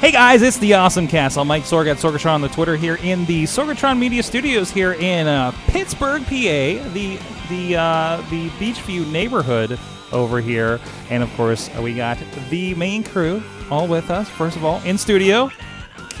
Hey 0.00 0.12
guys, 0.12 0.40
it's 0.40 0.56
the 0.56 0.72
Awesome 0.72 1.06
Cast. 1.06 1.36
I'm 1.36 1.46
Mike 1.46 1.64
Sorg 1.64 1.86
at 1.86 1.98
Sorgatron 1.98 2.30
on 2.30 2.40
the 2.40 2.48
Twitter 2.48 2.74
here 2.74 2.94
in 3.02 3.26
the 3.26 3.42
Sorgatron 3.44 3.98
Media 3.98 4.22
Studios 4.22 4.70
here 4.70 4.94
in 4.94 5.26
uh, 5.26 5.52
Pittsburgh, 5.66 6.22
PA, 6.22 6.30
the 6.30 7.18
the 7.50 7.76
uh, 7.76 8.16
the 8.30 8.48
Beechview 8.58 9.06
neighborhood 9.12 9.78
over 10.10 10.40
here, 10.40 10.80
and 11.10 11.22
of 11.22 11.30
course 11.34 11.68
we 11.80 11.92
got 11.92 12.16
the 12.48 12.74
main 12.76 13.04
crew 13.04 13.42
all 13.70 13.86
with 13.86 14.08
us. 14.08 14.26
First 14.26 14.56
of 14.56 14.64
all, 14.64 14.80
in 14.84 14.96
studio. 14.96 15.50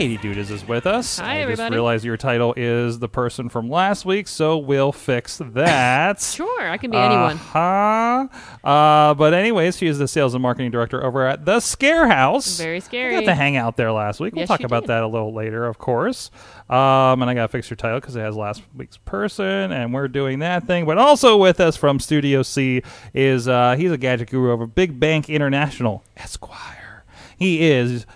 Katie 0.00 0.16
Dudas 0.16 0.50
is 0.50 0.66
with 0.66 0.86
us. 0.86 1.18
Hi, 1.18 1.26
I 1.26 1.34
just 1.40 1.42
everybody. 1.60 1.74
realized 1.74 2.04
your 2.06 2.16
title 2.16 2.54
is 2.56 3.00
the 3.00 3.08
person 3.08 3.50
from 3.50 3.68
last 3.68 4.06
week, 4.06 4.28
so 4.28 4.56
we'll 4.56 4.92
fix 4.92 5.36
that. 5.44 6.22
Sure, 6.40 6.70
I 6.70 6.78
can 6.78 6.90
be 6.90 6.96
anyone. 6.96 7.36
Uh-huh. 7.36 8.26
Uh, 8.66 9.12
but 9.12 9.34
anyways, 9.34 9.76
she 9.76 9.88
is 9.88 9.98
the 9.98 10.08
sales 10.08 10.32
and 10.32 10.40
marketing 10.40 10.70
director 10.70 11.04
over 11.04 11.26
at 11.26 11.44
the 11.44 11.60
Scare 11.60 12.08
House. 12.08 12.56
Very 12.56 12.76
I 12.76 12.78
scary. 12.78 13.12
got 13.14 13.26
to 13.26 13.34
hang 13.34 13.56
out 13.58 13.76
there 13.76 13.92
last 13.92 14.20
week. 14.20 14.32
We'll 14.32 14.40
Yes, 14.40 14.48
talk 14.48 14.60
you 14.60 14.64
about 14.66 14.84
did. 14.84 14.88
that 14.88 15.02
a 15.02 15.06
little 15.06 15.34
later, 15.34 15.66
of 15.66 15.76
course. 15.76 16.30
Um, 16.70 17.20
and 17.20 17.24
I 17.24 17.34
got 17.34 17.42
to 17.42 17.48
fix 17.48 17.68
your 17.68 17.76
title 17.76 18.00
because 18.00 18.16
it 18.16 18.20
has 18.20 18.36
last 18.36 18.62
week's 18.74 18.96
person, 18.96 19.70
and 19.70 19.92
we're 19.92 20.08
doing 20.08 20.38
that 20.38 20.66
thing. 20.66 20.86
But 20.86 20.96
also 20.96 21.36
with 21.36 21.60
us 21.60 21.76
from 21.76 22.00
Studio 22.00 22.42
C 22.42 22.82
is 23.12 23.48
uh, 23.48 23.76
he's 23.76 23.92
a 23.92 23.98
gadget 23.98 24.30
guru 24.30 24.50
over 24.50 24.66
Big 24.66 24.98
Bank 24.98 25.28
International 25.28 26.02
Esquire. 26.16 27.04
He 27.38 27.68
is 27.70 28.06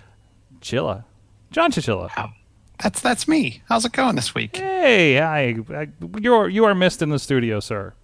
Chilla, 0.62 1.04
John 1.55 1.70
Chichilla. 1.70 2.10
That's 2.83 3.00
that's 3.00 3.28
me. 3.28 3.62
How's 3.69 3.84
it 3.84 3.92
going 3.92 4.16
this 4.16 4.34
week? 4.34 4.56
Hey, 4.56 5.20
I, 5.20 5.56
I, 5.72 5.88
you're 6.19 6.48
you 6.48 6.64
are 6.64 6.74
missed 6.74 7.00
in 7.00 7.10
the 7.10 7.20
studio, 7.20 7.60
sir. 7.60 7.94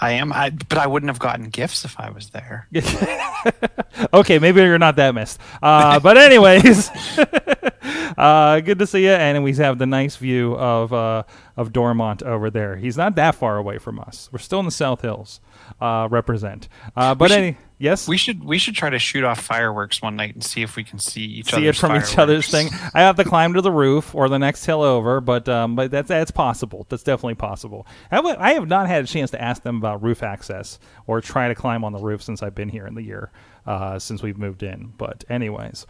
I 0.00 0.12
am, 0.12 0.32
I, 0.32 0.50
but 0.50 0.78
I 0.78 0.88
wouldn't 0.88 1.10
have 1.10 1.20
gotten 1.20 1.48
gifts 1.48 1.84
if 1.84 2.00
I 2.00 2.10
was 2.10 2.30
there. 2.30 2.66
okay, 4.12 4.40
maybe 4.40 4.60
you're 4.60 4.76
not 4.76 4.96
that 4.96 5.14
missed. 5.14 5.38
Uh, 5.62 6.00
but 6.00 6.18
anyways, 6.18 6.90
uh, 8.16 8.60
good 8.60 8.78
to 8.78 8.86
see 8.86 9.04
you. 9.04 9.10
And 9.10 9.42
we 9.44 9.54
have 9.56 9.78
the 9.78 9.86
nice 9.86 10.16
view 10.16 10.54
of 10.56 10.92
uh, 10.92 11.24
of 11.56 11.72
Dormont 11.72 12.22
over 12.22 12.50
there. 12.50 12.76
He's 12.76 12.96
not 12.96 13.14
that 13.16 13.34
far 13.34 13.56
away 13.56 13.78
from 13.78 13.98
us. 13.98 14.28
We're 14.32 14.38
still 14.38 14.58
in 14.60 14.64
the 14.66 14.70
South 14.70 15.00
Hills. 15.02 15.40
Uh, 15.80 16.06
represent. 16.10 16.68
Uh, 16.96 17.14
but 17.14 17.30
should- 17.30 17.38
any 17.38 17.56
yes, 17.78 18.06
We 18.06 18.16
should 18.16 18.44
we 18.44 18.58
should 18.58 18.74
try 18.74 18.90
to 18.90 18.98
shoot 18.98 19.24
off 19.24 19.40
fireworks 19.40 20.02
one 20.02 20.16
night 20.16 20.34
and 20.34 20.44
see 20.44 20.62
if 20.62 20.76
we 20.76 20.84
can 20.84 20.98
see 20.98 21.22
each 21.22 21.46
see 21.50 21.56
other's 21.56 21.76
it 21.76 21.80
from 21.80 21.96
each 21.96 22.18
other's 22.18 22.48
thing. 22.48 22.68
I 22.94 23.00
have 23.00 23.16
to 23.16 23.24
climb 23.24 23.54
to 23.54 23.60
the 23.62 23.70
roof 23.70 24.14
or 24.14 24.28
the 24.28 24.38
next 24.38 24.64
hill 24.66 24.82
over, 24.82 25.20
but 25.20 25.48
um, 25.48 25.74
but 25.76 25.90
that's 25.90 26.08
that's 26.08 26.30
possible. 26.30 26.86
That's 26.88 27.02
definitely 27.02 27.36
possible. 27.36 27.86
I 28.10 28.16
w- 28.16 28.36
I 28.38 28.52
have 28.54 28.68
not 28.68 28.86
had 28.86 29.04
a 29.04 29.06
chance 29.06 29.30
to 29.30 29.40
ask 29.42 29.62
them 29.62 29.76
about 29.76 30.02
roof 30.02 30.22
access 30.22 30.78
or 31.06 31.20
try 31.20 31.48
to 31.48 31.54
climb 31.54 31.84
on 31.84 31.92
the 31.92 32.00
roof 32.00 32.22
since 32.22 32.42
I've 32.42 32.54
been 32.54 32.68
here 32.68 32.86
in 32.86 32.94
the 32.94 33.02
year 33.02 33.30
uh, 33.66 33.98
since 33.98 34.22
we've 34.22 34.38
moved 34.38 34.62
in. 34.62 34.92
But 34.98 35.24
anyways. 35.30 35.86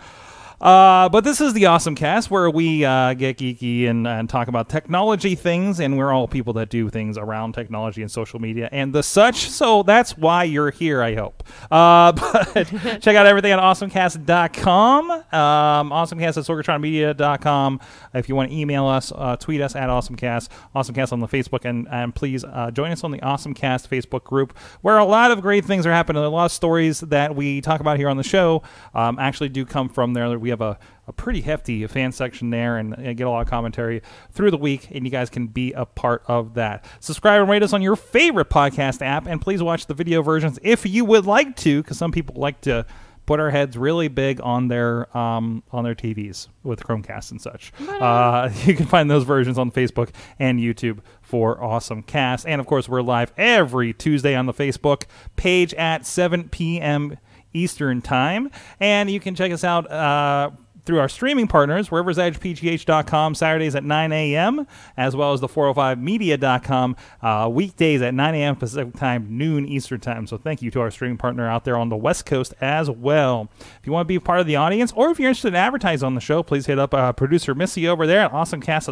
Uh, 0.63 1.09
but 1.09 1.25
this 1.25 1.41
is 1.41 1.55
the 1.55 1.67
awesome 1.67 1.97
cast 1.97 2.31
where 2.31 2.49
we 2.49 2.85
uh, 2.85 3.15
get 3.15 3.37
geeky 3.37 3.89
and, 3.89 4.07
and 4.07 4.31
talk 4.31 4.47
about 4.47 4.69
technology 4.69 5.35
things, 5.35 5.81
and 5.81 5.99
we're 5.99 6.13
all 6.13 6.29
people 6.29 6.53
that 6.53 6.69
do 6.69 6.89
things 6.89 7.19
around 7.19 7.53
technology 7.53 8.01
and 8.01 8.09
social 8.09 8.39
media 8.39 8.69
and 8.71 8.93
the 8.93 9.03
such. 9.03 9.51
So 9.51 9.83
that's 9.83 10.17
why 10.17 10.45
you're 10.45 10.71
here, 10.71 11.03
I 11.03 11.17
hope. 11.17 11.43
Uh, 11.69 12.13
but 12.53 12.69
check 13.01 13.17
out 13.17 13.27
everything 13.27 13.51
at 13.51 13.59
awesomecast.com, 13.59 15.11
um, 15.11 15.91
awesomecast 15.91 16.37
at 16.37 16.45
sorgatronmedia.com. 16.45 17.81
If 18.15 18.29
you 18.29 18.37
want 18.37 18.51
to 18.51 18.57
email 18.57 18.87
us, 18.87 19.11
uh, 19.13 19.35
tweet 19.37 19.61
us 19.61 19.75
at 19.75 19.89
awesomecast, 19.89 20.49
awesomecast 20.77 21.13
on 21.13 21.19
the 21.19 21.27
Facebook, 21.27 21.65
and, 21.65 21.89
and 21.91 22.15
please 22.15 22.45
uh, 22.45 22.71
join 22.71 22.93
us 22.93 23.03
on 23.03 23.11
the 23.11 23.19
awesomecast 23.19 23.89
Facebook 23.89 24.23
group 24.23 24.57
where 24.83 24.99
a 24.99 25.05
lot 25.05 25.33
of 25.33 25.41
great 25.43 25.65
things 25.65 25.87
are 25.87 25.93
happening. 25.93 26.23
A 26.23 26.29
lot 26.29 26.45
of 26.45 26.53
stories 26.53 27.01
that 27.01 27.35
we 27.35 27.61
talk 27.61 27.81
about 27.81 27.97
here 27.97 28.09
on 28.09 28.17
the 28.17 28.23
show 28.23 28.63
um, 28.95 29.19
actually 29.19 29.49
do 29.49 29.67
come 29.67 29.89
from 29.89 30.13
there. 30.13 30.39
We 30.39 30.52
have 30.53 30.61
a, 30.61 30.79
a 31.07 31.13
pretty 31.13 31.41
hefty 31.41 31.87
fan 31.87 32.13
section 32.13 32.51
there 32.51 32.79
and, 32.79 32.95
and 32.95 33.17
get 33.17 33.27
a 33.27 33.31
lot 33.31 33.43
of 33.43 33.49
commentary 33.49 34.03
through 34.31 34.51
the 34.51 34.57
week, 34.57 34.89
and 34.91 35.05
you 35.05 35.11
guys 35.11 35.29
can 35.31 35.47
be 35.47 35.73
a 35.73 35.85
part 35.85 36.23
of 36.27 36.55
that. 36.55 36.85
Subscribe 37.01 37.41
and 37.41 37.51
rate 37.51 37.63
us 37.63 37.73
on 37.73 37.83
your 37.83 37.97
favorite 37.97 38.49
podcast 38.49 39.03
app, 39.03 39.27
and 39.27 39.41
please 39.41 39.63
watch 39.63 39.87
the 39.87 39.95
video 39.95 40.23
versions 40.23 40.59
if 40.63 40.87
you 40.87 41.05
would 41.05 41.27
like 41.27 41.57
to, 41.57 41.83
because 41.83 41.99
some 41.99 42.13
people 42.13 42.37
like 42.41 42.61
to 42.63 42.87
put 43.27 43.41
our 43.41 43.51
heads 43.51 43.77
really 43.77 44.09
big 44.09 44.41
on 44.43 44.69
their 44.69 45.17
um, 45.17 45.63
on 45.71 45.85
their 45.85 45.95
TVs 45.95 46.49
with 46.63 46.83
Chromecast 46.83 47.31
and 47.31 47.41
such. 47.41 47.73
Uh, 47.89 48.51
you 48.65 48.75
can 48.75 48.87
find 48.87 49.11
those 49.11 49.25
versions 49.25 49.59
on 49.59 49.71
Facebook 49.71 50.11
and 50.39 50.59
YouTube 50.59 50.99
for 51.21 51.63
Awesome 51.63 52.03
Cast, 52.03 52.47
and 52.47 52.61
of 52.61 52.67
course 52.67 52.89
we're 52.89 53.03
live 53.03 53.33
every 53.37 53.93
Tuesday 53.93 54.35
on 54.35 54.47
the 54.47 54.55
Facebook 54.55 55.05
page 55.37 55.73
at 55.75 56.07
7 56.07 56.49
p.m. 56.49 57.19
Eastern 57.53 58.03
Time. 58.03 58.51
And 58.81 59.11
you 59.11 59.21
can 59.21 59.35
check 59.35 59.53
us 59.53 59.65
out 59.65 59.91
uh, 59.91 60.51
through 60.85 60.99
our 60.99 61.09
streaming 61.09 61.47
partners, 61.47 61.91
wherever's 61.91 62.19
edgepgh.com, 62.19 63.35
Saturdays 63.35 63.75
at 63.75 63.85
9 63.85 64.13
a.m., 64.13 64.67
as 64.97 65.15
well 65.15 65.33
as 65.33 65.41
the 65.41 65.49
405media.com, 65.49 66.97
uh, 67.23 67.49
weekdays 67.53 68.03
at 68.03 68.15
9 68.15 68.35
a.m. 68.35 68.57
Pacific 68.57 68.95
Time, 68.95 69.27
noon 69.39 69.67
Eastern 69.67 70.01
Time. 70.01 70.27
So 70.27 70.37
thank 70.37 70.63
you 70.63 70.71
to 70.73 70.81
our 70.81 70.91
streaming 70.91 71.19
partner 71.19 71.49
out 71.49 71.65
there 71.65 71.77
on 71.77 71.89
the 71.89 71.97
West 71.97 72.27
Coast 72.27 72.55
as 72.61 72.91
well. 72.91 73.49
If 73.81 73.87
you 73.87 73.93
want 73.93 74.07
to 74.07 74.09
be 74.09 74.19
part 74.19 74.41
of 74.41 74.47
the 74.47 74.57
audience, 74.57 74.93
or 74.97 75.11
if 75.11 75.19
you're 75.19 75.29
interested 75.29 75.49
in 75.49 75.55
advertising 75.55 76.07
on 76.07 76.15
the 76.15 76.21
show, 76.21 76.43
please 76.43 76.67
hit 76.67 76.79
up 76.79 76.95
uh, 76.95 77.13
producer 77.13 77.55
Missy 77.55 77.87
over 77.87 78.07
there 78.07 78.21
at 78.21 78.33
awesomecast. 78.33 78.83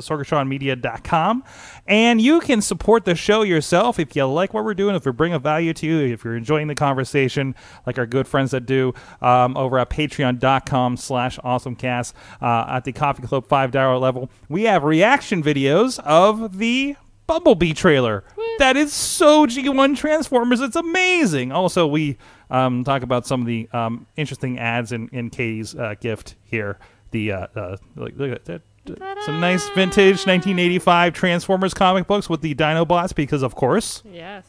And 1.86 2.20
you 2.20 2.40
can 2.40 2.62
support 2.62 3.04
the 3.04 3.14
show 3.14 3.42
yourself 3.42 3.98
if 3.98 4.14
you 4.14 4.24
like 4.26 4.54
what 4.54 4.64
we're 4.64 4.74
doing, 4.74 4.94
if 4.94 5.04
we 5.04 5.12
bring 5.12 5.32
a 5.32 5.38
value 5.38 5.72
to 5.74 5.86
you, 5.86 6.12
if 6.12 6.24
you're 6.24 6.36
enjoying 6.36 6.68
the 6.68 6.74
conversation, 6.74 7.54
like 7.86 7.98
our 7.98 8.06
good 8.06 8.28
friends 8.28 8.52
that 8.52 8.66
do 8.66 8.94
um, 9.20 9.56
over 9.56 9.78
at 9.78 9.90
patreon.com 9.90 10.96
slash 10.96 11.38
awesomecast 11.80 12.12
uh, 12.40 12.66
at 12.68 12.84
the 12.84 12.92
Coffee 12.92 13.22
Club 13.22 13.46
$5 13.48 14.00
level. 14.00 14.30
We 14.48 14.64
have 14.64 14.84
reaction 14.84 15.42
videos 15.42 15.98
of 16.00 16.58
the 16.58 16.96
Bumblebee 17.26 17.74
trailer. 17.74 18.24
That 18.58 18.76
is 18.76 18.92
so 18.92 19.46
G1 19.46 19.96
Transformers. 19.96 20.60
It's 20.60 20.76
amazing. 20.76 21.52
Also, 21.52 21.86
we 21.86 22.18
um, 22.50 22.84
talk 22.84 23.02
about 23.02 23.26
some 23.26 23.40
of 23.40 23.46
the 23.46 23.68
um, 23.72 24.06
interesting 24.16 24.58
ads 24.58 24.92
in, 24.92 25.08
in 25.12 25.30
Katie's 25.30 25.74
uh, 25.74 25.94
gift 26.00 26.34
here. 26.44 26.78
The 27.12 27.32
uh, 27.32 27.46
uh, 27.54 27.76
look, 27.96 28.12
look 28.16 28.32
at 28.32 28.44
that. 28.46 28.62
Some 29.24 29.40
nice 29.40 29.68
vintage 29.70 30.26
1985 30.26 31.12
Transformers 31.12 31.74
comic 31.74 32.06
books 32.06 32.28
with 32.28 32.40
the 32.40 32.54
Dinobots, 32.54 33.14
because 33.14 33.42
of 33.42 33.54
course 33.54 34.02
Yes. 34.10 34.44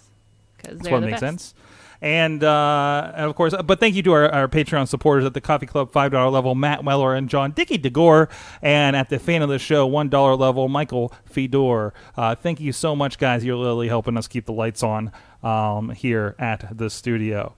Because 0.58 0.78
that's 0.80 0.90
what 0.90 1.02
makes 1.04 1.20
sense. 1.20 1.54
And, 2.02 2.44
uh, 2.44 3.12
and 3.16 3.26
of 3.28 3.36
course, 3.36 3.54
but 3.64 3.80
thank 3.80 3.94
you 3.94 4.02
to 4.04 4.12
our, 4.14 4.30
our 4.30 4.48
Patreon 4.48 4.88
supporters 4.88 5.24
at 5.24 5.36
the 5.36 5.42
Coffee 5.42 5.68
Club 5.68 5.92
five 5.92 6.12
dollar 6.12 6.32
level, 6.32 6.56
Matt 6.56 6.84
Weller 6.84 7.14
and 7.14 7.30
John 7.30 7.52
Dickey 7.52 7.78
DeGore, 7.78 8.28
and 8.64 8.96
at 8.96 9.10
the 9.10 9.20
fan 9.20 9.44
of 9.44 9.50
the 9.50 9.60
show 9.60 9.86
one 9.86 10.10
dollar 10.10 10.36
level, 10.36 10.68
Michael 10.68 11.14
Fedor. 11.26 11.94
Uh, 12.18 12.34
thank 12.34 12.60
you 12.60 12.72
so 12.74 12.96
much, 12.96 13.20
guys. 13.20 13.46
You're 13.46 13.56
literally 13.56 13.88
helping 13.88 14.18
us 14.18 14.28
keep 14.28 14.48
the 14.48 14.54
lights 14.54 14.82
on 14.82 15.12
um, 15.44 15.90
here 15.92 16.36
at 16.40 16.76
the 16.76 16.90
studio. 16.90 17.54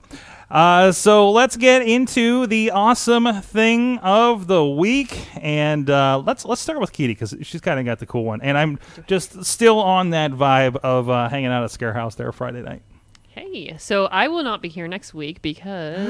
Uh, 0.50 0.92
so 0.92 1.30
let's 1.30 1.56
get 1.56 1.80
into 1.80 2.46
the 2.46 2.70
awesome 2.70 3.40
thing 3.40 3.96
of 4.00 4.46
the 4.46 4.64
week, 4.64 5.26
and 5.40 5.88
uh, 5.88 6.18
let's 6.18 6.44
let's 6.44 6.60
start 6.60 6.80
with 6.80 6.92
Kitty 6.92 7.14
because 7.14 7.34
she's 7.40 7.62
kind 7.62 7.80
of 7.80 7.86
got 7.86 7.98
the 7.98 8.06
cool 8.06 8.24
one, 8.24 8.42
and 8.42 8.58
I'm 8.58 8.78
just 9.06 9.42
still 9.46 9.80
on 9.80 10.10
that 10.10 10.32
vibe 10.32 10.76
of 10.76 11.08
uh, 11.08 11.30
hanging 11.30 11.46
out 11.50 11.64
at 11.64 11.70
Scare 11.70 11.94
House 11.94 12.14
there 12.16 12.30
Friday 12.30 12.60
night. 12.60 12.82
Hey, 13.34 13.76
so 13.78 14.04
I 14.06 14.28
will 14.28 14.44
not 14.44 14.62
be 14.62 14.68
here 14.68 14.86
next 14.86 15.12
week 15.12 15.42
because 15.42 16.06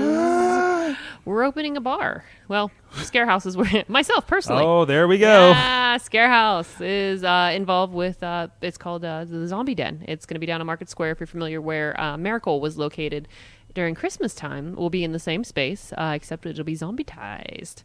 we're 1.24 1.42
opening 1.42 1.74
a 1.74 1.80
bar. 1.80 2.22
Well, 2.48 2.70
Scarehouse 2.92 3.46
is 3.46 3.56
where 3.56 3.82
myself 3.88 4.26
personally. 4.26 4.62
Oh, 4.62 4.84
there 4.84 5.08
we 5.08 5.16
go. 5.16 5.48
Yeah, 5.48 5.96
Scare 5.96 6.28
House 6.28 6.82
is 6.82 7.24
uh, 7.24 7.50
involved 7.54 7.94
with. 7.94 8.22
Uh, 8.22 8.48
it's 8.60 8.76
called 8.76 9.06
uh, 9.06 9.24
the 9.24 9.46
Zombie 9.48 9.74
Den. 9.74 10.04
It's 10.06 10.26
going 10.26 10.34
to 10.34 10.38
be 10.38 10.44
down 10.44 10.60
on 10.60 10.66
Market 10.66 10.90
Square 10.90 11.12
if 11.12 11.20
you're 11.20 11.26
familiar, 11.26 11.62
where 11.62 11.98
uh, 11.98 12.18
Miracle 12.18 12.60
was 12.60 12.76
located 12.76 13.26
during 13.74 13.94
Christmas 13.94 14.34
time, 14.34 14.74
we'll 14.76 14.90
be 14.90 15.02
in 15.04 15.12
the 15.12 15.18
same 15.18 15.42
space, 15.44 15.92
uh, 15.98 16.12
except 16.14 16.46
it'll 16.46 16.64
be 16.64 16.74
zombie-tized. 16.76 17.82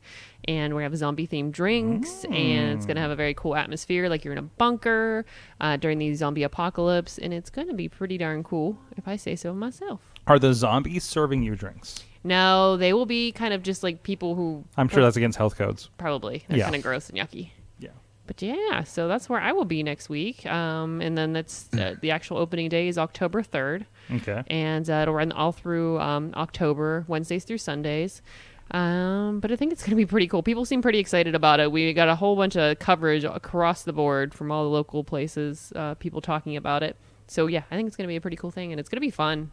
And 0.47 0.73
we're 0.73 0.81
going 0.81 0.89
to 0.91 0.93
have 0.93 0.97
zombie 0.99 1.27
themed 1.27 1.51
drinks, 1.51 2.23
and 2.25 2.71
it's 2.77 2.85
going 2.85 2.95
to 2.95 3.01
have 3.01 3.11
a 3.11 3.15
very 3.15 3.33
cool 3.33 3.55
atmosphere, 3.55 4.07
like 4.07 4.23
you're 4.23 4.31
in 4.31 4.37
a 4.37 4.43
bunker 4.43 5.25
uh, 5.59 5.77
during 5.77 5.97
the 5.97 6.13
zombie 6.15 6.43
apocalypse. 6.43 7.17
And 7.17 7.33
it's 7.33 7.49
going 7.49 7.67
to 7.67 7.73
be 7.73 7.89
pretty 7.89 8.17
darn 8.17 8.43
cool, 8.43 8.77
if 8.97 9.07
I 9.07 9.15
say 9.15 9.35
so 9.35 9.53
myself. 9.53 9.99
Are 10.27 10.39
the 10.39 10.53
zombies 10.53 11.03
serving 11.03 11.43
you 11.43 11.55
drinks? 11.55 12.03
No, 12.23 12.77
they 12.77 12.93
will 12.93 13.05
be 13.05 13.31
kind 13.31 13.53
of 13.53 13.63
just 13.63 13.81
like 13.81 14.03
people 14.03 14.35
who 14.35 14.63
I'm 14.77 14.89
sure 14.89 15.01
that's 15.01 15.15
against 15.17 15.37
health 15.37 15.55
codes. 15.57 15.89
probably 15.97 16.43
they're 16.49 16.57
Yeah. 16.59 16.65
kind 16.65 16.75
of 16.75 16.83
gross 16.83 17.09
and 17.09 17.17
yucky. 17.17 17.51
But 18.29 18.43
yeah, 18.43 18.83
so 18.83 19.07
that's 19.07 19.27
where 19.27 19.41
I 19.41 19.53
will 19.53 19.65
be 19.65 19.81
next 19.81 20.07
week. 20.07 20.45
Um, 20.45 21.01
and 21.01 21.17
then 21.17 21.33
that's 21.33 21.67
uh, 21.73 21.95
the 21.99 22.11
actual 22.11 22.37
opening 22.37 22.69
day 22.69 22.87
is 22.87 22.99
October 22.99 23.41
3rd. 23.41 23.87
Okay. 24.17 24.43
And 24.45 24.87
uh, 24.87 24.99
it'll 25.01 25.15
run 25.15 25.31
all 25.31 25.51
through 25.51 25.99
um, 25.99 26.31
October, 26.35 27.05
Wednesdays 27.07 27.43
through 27.43 27.57
Sundays. 27.57 28.21
Um, 28.69 29.39
but 29.39 29.51
I 29.51 29.55
think 29.55 29.71
it's 29.71 29.81
going 29.81 29.89
to 29.89 29.95
be 29.95 30.05
pretty 30.05 30.27
cool. 30.27 30.43
People 30.43 30.63
seem 30.63 30.83
pretty 30.83 30.99
excited 30.99 31.33
about 31.33 31.59
it. 31.59 31.71
We 31.71 31.91
got 31.91 32.07
a 32.07 32.13
whole 32.13 32.35
bunch 32.35 32.55
of 32.55 32.77
coverage 32.77 33.23
across 33.23 33.81
the 33.81 33.93
board 33.93 34.35
from 34.35 34.51
all 34.51 34.63
the 34.63 34.69
local 34.69 35.03
places, 35.03 35.73
uh, 35.75 35.95
people 35.95 36.21
talking 36.21 36.55
about 36.55 36.83
it. 36.83 36.97
So 37.25 37.47
yeah, 37.47 37.63
I 37.71 37.75
think 37.75 37.87
it's 37.87 37.97
going 37.97 38.07
to 38.07 38.11
be 38.11 38.15
a 38.15 38.21
pretty 38.21 38.37
cool 38.37 38.51
thing, 38.51 38.71
and 38.71 38.79
it's 38.79 38.89
going 38.89 38.97
to 38.97 39.01
be 39.01 39.09
fun. 39.09 39.49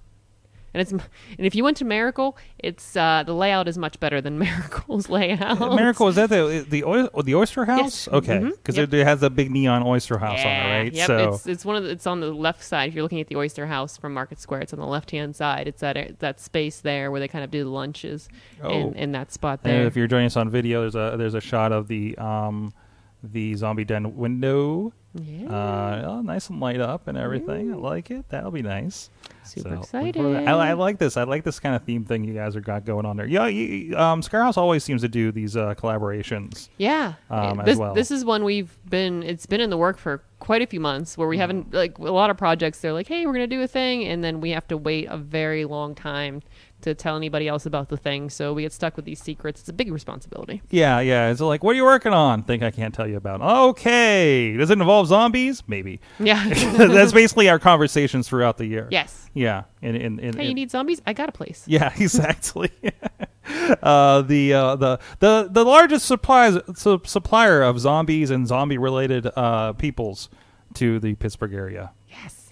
And 0.76 0.82
it's 0.82 0.92
and 0.92 1.00
if 1.46 1.54
you 1.54 1.64
went 1.64 1.78
to 1.78 1.86
Miracle, 1.86 2.36
it's 2.58 2.94
uh, 2.98 3.22
the 3.24 3.32
layout 3.32 3.66
is 3.66 3.78
much 3.78 3.98
better 3.98 4.20
than 4.20 4.38
Miracle's 4.44 5.08
layout. 5.08 5.58
Miracle 5.74 6.08
is 6.08 6.16
that 6.16 6.28
the 6.28 6.66
the 6.68 6.84
oy- 6.84 7.08
the 7.22 7.34
oyster 7.34 7.64
house? 7.64 8.06
Yes. 8.06 8.08
Okay, 8.08 8.36
Mhm. 8.40 8.50
because 8.50 8.76
Yep. 8.76 8.88
it, 8.92 8.94
it 9.00 9.04
has 9.06 9.22
a 9.22 9.30
big 9.30 9.50
neon 9.50 9.82
oyster 9.82 10.18
house 10.18 10.38
yeah, 10.38 10.64
on 10.64 10.70
it, 10.70 10.78
right? 10.82 10.92
Yep, 10.92 11.06
so 11.06 11.32
it's 11.32 11.46
it's 11.46 11.64
one 11.64 11.76
of 11.76 11.84
the, 11.84 11.88
it's 11.90 12.06
on 12.06 12.20
the 12.20 12.30
left 12.30 12.62
side. 12.62 12.90
If 12.90 12.94
you're 12.94 13.02
looking 13.04 13.22
at 13.22 13.28
the 13.28 13.36
Oyster 13.36 13.66
House 13.66 13.96
from 13.96 14.12
Market 14.12 14.38
Square, 14.38 14.60
it's 14.60 14.74
on 14.74 14.78
the 14.78 14.86
left 14.86 15.10
hand 15.12 15.34
side. 15.34 15.66
It's 15.66 15.80
that 15.80 16.18
that 16.18 16.40
space 16.40 16.80
there 16.82 17.10
where 17.10 17.20
they 17.20 17.28
kind 17.28 17.42
of 17.42 17.50
do 17.50 17.64
the 17.64 17.70
lunches 17.70 18.28
Oh. 18.62 18.68
in, 18.70 18.92
in 18.96 19.12
that 19.12 19.32
spot 19.32 19.60
and 19.64 19.72
there. 19.72 19.86
if 19.86 19.96
you're 19.96 20.06
joining 20.08 20.26
us 20.26 20.36
on 20.36 20.50
video, 20.50 20.82
there's 20.82 20.94
a 20.94 21.16
there's 21.16 21.32
a 21.34 21.40
shot 21.40 21.72
of 21.72 21.88
the 21.88 22.16
um 22.18 22.74
the 23.22 23.54
zombie 23.54 23.84
den 23.84 24.16
window. 24.16 24.92
yeah, 25.14 25.48
Uh, 25.48 26.04
oh, 26.08 26.20
nice 26.20 26.50
and 26.50 26.60
light 26.60 26.80
up 26.80 27.08
and 27.08 27.16
everything. 27.16 27.72
I 27.72 27.76
like 27.76 28.10
it. 28.10 28.28
That'll 28.28 28.50
be 28.50 28.62
nice. 28.62 29.08
super 29.44 29.70
So, 29.70 29.78
excited. 29.78 30.14
forward 30.16 30.38
to 30.40 30.44
that. 30.44 30.48
I, 30.54 30.70
I 30.70 30.72
like 30.74 30.98
this. 30.98 31.16
I 31.16 31.22
like 31.24 31.42
this 31.42 31.58
kind 31.58 31.74
of 31.74 31.82
theme 31.84 32.04
thing 32.04 32.24
you 32.24 32.34
guys 32.34 32.54
are 32.54 32.60
got 32.60 32.84
going 32.84 33.06
on 33.06 33.16
there. 33.16 33.26
Yeah, 33.26 33.46
you, 33.46 33.96
um, 33.96 34.20
Scarehouse 34.20 34.56
always 34.58 34.84
seems 34.84 35.00
to 35.02 35.08
do 35.08 35.32
these 35.32 35.56
uh, 35.56 35.74
collaborations. 35.74 36.68
Yeah, 36.76 37.14
um, 37.30 37.60
as 37.60 37.66
this 37.66 37.78
well. 37.78 37.94
this 37.94 38.10
is 38.10 38.24
one 38.24 38.44
we've 38.44 38.76
been. 38.88 39.22
It's 39.22 39.46
been 39.46 39.60
in 39.62 39.70
the 39.70 39.78
work 39.78 39.96
for 39.98 40.22
quite 40.38 40.60
a 40.62 40.66
few 40.66 40.80
months 40.80 41.16
where 41.16 41.26
we 41.28 41.38
haven't 41.38 41.72
like 41.72 41.96
a 41.98 42.02
lot 42.12 42.28
of 42.28 42.36
projects. 42.36 42.80
They're 42.80 42.92
like, 42.92 43.08
hey, 43.08 43.24
we're 43.26 43.32
gonna 43.32 43.46
do 43.46 43.62
a 43.62 43.66
thing, 43.68 44.04
and 44.04 44.22
then 44.22 44.40
we 44.42 44.50
have 44.50 44.68
to 44.68 44.76
wait 44.76 45.06
a 45.08 45.16
very 45.16 45.64
long 45.64 45.94
time 45.94 46.42
to 46.86 46.94
tell 46.94 47.16
anybody 47.16 47.48
else 47.48 47.66
about 47.66 47.88
the 47.88 47.96
thing. 47.96 48.30
So 48.30 48.52
we 48.52 48.62
get 48.62 48.72
stuck 48.72 48.96
with 48.96 49.04
these 49.04 49.20
secrets. 49.20 49.60
It's 49.60 49.68
a 49.68 49.72
big 49.72 49.92
responsibility. 49.92 50.62
Yeah, 50.70 51.00
yeah. 51.00 51.30
It's 51.30 51.40
like, 51.40 51.64
what 51.64 51.72
are 51.72 51.74
you 51.76 51.84
working 51.84 52.12
on? 52.12 52.44
Think 52.44 52.62
I 52.62 52.70
can't 52.70 52.94
tell 52.94 53.06
you 53.06 53.16
about. 53.16 53.40
Okay, 53.42 54.56
does 54.56 54.70
it 54.70 54.78
involve 54.78 55.08
zombies? 55.08 55.62
Maybe. 55.66 56.00
Yeah. 56.18 56.48
That's 56.76 57.12
basically 57.12 57.48
our 57.48 57.58
conversations 57.58 58.28
throughout 58.28 58.56
the 58.56 58.66
year. 58.66 58.88
yes. 58.90 59.28
Yeah. 59.34 59.64
In 59.82 59.94
in 59.96 60.18
in. 60.18 60.36
Hey, 60.36 60.46
you 60.46 60.54
need 60.54 60.70
zombies? 60.70 61.02
I 61.06 61.12
got 61.12 61.28
a 61.28 61.32
place. 61.32 61.64
yeah, 61.68 61.92
exactly. 61.98 62.70
uh, 63.82 64.22
the 64.22 64.54
uh, 64.54 64.76
the 64.76 64.98
the 65.18 65.48
the 65.50 65.64
largest 65.64 66.06
supplies 66.06 66.56
su- 66.74 67.02
supplier 67.04 67.62
of 67.62 67.78
zombies 67.78 68.30
and 68.30 68.46
zombie 68.46 68.78
related 68.78 69.26
uh, 69.36 69.74
peoples 69.74 70.30
to 70.74 70.98
the 71.00 71.14
Pittsburgh 71.16 71.52
area. 71.52 71.92
Yes. 72.08 72.50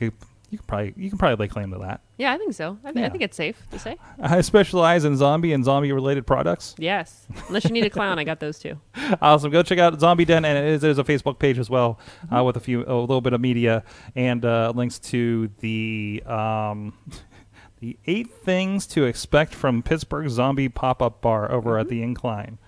You 0.54 0.58
can 0.58 0.66
probably 0.66 0.94
you 0.96 1.08
can 1.10 1.18
probably 1.18 1.44
lay 1.44 1.48
claim 1.48 1.70
to 1.72 1.78
that. 1.78 2.00
Yeah, 2.16 2.32
I 2.32 2.38
think 2.38 2.54
so. 2.54 2.78
I, 2.84 2.92
th- 2.92 3.00
Yeah. 3.02 3.06
I 3.06 3.10
think 3.10 3.22
it's 3.24 3.36
safe 3.36 3.60
to 3.72 3.78
say. 3.78 3.96
I 4.20 4.40
specialize 4.40 5.04
in 5.04 5.16
zombie 5.16 5.52
and 5.52 5.64
zombie 5.64 5.90
related 5.92 6.26
products. 6.26 6.74
Yes. 6.78 7.26
Unless 7.48 7.64
you 7.64 7.72
need 7.72 7.84
a 7.84 7.90
clown, 7.90 8.18
I 8.18 8.24
got 8.24 8.40
those 8.40 8.58
too. 8.58 8.80
Awesome. 9.20 9.50
Go 9.50 9.62
check 9.62 9.78
out 9.78 9.98
Zombie 10.00 10.24
Den, 10.24 10.44
and 10.44 10.56
it 10.56 10.64
is, 10.64 10.80
there's 10.80 10.98
a 10.98 11.04
Facebook 11.04 11.38
page 11.38 11.58
as 11.58 11.68
well 11.68 11.98
uh, 12.34 12.42
with 12.44 12.56
a 12.56 12.60
few 12.60 12.82
a 12.86 12.94
little 12.94 13.20
bit 13.20 13.32
of 13.32 13.40
media 13.40 13.82
and 14.16 14.44
uh, 14.44 14.72
links 14.74 14.98
to 15.00 15.50
the 15.60 16.22
um, 16.26 16.94
the 17.80 17.98
eight 18.06 18.32
things 18.32 18.86
to 18.88 19.04
expect 19.04 19.54
from 19.54 19.82
Pittsburgh 19.82 20.28
Zombie 20.30 20.68
Pop 20.68 21.02
Up 21.02 21.20
Bar 21.20 21.50
over 21.50 21.78
at 21.78 21.88
the 21.88 22.02
Incline. 22.02 22.58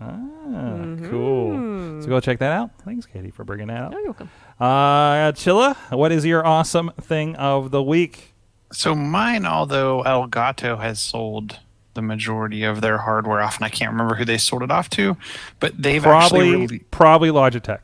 Ah, 0.00 0.96
cool. 1.10 2.00
So 2.02 2.08
go 2.08 2.20
check 2.20 2.38
that 2.38 2.52
out. 2.52 2.70
Thanks, 2.84 3.06
Katie, 3.06 3.30
for 3.30 3.44
bringing 3.44 3.66
that 3.68 3.82
up. 3.82 3.92
Oh, 3.94 3.98
you're 3.98 4.06
welcome. 4.06 4.30
Uh, 4.58 5.32
Chilla, 5.32 5.76
what 5.96 6.12
is 6.12 6.24
your 6.24 6.46
awesome 6.46 6.90
thing 7.00 7.36
of 7.36 7.70
the 7.70 7.82
week? 7.82 8.34
So 8.72 8.94
mine, 8.94 9.44
although 9.44 10.02
Elgato 10.04 10.80
has 10.80 11.00
sold 11.00 11.58
the 11.94 12.02
majority 12.02 12.62
of 12.62 12.80
their 12.80 12.98
hardware 12.98 13.40
off, 13.42 13.56
and 13.56 13.64
I 13.64 13.68
can't 13.68 13.90
remember 13.90 14.14
who 14.14 14.24
they 14.24 14.38
sold 14.38 14.62
it 14.62 14.70
off 14.70 14.88
to, 14.90 15.16
but 15.58 15.80
they've 15.80 16.02
Probably, 16.02 16.24
actually 16.24 16.50
really, 16.60 16.78
probably 16.90 17.30
Logitech. 17.30 17.80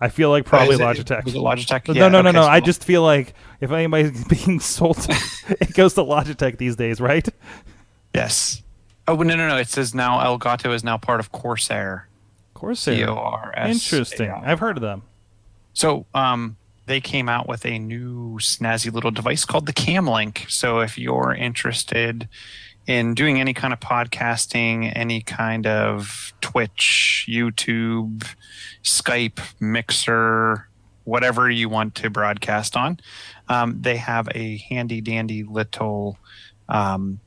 I 0.00 0.08
feel 0.08 0.30
like 0.30 0.46
probably 0.46 0.74
Is 0.74 0.80
it- 0.80 0.84
Logitech. 0.84 1.24
Was 1.24 1.34
it 1.34 1.38
Logitech? 1.38 1.86
No, 1.88 1.94
Yeah, 1.94 2.08
no, 2.08 2.22
no, 2.22 2.30
okay, 2.30 2.36
no. 2.38 2.42
so- 2.44 2.48
I 2.48 2.60
just 2.60 2.82
feel 2.84 3.02
like 3.02 3.34
if 3.60 3.70
anybody's 3.70 4.24
being 4.44 4.58
sold, 4.60 4.96
it 5.48 5.74
goes 5.74 5.92
to 5.94 6.00
Logitech 6.00 6.56
these 6.56 6.74
days, 6.74 7.00
right? 7.00 7.28
yes. 8.14 8.62
Oh 9.08 9.16
no, 9.16 9.34
no, 9.36 9.48
no! 9.48 9.56
It 9.56 9.68
says 9.68 9.94
now 9.94 10.18
Elgato 10.18 10.72
is 10.74 10.84
now 10.84 10.96
part 10.96 11.20
of 11.20 11.32
Corsair. 11.32 12.08
Corsair. 12.54 12.94
C 12.94 13.04
O 13.04 13.14
R 13.14 13.52
S. 13.56 13.90
Interesting. 13.90 14.30
I've 14.30 14.60
heard 14.60 14.76
of 14.76 14.82
them. 14.82 15.02
So 15.72 16.06
um, 16.14 16.56
they 16.86 17.00
came 17.00 17.28
out 17.28 17.48
with 17.48 17.64
a 17.64 17.78
new 17.78 18.38
snazzy 18.38 18.92
little 18.92 19.10
device 19.10 19.44
called 19.44 19.66
the 19.66 19.72
Camlink. 19.72 20.50
So 20.50 20.80
if 20.80 20.98
you're 20.98 21.34
interested 21.34 22.28
in 22.86 23.14
doing 23.14 23.40
any 23.40 23.54
kind 23.54 23.72
of 23.72 23.80
podcasting, 23.80 24.92
any 24.94 25.20
kind 25.20 25.66
of 25.66 26.32
Twitch, 26.40 27.26
YouTube, 27.28 28.26
Skype, 28.82 29.40
Mixer, 29.60 30.68
whatever 31.04 31.48
you 31.50 31.68
want 31.68 31.94
to 31.96 32.10
broadcast 32.10 32.76
on, 32.76 32.98
um, 33.48 33.80
they 33.80 33.96
have 33.96 34.28
a 34.34 34.58
handy 34.68 35.00
dandy 35.00 35.44
little 35.44 36.18
um, 36.68 37.20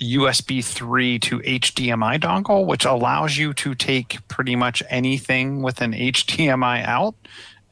USB 0.00 0.64
3 0.64 1.18
to 1.20 1.38
HDMI 1.40 2.18
dongle, 2.18 2.66
which 2.66 2.84
allows 2.84 3.36
you 3.36 3.52
to 3.54 3.74
take 3.74 4.26
pretty 4.28 4.56
much 4.56 4.82
anything 4.88 5.62
with 5.62 5.80
an 5.80 5.92
HDMI 5.92 6.84
out 6.84 7.14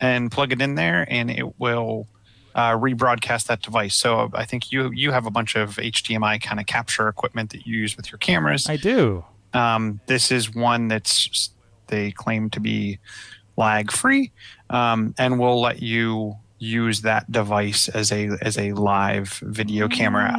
and 0.01 0.31
plug 0.31 0.53
it 0.53 0.61
in 0.61 0.75
there, 0.75 1.07
and 1.11 1.31
it 1.31 1.59
will 1.59 2.07
uh, 2.55 2.73
rebroadcast 2.73 3.47
that 3.47 3.63
device. 3.63 3.95
So 3.95 4.31
I 4.35 4.45
think 4.45 4.71
you 4.73 4.91
you 4.93 5.13
have 5.13 5.27
a 5.27 5.31
bunch 5.31 5.57
of 5.57 5.77
HDMI 5.77 6.43
kind 6.43 6.61
of 6.61 6.67
capture 6.67 7.09
equipment 7.09 7.51
that 7.51 7.67
you 7.67 7.79
use 7.79 7.97
with 7.97 8.11
your 8.11 8.19
cameras. 8.19 8.69
I 8.69 8.77
do. 8.77 9.25
Um, 9.55 10.01
this 10.07 10.31
is 10.31 10.55
one 10.55 10.89
that's 10.89 11.51
they 11.87 12.11
claim 12.11 12.51
to 12.51 12.61
be 12.61 12.99
lag 13.57 13.91
free, 13.91 14.33
um, 14.71 15.15
and 15.19 15.39
will 15.39 15.61
let 15.61 15.83
you 15.83 16.37
use 16.59 17.03
that 17.03 17.31
device 17.31 17.89
as 17.89 18.13
a 18.13 18.31
as 18.43 18.59
a 18.59 18.73
live 18.73 19.41
video 19.43 19.89
camera. 19.89 20.35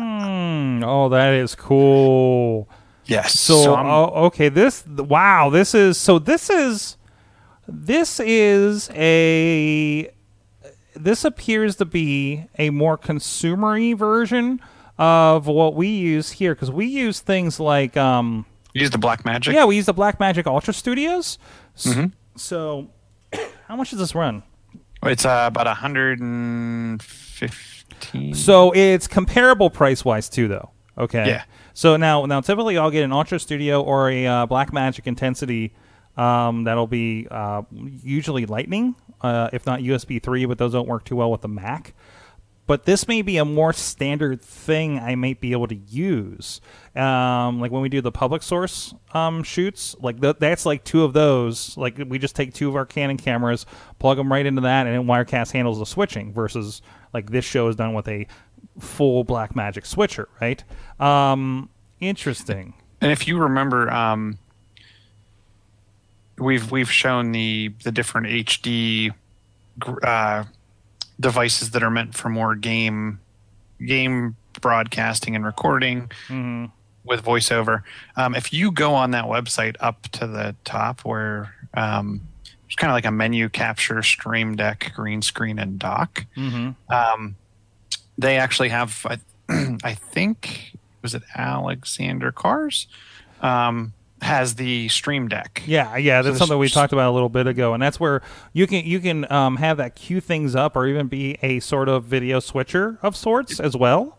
Oh, 0.83 1.09
that 1.09 1.33
is 1.33 1.55
cool. 1.55 2.69
Yes. 3.05 3.39
So, 3.39 3.73
I'm- 3.73 3.87
oh, 3.87 4.25
okay, 4.27 4.49
this 4.49 4.85
wow, 4.87 5.49
this 5.49 5.73
is 5.73 5.97
so 5.97 6.19
this 6.19 6.49
is 6.49 6.97
this 7.67 8.19
is 8.19 8.89
a 8.93 10.11
this 10.95 11.23
appears 11.23 11.75
to 11.77 11.85
be 11.85 12.45
a 12.57 12.69
more 12.71 12.97
consumery 12.97 13.95
version 13.97 14.59
of 14.97 15.47
what 15.47 15.75
we 15.75 15.87
use 15.87 16.31
here 16.31 16.53
because 16.53 16.69
we 16.71 16.85
use 16.85 17.19
things 17.21 17.59
like 17.59 17.95
um 17.95 18.45
use 18.73 18.89
the 18.89 18.97
Black 18.97 19.23
Magic. 19.25 19.53
yeah 19.55 19.65
we 19.65 19.75
use 19.77 19.85
the 19.85 19.93
Blackmagic 19.93 20.45
Ultra 20.45 20.73
Studios. 20.73 21.37
S- 21.75 21.85
Mm-hmm. 21.87 22.05
So, 22.35 22.89
how 23.67 23.75
much 23.75 23.89
does 23.91 23.99
this 23.99 24.13
run? 24.15 24.43
It's 25.03 25.25
uh, 25.25 25.45
about 25.47 25.67
hundred 25.77 26.19
So 28.33 28.71
it's 28.71 29.07
comparable 29.07 29.69
price 29.69 30.03
wise 30.03 30.29
too, 30.29 30.47
though. 30.47 30.71
Okay. 30.97 31.27
Yeah. 31.27 31.43
So 31.73 31.95
now, 31.95 32.25
now 32.25 32.41
typically 32.41 32.77
I'll 32.77 32.91
get 32.91 33.03
an 33.03 33.13
Ultra 33.13 33.39
Studio 33.39 33.81
or 33.81 34.09
a 34.09 34.25
uh, 34.25 34.47
Blackmagic 34.47 35.07
Intensity. 35.07 35.73
Um, 36.17 36.65
that'll 36.65 36.87
be 36.87 37.27
uh, 37.31 37.61
usually 37.71 38.45
Lightning, 38.45 38.95
uh, 39.21 39.49
if 39.53 39.65
not 39.65 39.79
USB 39.79 40.21
three, 40.21 40.45
but 40.45 40.57
those 40.57 40.73
don't 40.73 40.87
work 40.87 41.05
too 41.05 41.15
well 41.15 41.31
with 41.31 41.41
the 41.41 41.47
Mac. 41.47 41.93
But 42.69 42.85
this 42.85 43.07
may 43.07 43.23
be 43.23 43.37
a 43.37 43.45
more 43.45 43.73
standard 43.73 44.43
thing 44.43 44.99
I 44.99 45.15
might 45.15 45.41
be 45.41 45.53
able 45.53 45.65
to 45.69 45.75
use. 45.75 46.61
Um, 46.95 47.59
like 47.59 47.71
when 47.71 47.81
we 47.81 47.89
do 47.89 47.99
the 47.99 48.11
public 48.11 48.43
source 48.43 48.93
um, 49.11 49.41
shoots, 49.41 49.95
like 50.01 50.21
th- 50.21 50.35
that's 50.37 50.67
like 50.67 50.83
two 50.83 51.03
of 51.03 51.13
those. 51.13 51.75
Like 51.77 51.99
we 52.07 52.19
just 52.19 52.35
take 52.35 52.53
two 52.53 52.69
of 52.69 52.75
our 52.75 52.85
Canon 52.85 53.17
cameras, 53.17 53.65
plug 53.97 54.17
them 54.17 54.31
right 54.31 54.45
into 54.45 54.61
that, 54.61 54.85
and 54.85 54.95
then 54.95 55.05
Wirecast 55.05 55.51
handles 55.51 55.79
the 55.79 55.85
switching. 55.87 56.31
Versus 56.31 56.83
like 57.13 57.31
this 57.31 57.45
show 57.45 57.67
is 57.67 57.75
done 57.75 57.93
with 57.93 58.07
a 58.07 58.27
full 58.79 59.23
black 59.23 59.55
magic 59.55 59.85
switcher, 59.85 60.27
right? 60.41 60.63
Um, 60.99 61.69
interesting. 61.99 62.73
And 63.01 63.11
if 63.11 63.27
you 63.27 63.37
remember, 63.37 63.89
um, 63.91 64.37
we've 66.37 66.71
we've 66.71 66.91
shown 66.91 67.31
the 67.31 67.73
the 67.83 67.91
different 67.91 68.27
HD 68.27 69.13
uh, 70.03 70.43
devices 71.19 71.71
that 71.71 71.83
are 71.83 71.89
meant 71.91 72.15
for 72.15 72.29
more 72.29 72.55
game 72.55 73.19
game 73.85 74.35
broadcasting 74.61 75.35
and 75.35 75.45
recording 75.45 76.11
with 77.05 77.23
voiceover. 77.23 77.83
Um, 78.17 78.35
if 78.35 78.51
you 78.51 78.71
go 78.71 78.93
on 78.93 79.11
that 79.11 79.25
website 79.25 79.75
up 79.79 80.03
to 80.09 80.27
the 80.27 80.55
top 80.65 81.01
where 81.01 81.55
um, 81.73 82.21
it's 82.69 82.75
kind 82.75 82.91
of 82.91 82.93
like 82.93 83.05
a 83.05 83.11
menu 83.11 83.49
capture, 83.49 84.03
stream 84.03 84.55
deck, 84.55 84.91
green 84.95 85.23
screen, 85.23 85.57
and 85.57 85.79
dock, 85.79 86.27
um, 86.89 87.35
they 88.15 88.37
actually 88.37 88.69
have, 88.69 89.07
I, 89.49 89.77
I 89.83 89.95
think, 89.95 90.77
was 91.01 91.15
it 91.15 91.23
Alexander 91.35 92.31
Cars? 92.31 92.85
Um, 93.41 93.93
has 94.21 94.55
the 94.55 94.87
stream 94.89 95.29
deck. 95.29 95.63
Yeah, 95.65 95.97
yeah, 95.97 96.21
that's 96.21 96.35
So 96.35 96.39
something 96.39 96.59
we 96.59 96.69
talked 96.69 96.93
about 96.93 97.09
a 97.09 97.13
little 97.13 97.29
bit 97.29 97.47
ago, 97.47 97.73
and 97.73 97.81
that's 97.81 97.99
where 97.99 98.21
you 98.53 98.67
can 98.67 98.85
you 98.85 98.99
can 98.99 99.31
um, 99.31 99.57
have 99.57 99.77
that 99.77 99.95
cue 99.95 100.21
things 100.21 100.55
up, 100.55 100.75
or 100.75 100.85
even 100.85 101.07
be 101.07 101.37
a 101.41 101.59
sort 101.61 101.89
of 101.89 102.03
video 102.03 102.39
switcher 102.39 102.99
of 103.01 103.15
sorts 103.15 103.59
as 103.59 103.75
well. 103.75 104.17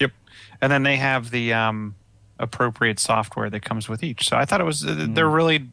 Yep. 0.00 0.12
And 0.60 0.70
then 0.70 0.82
they 0.82 0.96
have 0.96 1.30
the 1.30 1.52
um, 1.52 1.94
appropriate 2.38 2.98
software 2.98 3.48
that 3.50 3.60
comes 3.60 3.88
with 3.88 4.02
each. 4.02 4.28
So 4.28 4.36
I 4.36 4.44
thought 4.44 4.60
it 4.60 4.64
was 4.64 4.84
uh, 4.84 5.06
they're 5.08 5.30
really 5.30 5.68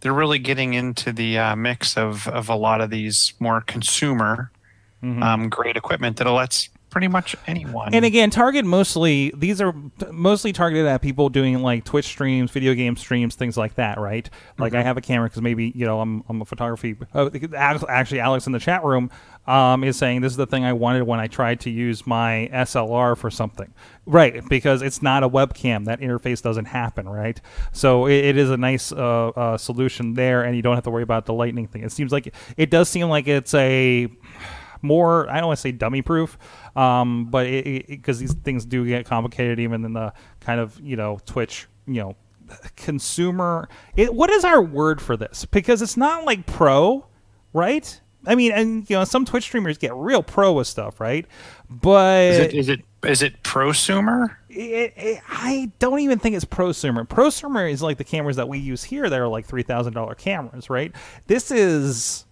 they're 0.00 0.12
really 0.12 0.38
getting 0.38 0.74
into 0.74 1.12
the 1.12 1.38
uh, 1.38 1.56
mix 1.56 1.96
of 1.96 2.26
of 2.28 2.48
a 2.48 2.54
lot 2.56 2.80
of 2.80 2.90
these 2.90 3.34
more 3.38 3.60
consumer 3.60 4.50
um, 5.22 5.48
grade 5.48 5.76
equipment 5.76 6.16
that 6.18 6.30
lets 6.30 6.68
pretty 6.90 7.08
much 7.08 7.36
anyone. 7.46 7.94
And 7.94 8.04
again, 8.04 8.30
target 8.30 8.64
mostly 8.64 9.32
these 9.36 9.60
are 9.60 9.74
mostly 10.10 10.52
targeted 10.52 10.86
at 10.86 11.00
people 11.00 11.28
doing 11.28 11.60
like 11.62 11.84
Twitch 11.84 12.06
streams, 12.06 12.50
video 12.50 12.74
game 12.74 12.96
streams, 12.96 13.36
things 13.36 13.56
like 13.56 13.76
that, 13.76 13.98
right? 13.98 14.28
Like 14.58 14.74
I 14.74 14.82
have 14.82 14.96
a 14.96 15.00
camera 15.00 15.28
because 15.28 15.40
maybe 15.40 15.72
you 15.74 15.86
know 15.86 16.00
I'm 16.00 16.22
I'm 16.28 16.42
a 16.42 16.44
photography. 16.44 16.96
Oh, 17.14 17.30
actually, 17.56 18.20
Alex 18.20 18.46
in 18.46 18.52
the 18.52 18.58
chat 18.58 18.84
room 18.84 19.10
um, 19.46 19.84
is 19.84 19.96
saying 19.96 20.20
this 20.20 20.32
is 20.32 20.36
the 20.36 20.46
thing 20.46 20.64
I 20.64 20.72
wanted 20.72 21.04
when 21.04 21.20
I 21.20 21.28
tried 21.28 21.60
to 21.60 21.70
use 21.70 22.06
my 22.06 22.50
SLR 22.52 23.16
for 23.16 23.30
something, 23.30 23.72
right? 24.04 24.46
Because 24.48 24.82
it's 24.82 25.00
not 25.00 25.22
a 25.22 25.28
webcam. 25.28 25.86
That 25.86 26.00
interface 26.00 26.42
doesn't 26.42 26.66
happen, 26.66 27.08
right? 27.08 27.40
So 27.72 28.06
it, 28.06 28.24
it 28.24 28.36
is 28.36 28.50
a 28.50 28.56
nice 28.56 28.92
uh, 28.92 29.28
uh, 29.28 29.58
solution 29.58 30.14
there, 30.14 30.42
and 30.42 30.56
you 30.56 30.62
don't 30.62 30.74
have 30.74 30.84
to 30.84 30.90
worry 30.90 31.02
about 31.02 31.26
the 31.26 31.34
lightning 31.34 31.68
thing. 31.68 31.82
It 31.82 31.92
seems 31.92 32.12
like 32.12 32.34
it 32.56 32.70
does 32.70 32.88
seem 32.88 33.08
like 33.08 33.28
it's 33.28 33.54
a 33.54 34.08
more 34.82 35.28
I 35.30 35.38
don't 35.38 35.48
want 35.48 35.58
to 35.58 35.62
say 35.62 35.72
dummy 35.72 36.02
proof, 36.02 36.38
um, 36.76 37.26
but 37.26 37.44
because 37.44 38.18
these 38.18 38.34
things 38.34 38.64
do 38.64 38.86
get 38.86 39.06
complicated 39.06 39.60
even 39.60 39.84
in 39.84 39.92
the 39.92 40.12
kind 40.40 40.60
of 40.60 40.78
you 40.80 40.96
know 40.96 41.20
Twitch 41.26 41.66
you 41.86 42.00
know 42.00 42.16
consumer. 42.76 43.68
It, 43.96 44.14
what 44.14 44.30
is 44.30 44.44
our 44.44 44.62
word 44.62 45.00
for 45.00 45.16
this? 45.16 45.44
Because 45.44 45.82
it's 45.82 45.96
not 45.96 46.24
like 46.24 46.46
pro, 46.46 47.06
right? 47.52 48.00
I 48.26 48.34
mean, 48.34 48.52
and 48.52 48.88
you 48.88 48.96
know 48.96 49.04
some 49.04 49.24
Twitch 49.24 49.44
streamers 49.44 49.78
get 49.78 49.94
real 49.94 50.22
pro 50.22 50.52
with 50.52 50.66
stuff, 50.66 51.00
right? 51.00 51.26
But 51.70 52.24
is 52.24 52.38
it 52.38 52.54
is 52.54 52.68
it 52.68 52.80
is 53.04 53.22
it 53.22 53.42
prosumer? 53.42 54.36
it, 54.50 54.92
it, 54.96 55.20
I 55.28 55.72
don't 55.78 56.00
even 56.00 56.18
think 56.18 56.36
it's 56.36 56.44
prosumer. 56.44 57.06
Prosumer 57.06 57.70
is 57.70 57.82
like 57.82 57.98
the 57.98 58.04
cameras 58.04 58.36
that 58.36 58.48
we 58.48 58.58
use 58.58 58.84
here 58.84 59.08
that 59.08 59.18
are 59.18 59.28
like 59.28 59.46
three 59.46 59.62
thousand 59.62 59.94
dollar 59.94 60.14
cameras, 60.14 60.68
right? 60.68 60.92
This 61.26 61.50
is 61.50 62.26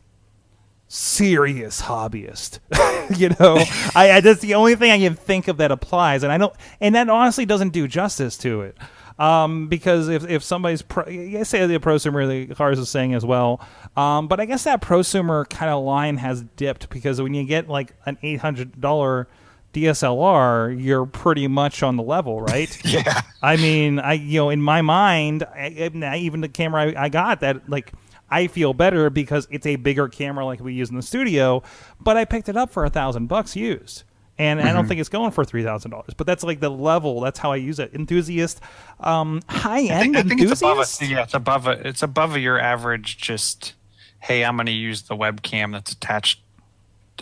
serious 0.89 1.83
hobbyist. 1.83 2.59
you 3.19 3.29
know, 3.39 3.57
I, 3.95 4.11
I 4.13 4.21
that's 4.21 4.41
the 4.41 4.55
only 4.55 4.75
thing 4.75 4.91
I 4.91 4.99
can 4.99 5.15
think 5.15 5.49
of 5.49 5.59
that 5.59 5.71
applies, 5.71 6.23
and 6.23 6.33
I 6.33 6.39
don't, 6.39 6.55
and 6.81 6.95
that 6.95 7.09
honestly 7.09 7.47
doesn't 7.47 7.71
do 7.71 7.87
justice 7.87 8.37
to 8.39 8.63
it. 8.63 8.77
Um, 9.19 9.67
because 9.67 10.07
if, 10.09 10.25
if 10.31 10.45
somebody's 10.45 10.81
pro, 10.83 11.03
I 11.05 11.43
say 11.43 11.67
the 11.67 11.81
prosumer, 11.81 12.47
the 12.49 12.55
cars 12.55 12.79
is 12.79 12.89
saying 12.89 13.15
as 13.15 13.25
well. 13.27 13.61
Um, 13.97 14.29
but 14.29 14.39
I 14.39 14.45
guess 14.45 14.63
that 14.63 14.81
prosumer 14.81 15.49
kind 15.49 15.73
of 15.73 15.83
line 15.83 16.19
has 16.19 16.43
dipped 16.57 16.89
because 16.89 17.21
when 17.21 17.35
you 17.35 17.45
get 17.45 17.69
like 17.69 17.95
an 18.07 18.17
eight 18.23 18.39
hundred 18.41 18.81
dollar 18.81 19.27
DSLR, 19.73 20.81
you're 20.83 21.05
pretty 21.07 21.49
much 21.49 21.83
on 21.83 21.97
the 21.97 22.03
level, 22.03 22.41
right? 22.41 22.69
Yeah. 22.85 23.23
I 23.43 23.57
mean, 23.57 23.99
I 23.99 24.15
you 24.15 24.39
know, 24.41 24.51
in 24.51 24.63
my 24.63 24.83
mind, 24.83 25.43
I, 25.43 25.91
I- 26.03 26.17
even 26.19 26.41
the 26.41 26.49
camera 26.49 26.93
I, 26.93 27.05
I 27.05 27.09
got 27.09 27.41
that 27.41 27.69
like 27.69 27.93
I 28.31 28.47
feel 28.47 28.75
better 28.75 29.11
because 29.11 29.49
it's 29.51 29.67
a 29.67 29.77
bigger 29.77 30.09
camera 30.09 30.45
like 30.45 30.61
we 30.61 30.75
use 30.75 30.91
in 30.91 30.97
the 30.97 31.03
studio, 31.03 31.63
but 32.01 32.17
I 32.17 32.25
picked 32.25 32.49
it 32.49 32.57
up 32.57 32.71
for 32.71 32.85
a 32.85 32.91
thousand 32.91 33.27
bucks 33.27 33.57
used. 33.57 34.03
And 34.41 34.61
I 34.61 34.73
don't 34.73 34.87
think 34.87 35.01
it's 35.01 35.09
going 35.09 35.33
for 35.33 35.45
three 35.45 35.65
thousand 35.65 35.91
dollars, 35.91 36.15
but 36.17 36.25
that's 36.25 36.45
like 36.45 36.61
the 36.61 36.71
level. 36.71 37.21
That's 37.21 37.41
how 37.41 37.51
I 37.51 37.57
use 37.57 37.81
it. 37.81 37.93
Enthusiast, 37.93 38.61
um, 39.01 39.43
high 39.49 39.79
I 39.79 39.87
end 39.89 40.15
think, 40.15 40.17
I 40.17 40.23
think 40.23 40.41
it's 40.43 40.61
above 40.61 40.79
enthusiast. 40.79 41.03
a, 41.03 41.07
yeah, 41.07 41.23
it's 41.25 41.35
above 41.35 41.67
a, 41.67 41.73
it's 41.89 42.03
above 42.05 42.37
your 42.37 42.61
average. 42.61 43.17
Just 43.19 43.75
hey, 44.21 44.45
I'm 44.45 44.57
going 44.57 44.67
to 44.67 44.73
use 44.73 45.03
the 45.03 45.17
webcam 45.17 45.73
that's 45.73 45.91
attached, 45.91 46.41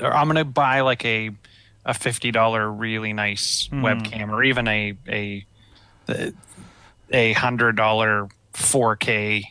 or 0.03 0.13
I'm 0.13 0.27
going 0.27 0.37
to 0.37 0.45
buy 0.45 0.83
like 0.83 1.07
a 1.07 1.31
a 1.87 1.95
fifty 1.95 2.31
dollar 2.33 2.71
really 2.71 3.15
nice 3.15 3.67
Hmm. 3.71 3.83
webcam, 3.83 4.29
or 4.31 4.43
even 4.43 4.69
a 4.69 4.93
a 5.09 5.47
a 7.11 7.33
hundred 7.33 7.77
dollar 7.77 8.29
4K 8.53 9.45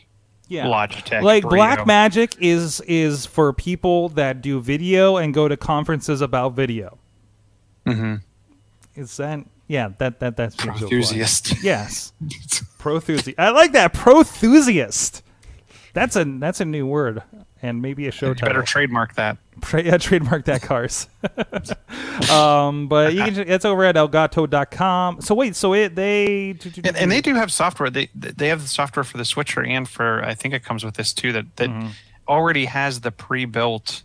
yeah. 0.48 0.66
Logitech. 0.66 1.22
like 1.22 1.42
Brio. 1.42 1.56
Black 1.56 1.86
Magic 1.86 2.34
is 2.40 2.80
is 2.82 3.26
for 3.26 3.52
people 3.52 4.08
that 4.10 4.40
do 4.42 4.60
video 4.60 5.16
and 5.16 5.32
go 5.34 5.48
to 5.48 5.56
conferences 5.56 6.20
about 6.20 6.54
video. 6.54 6.98
Mhm. 7.86 8.22
Is 8.94 9.16
that 9.18 9.40
yeah? 9.68 9.88
That 9.98 10.20
that 10.20 10.36
that's 10.36 10.54
seems 10.56 10.78
to 10.80 10.86
apply. 10.86 10.96
enthusiast. 10.98 11.62
Yes. 11.62 12.12
Prothusiast. 12.78 13.38
I 13.38 13.50
like 13.50 13.72
that. 13.72 13.92
Prothusiast. 13.92 15.22
That's 15.92 16.14
a 16.16 16.24
that's 16.24 16.60
a 16.60 16.64
new 16.64 16.86
word 16.86 17.22
and 17.62 17.80
maybe 17.82 18.06
a 18.06 18.10
show 18.10 18.28
You 18.28 18.34
title. 18.34 18.54
better 18.54 18.62
trademark 18.66 19.14
that. 19.14 19.38
Tra- 19.62 19.82
yeah, 19.82 19.96
trademark 19.98 20.44
that 20.46 20.62
cars. 20.62 21.08
um, 22.30 22.88
but 22.88 23.14
you 23.14 23.22
can 23.24 23.38
it's 23.48 23.64
over 23.64 23.84
at 23.84 23.94
elgato.com. 23.96 25.20
So 25.20 25.34
wait, 25.34 25.56
so 25.56 25.72
it 25.74 25.94
they 25.94 26.50
And, 26.84 26.96
and 26.96 27.10
they 27.10 27.20
do 27.20 27.34
have 27.34 27.50
software. 27.52 27.90
They 27.90 28.08
they 28.14 28.48
have 28.48 28.62
the 28.62 28.68
software 28.68 29.04
for 29.04 29.18
the 29.18 29.24
switcher 29.24 29.62
and 29.64 29.88
for 29.88 30.22
I 30.24 30.34
think 30.34 30.54
it 30.54 30.64
comes 30.64 30.84
with 30.84 30.94
this 30.94 31.12
too 31.12 31.32
that 31.32 31.56
that 31.56 31.70
Mm-hmm. 31.70 31.88
already 32.28 32.66
has 32.66 33.00
the 33.00 33.10
pre-built 33.10 34.02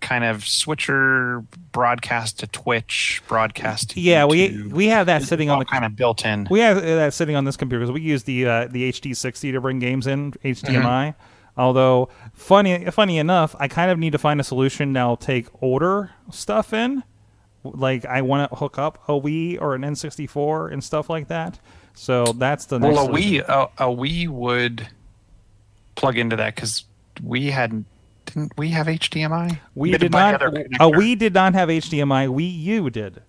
kind 0.00 0.22
of 0.24 0.46
switcher 0.46 1.42
broadcast 1.72 2.38
to 2.40 2.46
Twitch, 2.46 3.22
broadcast 3.26 3.90
to 3.90 4.00
Yeah, 4.00 4.26
we 4.26 4.50
YouTube. 4.50 4.72
we 4.72 4.86
have 4.88 5.06
that 5.06 5.22
It's 5.22 5.28
sitting 5.30 5.48
on 5.50 5.58
the 5.60 5.64
kind 5.64 5.84
of 5.84 5.96
built 5.96 6.24
in. 6.26 6.46
We 6.50 6.60
have 6.60 6.82
that 6.82 7.14
sitting 7.14 7.36
on 7.36 7.44
this 7.44 7.56
computer 7.56 7.80
because 7.84 7.92
we 7.94 8.02
use 8.02 8.24
the 8.24 8.46
uh, 8.46 8.66
the 8.68 8.92
HD60 8.92 9.52
to 9.52 9.60
bring 9.60 9.78
games 9.78 10.06
in 10.06 10.32
HDMI. 10.32 11.14
Although 11.56 12.08
funny 12.32 12.90
funny 12.90 13.18
enough, 13.18 13.54
I 13.60 13.68
kind 13.68 13.90
of 13.90 13.98
need 13.98 14.12
to 14.12 14.18
find 14.18 14.40
a 14.40 14.44
solution 14.44 14.92
that'll 14.92 15.16
take 15.16 15.46
older 15.62 16.10
stuff 16.30 16.72
in. 16.72 17.02
Like 17.62 18.04
I 18.04 18.22
want 18.22 18.50
to 18.50 18.56
hook 18.56 18.76
up 18.78 19.02
a 19.08 19.12
Wii 19.12 19.60
or 19.60 19.74
an 19.74 19.82
N64 19.82 20.72
and 20.72 20.82
stuff 20.82 21.08
like 21.08 21.28
that. 21.28 21.60
So 21.94 22.24
that's 22.24 22.66
the 22.66 22.78
next. 22.80 22.94
well, 22.94 23.04
a 23.04 23.06
solution. 23.06 23.44
Wii 23.44 23.48
a, 23.78 23.84
a 23.84 23.86
Wii 23.94 24.28
would 24.28 24.88
plug 25.94 26.18
into 26.18 26.36
that 26.36 26.54
because 26.56 26.84
we 27.22 27.50
hadn't. 27.50 27.86
Didn't 28.26 28.52
we 28.58 28.70
have 28.70 28.86
HDMI? 28.86 29.58
We 29.74 29.90
You 29.90 29.92
had 29.94 30.00
to 30.00 30.04
did 30.08 30.12
not. 30.12 30.42
another 30.42 30.60
A. 30.80 30.90
Wii 30.90 31.16
did 31.18 31.34
not 31.34 31.54
have 31.54 31.68
HDMI. 31.68 32.28
Wii 32.28 32.58
U 32.64 32.90
did. 32.90 33.22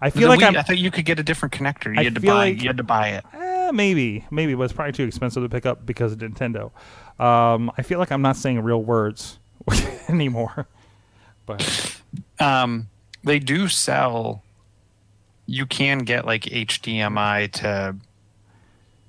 I 0.00 0.10
feel 0.10 0.28
like 0.28 0.40
Wii- 0.40 0.56
I 0.56 0.62
thought 0.62 0.78
you 0.78 0.90
could 0.90 1.04
get 1.04 1.18
a 1.18 1.22
different 1.22 1.54
connector. 1.54 1.92
You 1.94 2.00
I 2.00 2.04
had 2.04 2.14
to 2.16 2.20
buy. 2.20 2.32
like- 2.32 2.62
you 2.62 2.68
had 2.68 2.76
to 2.76 2.82
buy 2.82 3.08
it. 3.10 3.24
Eh, 3.32 3.70
maybe, 3.72 4.24
maybe, 4.30 4.54
but 4.54 4.64
it's 4.64 4.72
probably 4.72 4.92
too 4.92 5.04
expensive 5.04 5.42
to 5.42 5.48
pick 5.48 5.64
up 5.66 5.86
because 5.86 6.12
of 6.12 6.18
Nintendo. 6.18 6.70
Um, 7.18 7.72
I 7.78 7.82
feel 7.82 7.98
like 7.98 8.12
I'm 8.12 8.22
not 8.22 8.36
saying 8.36 8.60
real 8.60 8.82
words 8.82 9.38
anymore. 10.08 10.68
But 11.46 12.00
um, 12.40 12.88
they 13.24 13.38
do 13.38 13.68
sell. 13.68 14.42
You 15.46 15.64
can 15.66 16.00
get 16.00 16.24
like 16.26 16.42
HDMI 16.42 17.50
to. 17.52 17.96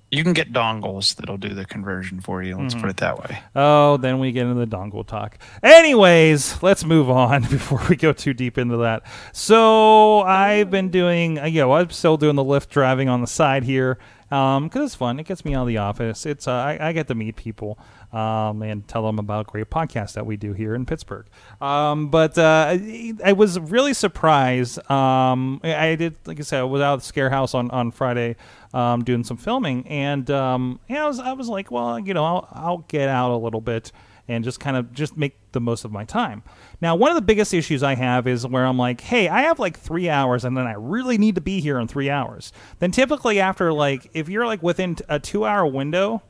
You 0.10 0.24
can 0.24 0.32
get 0.32 0.54
dongles 0.54 1.16
that'll 1.16 1.38
do 1.38 1.50
the 1.50 1.66
conversion 1.66 2.22
for 2.22 2.42
you. 2.42 2.58
Let's 2.58 2.76
put 2.76 2.90
it 2.90 2.98
that 2.98 3.20
way. 3.20 3.40
oh, 3.56 3.98
then 3.98 4.20
we 4.20 4.32
get 4.32 4.46
into 4.48 4.66
the 4.66 4.66
dongle 4.66 5.06
talk. 5.06 5.38
Anyways, 5.62 6.64
let's 6.64 6.86
move 6.86 7.10
on 7.10 7.42
before 7.50 7.82
we 7.90 7.98
go 7.98 8.14
too 8.14 8.34
deep 8.34 8.58
into 8.58 8.78
that. 8.78 9.04
So 9.34 10.22
I've 10.22 10.72
been 10.72 10.90
doing, 10.90 11.40
uh, 11.40 11.46
you 11.46 11.60
know, 11.60 11.74
I'm 11.74 11.90
still 11.90 12.16
doing 12.16 12.38
the 12.38 12.44
Lyft 12.44 12.70
driving 12.70 13.10
on 13.10 13.20
the 13.20 13.28
side 13.28 13.64
here 13.64 13.98
because 14.30 14.72
it's 14.76 14.96
fun. 14.96 15.20
It 15.20 15.26
gets 15.26 15.44
me 15.44 15.54
out 15.56 15.64
of 15.64 15.68
the 15.68 15.78
office. 15.78 16.26
It's 16.26 16.48
uh, 16.48 16.52
I, 16.54 16.90
I 16.90 16.92
get 16.94 17.08
to 17.10 17.16
meet 17.16 17.36
people 17.36 17.78
um, 18.14 18.62
and 18.62 18.88
tell 18.88 19.06
them 19.06 19.20
about 19.20 19.48
great 19.48 19.70
podcasts 19.70 20.14
that 20.14 20.26
we 20.26 20.38
do 20.38 20.54
here 20.54 20.74
in 20.76 20.86
Pittsburgh. 20.86 21.26
Um, 21.60 22.10
but 22.10 22.38
uh, 22.38 22.68
I, 22.70 23.14
I 23.24 23.34
was 23.34 23.60
really 23.60 23.94
surprised. 23.94 24.80
Um, 24.90 25.60
I 25.64 25.88
I 25.88 25.96
did, 25.96 26.16
like 26.26 26.40
I 26.40 26.44
said, 26.44 26.60
I 26.62 26.64
was 26.64 26.82
out 26.82 26.94
at 26.94 27.00
the 27.00 27.06
Scare 27.06 27.30
House 27.30 27.54
on 27.54 27.70
on 27.72 27.92
Friday 27.92 28.36
um, 28.74 29.04
doing 29.04 29.24
some 29.24 29.38
filming, 29.38 29.88
and 29.88 30.30
um, 30.32 30.80
yeah, 30.88 31.06
I 31.06 31.08
was 31.08 31.20
I 31.20 31.34
was 31.34 31.50
like, 31.50 31.72
well, 31.72 32.00
you 32.00 32.14
know, 32.14 32.24
I'll 32.24 32.48
I'll 32.52 32.86
get 32.88 33.10
out 33.10 33.32
a 33.32 33.38
little 33.38 33.62
bit 33.62 33.92
and 34.28 34.44
just 34.44 34.60
kind 34.60 34.76
of 34.76 34.94
just 34.94 35.16
make 35.16 35.38
the 35.54 35.62
most 35.62 35.86
of 35.86 35.92
my 35.92 36.04
time. 36.04 36.44
Now, 36.82 36.96
one 36.96 37.12
of 37.12 37.16
the 37.16 37.22
biggest 37.22 37.54
issues 37.54 37.82
I 37.82 37.96
have 37.96 38.28
is 38.28 38.46
where 38.46 38.66
I'm 38.66 38.78
like, 38.78 39.02
hey, 39.02 39.30
I 39.30 39.44
have 39.44 39.58
like 39.58 39.80
three 39.80 40.10
hours, 40.10 40.44
and 40.44 40.56
then 40.58 40.68
I 40.68 40.74
really 40.74 41.18
need 41.18 41.36
to 41.36 41.42
be 41.42 41.62
here 41.62 41.80
in 41.80 41.88
three 41.88 42.10
hours. 42.10 42.52
Then 42.80 42.92
typically 42.92 43.40
after 43.40 43.72
like 43.72 44.10
if 44.14 44.30
you're 44.30 44.46
like 44.46 44.62
within 44.62 44.98
a 45.10 45.20
two 45.20 45.46
hour 45.46 45.66
window 45.66 46.22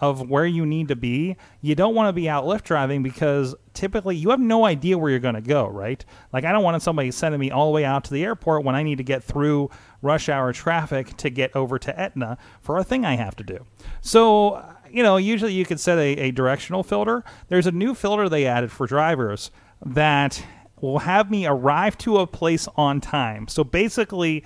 of 0.00 0.28
where 0.28 0.46
you 0.46 0.64
need 0.64 0.88
to 0.88 0.96
be, 0.96 1.36
you 1.60 1.74
don't 1.74 1.94
want 1.94 2.08
to 2.08 2.12
be 2.12 2.28
out 2.28 2.44
Lyft 2.44 2.62
driving 2.62 3.02
because 3.02 3.54
typically 3.74 4.16
you 4.16 4.30
have 4.30 4.40
no 4.40 4.64
idea 4.64 4.96
where 4.96 5.10
you're 5.10 5.18
going 5.18 5.34
to 5.34 5.40
go, 5.40 5.66
right? 5.66 6.04
Like 6.32 6.44
I 6.44 6.52
don't 6.52 6.62
want 6.62 6.80
somebody 6.82 7.10
sending 7.10 7.40
me 7.40 7.50
all 7.50 7.66
the 7.66 7.72
way 7.72 7.84
out 7.84 8.04
to 8.04 8.12
the 8.12 8.22
airport 8.22 8.64
when 8.64 8.74
I 8.74 8.82
need 8.82 8.98
to 8.98 9.04
get 9.04 9.24
through 9.24 9.70
rush 10.00 10.28
hour 10.28 10.52
traffic 10.52 11.16
to 11.16 11.30
get 11.30 11.54
over 11.56 11.78
to 11.80 12.00
Etna 12.00 12.38
for 12.60 12.78
a 12.78 12.84
thing 12.84 13.04
I 13.04 13.16
have 13.16 13.34
to 13.36 13.44
do. 13.44 13.66
So, 14.00 14.64
you 14.90 15.02
know, 15.02 15.16
usually 15.16 15.52
you 15.52 15.64
could 15.64 15.80
set 15.80 15.98
a, 15.98 16.12
a 16.18 16.30
directional 16.30 16.84
filter. 16.84 17.24
There's 17.48 17.66
a 17.66 17.72
new 17.72 17.94
filter 17.94 18.28
they 18.28 18.46
added 18.46 18.70
for 18.70 18.86
drivers 18.86 19.50
that 19.84 20.44
will 20.80 21.00
have 21.00 21.30
me 21.30 21.46
arrive 21.46 21.98
to 21.98 22.18
a 22.18 22.26
place 22.26 22.68
on 22.76 23.00
time. 23.00 23.48
So 23.48 23.64
basically, 23.64 24.44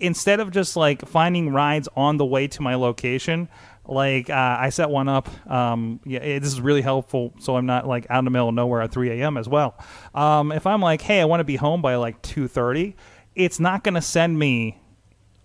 instead 0.00 0.40
of 0.40 0.50
just 0.50 0.76
like 0.76 1.06
finding 1.06 1.52
rides 1.52 1.88
on 1.96 2.16
the 2.16 2.24
way 2.24 2.46
to 2.48 2.62
my 2.62 2.74
location, 2.74 3.48
like 3.88 4.30
uh, 4.30 4.56
I 4.60 4.70
set 4.70 4.90
one 4.90 5.08
up. 5.08 5.28
Um, 5.50 6.00
yeah, 6.04 6.20
it, 6.20 6.40
this 6.40 6.52
is 6.52 6.60
really 6.60 6.82
helpful, 6.82 7.34
so 7.38 7.56
I'm 7.56 7.66
not 7.66 7.86
like 7.86 8.06
out 8.10 8.20
in 8.20 8.24
the 8.24 8.30
middle 8.30 8.48
of 8.48 8.54
nowhere 8.54 8.82
at 8.82 8.92
3 8.92 9.20
a.m. 9.20 9.36
as 9.36 9.48
well. 9.48 9.78
Um, 10.14 10.52
if 10.52 10.66
I'm 10.66 10.80
like, 10.80 11.02
hey, 11.02 11.20
I 11.20 11.24
want 11.24 11.40
to 11.40 11.44
be 11.44 11.56
home 11.56 11.82
by 11.82 11.96
like 11.96 12.22
2:30, 12.22 12.94
it's 13.34 13.60
not 13.60 13.84
going 13.84 13.94
to 13.94 14.02
send 14.02 14.38
me 14.38 14.80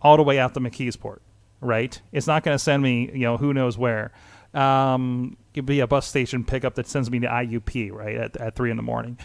all 0.01 0.17
the 0.17 0.23
way 0.23 0.39
out 0.39 0.53
to 0.53 0.59
McKeesport, 0.59 1.19
right? 1.59 2.01
It's 2.11 2.27
not 2.27 2.43
going 2.43 2.55
to 2.55 2.59
send 2.59 2.81
me, 2.81 3.11
you 3.13 3.21
know, 3.21 3.37
who 3.37 3.53
knows 3.53 3.77
where. 3.77 4.11
Um, 4.53 5.37
it 5.51 5.55
could 5.55 5.65
be 5.65 5.79
a 5.79 5.87
bus 5.87 6.07
station 6.07 6.43
pickup 6.43 6.75
that 6.75 6.87
sends 6.87 7.09
me 7.09 7.19
to 7.19 7.27
IUP, 7.27 7.91
right, 7.91 8.15
at, 8.15 8.37
at 8.37 8.55
three 8.55 8.71
in 8.71 8.77
the 8.77 8.83
morning. 8.83 9.17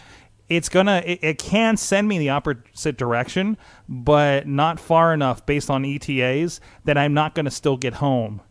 It's 0.49 0.69
gonna, 0.69 1.03
it, 1.05 1.19
it 1.21 1.39
can 1.39 1.75
send 1.75 2.07
me 2.07 2.19
the 2.19 2.29
opposite 2.29 2.97
direction, 2.97 3.57
but 3.89 4.47
not 4.47 4.79
far 4.79 5.13
enough 5.13 5.45
based 5.45 5.69
on 5.69 5.83
ETAs 5.83 6.61
that 6.85 6.97
I'm 6.97 7.13
not 7.13 7.35
gonna 7.35 7.51
still 7.51 7.75
get 7.75 7.95
home 7.95 8.41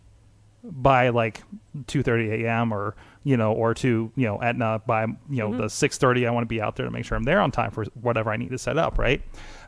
by 0.71 1.11
like 1.11 1.43
2:30 1.87 2.45
a.m. 2.45 2.73
or 2.73 2.95
you 3.25 3.37
know 3.37 3.53
or 3.53 3.75
to 3.75 4.11
you 4.17 4.27
know 4.27 4.39
Etna 4.39 4.83
by 4.87 5.05
you 5.05 5.17
know 5.39 5.57
the 5.57 5.65
6:30 5.65 6.27
I 6.27 6.31
want 6.31 6.43
to 6.43 6.49
be 6.49 6.61
out 6.61 6.77
there 6.77 6.87
to 6.87 6.93
make 6.93 7.05
sure 7.05 7.17
I'm 7.17 7.25
there 7.25 7.41
on 7.41 7.51
time 7.51 7.71
for 7.71 7.85
whatever 8.01 8.31
I 8.31 8.37
need 8.37 8.51
to 8.51 8.59
set 8.59 8.79
up 8.79 8.99
right 8.99 9.23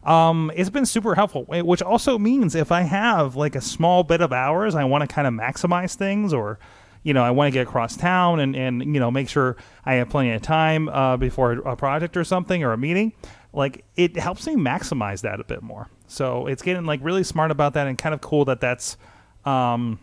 um, 0.05 0.51
it's 0.55 0.71
been 0.71 0.87
super 0.87 1.15
helpful 1.15 1.45
which 1.45 1.83
also 1.83 2.19
means 2.19 2.55
if 2.55 2.73
I 2.73 2.83
have 2.83 3.37
like 3.37 3.55
a 3.55 3.61
small 3.61 4.05
bit 4.05 4.21
of 4.21 4.33
hours 4.33 4.75
I 4.75 4.85
want 4.85 5.09
to 5.09 5.13
kind 5.13 5.27
of 5.27 5.35
maximize 5.35 5.95
things 5.95 6.33
or 6.33 6.59
you 7.03 7.15
know 7.15 7.23
I 7.23 7.31
want 7.31 7.49
to 7.49 7.53
get 7.53 7.67
across 7.67 7.97
town 7.97 8.41
and 8.41 8.55
and 8.57 8.83
you 8.83 9.01
know 9.01 9.11
make 9.11 9.29
sure 9.29 9.57
I 9.85 9.95
have 9.95 10.09
plenty 10.09 10.33
of 10.33 10.43
time 10.43 10.89
uh, 10.89 11.17
before 11.17 11.53
a 11.53 11.77
project 11.77 12.17
or 12.17 12.25
something 12.25 12.63
or 12.63 12.73
a 12.73 12.79
meeting 12.79 13.13
like 13.53 13.85
it 13.97 14.17
helps 14.17 14.47
me 14.47 14.55
maximize 14.57 15.23
that 15.23 15.41
a 15.41 15.45
bit 15.45 15.63
more 15.63 15.89
so 16.07 16.47
it's 16.47 16.63
getting 16.63 16.85
like 16.85 17.01
really 17.03 17.25
smart 17.25 17.51
about 17.51 17.75
that 17.75 17.87
and 17.87 17.99
kind 17.99 18.15
of 18.15 18.21
cool 18.21 18.45
that 18.45 18.61
that's 18.61 18.97
um, 19.45 19.99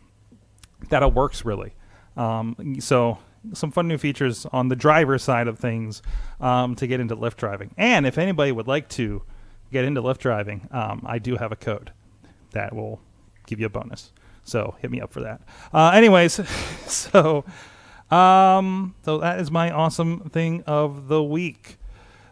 that 0.89 1.03
it 1.03 1.13
works 1.13 1.45
really. 1.45 1.73
Um, 2.17 2.77
so 2.79 3.17
some 3.53 3.71
fun 3.71 3.87
new 3.87 3.97
features 3.97 4.45
on 4.51 4.69
the 4.69 4.75
driver 4.75 5.17
side 5.17 5.47
of 5.47 5.59
things 5.59 6.01
um, 6.39 6.75
to 6.75 6.87
get 6.87 6.99
into 6.99 7.15
Lyft 7.15 7.35
driving. 7.35 7.71
And 7.77 8.05
if 8.05 8.17
anybody 8.17 8.51
would 8.51 8.67
like 8.67 8.89
to 8.89 9.23
get 9.71 9.85
into 9.85 10.01
Lyft 10.01 10.19
driving, 10.19 10.67
um, 10.71 11.03
I 11.05 11.19
do 11.19 11.35
have 11.35 11.51
a 11.51 11.55
code 11.55 11.91
that 12.51 12.73
will 12.73 13.01
give 13.45 13.59
you 13.59 13.65
a 13.65 13.69
bonus. 13.69 14.11
So 14.43 14.75
hit 14.79 14.91
me 14.91 15.01
up 15.01 15.11
for 15.11 15.21
that. 15.21 15.41
Uh, 15.73 15.91
anyways, 15.93 16.33
so 16.87 17.45
um, 18.11 18.95
so 19.03 19.17
that 19.17 19.39
is 19.39 19.49
my 19.49 19.71
awesome 19.71 20.29
thing 20.29 20.63
of 20.67 21.07
the 21.07 21.23
week. 21.23 21.77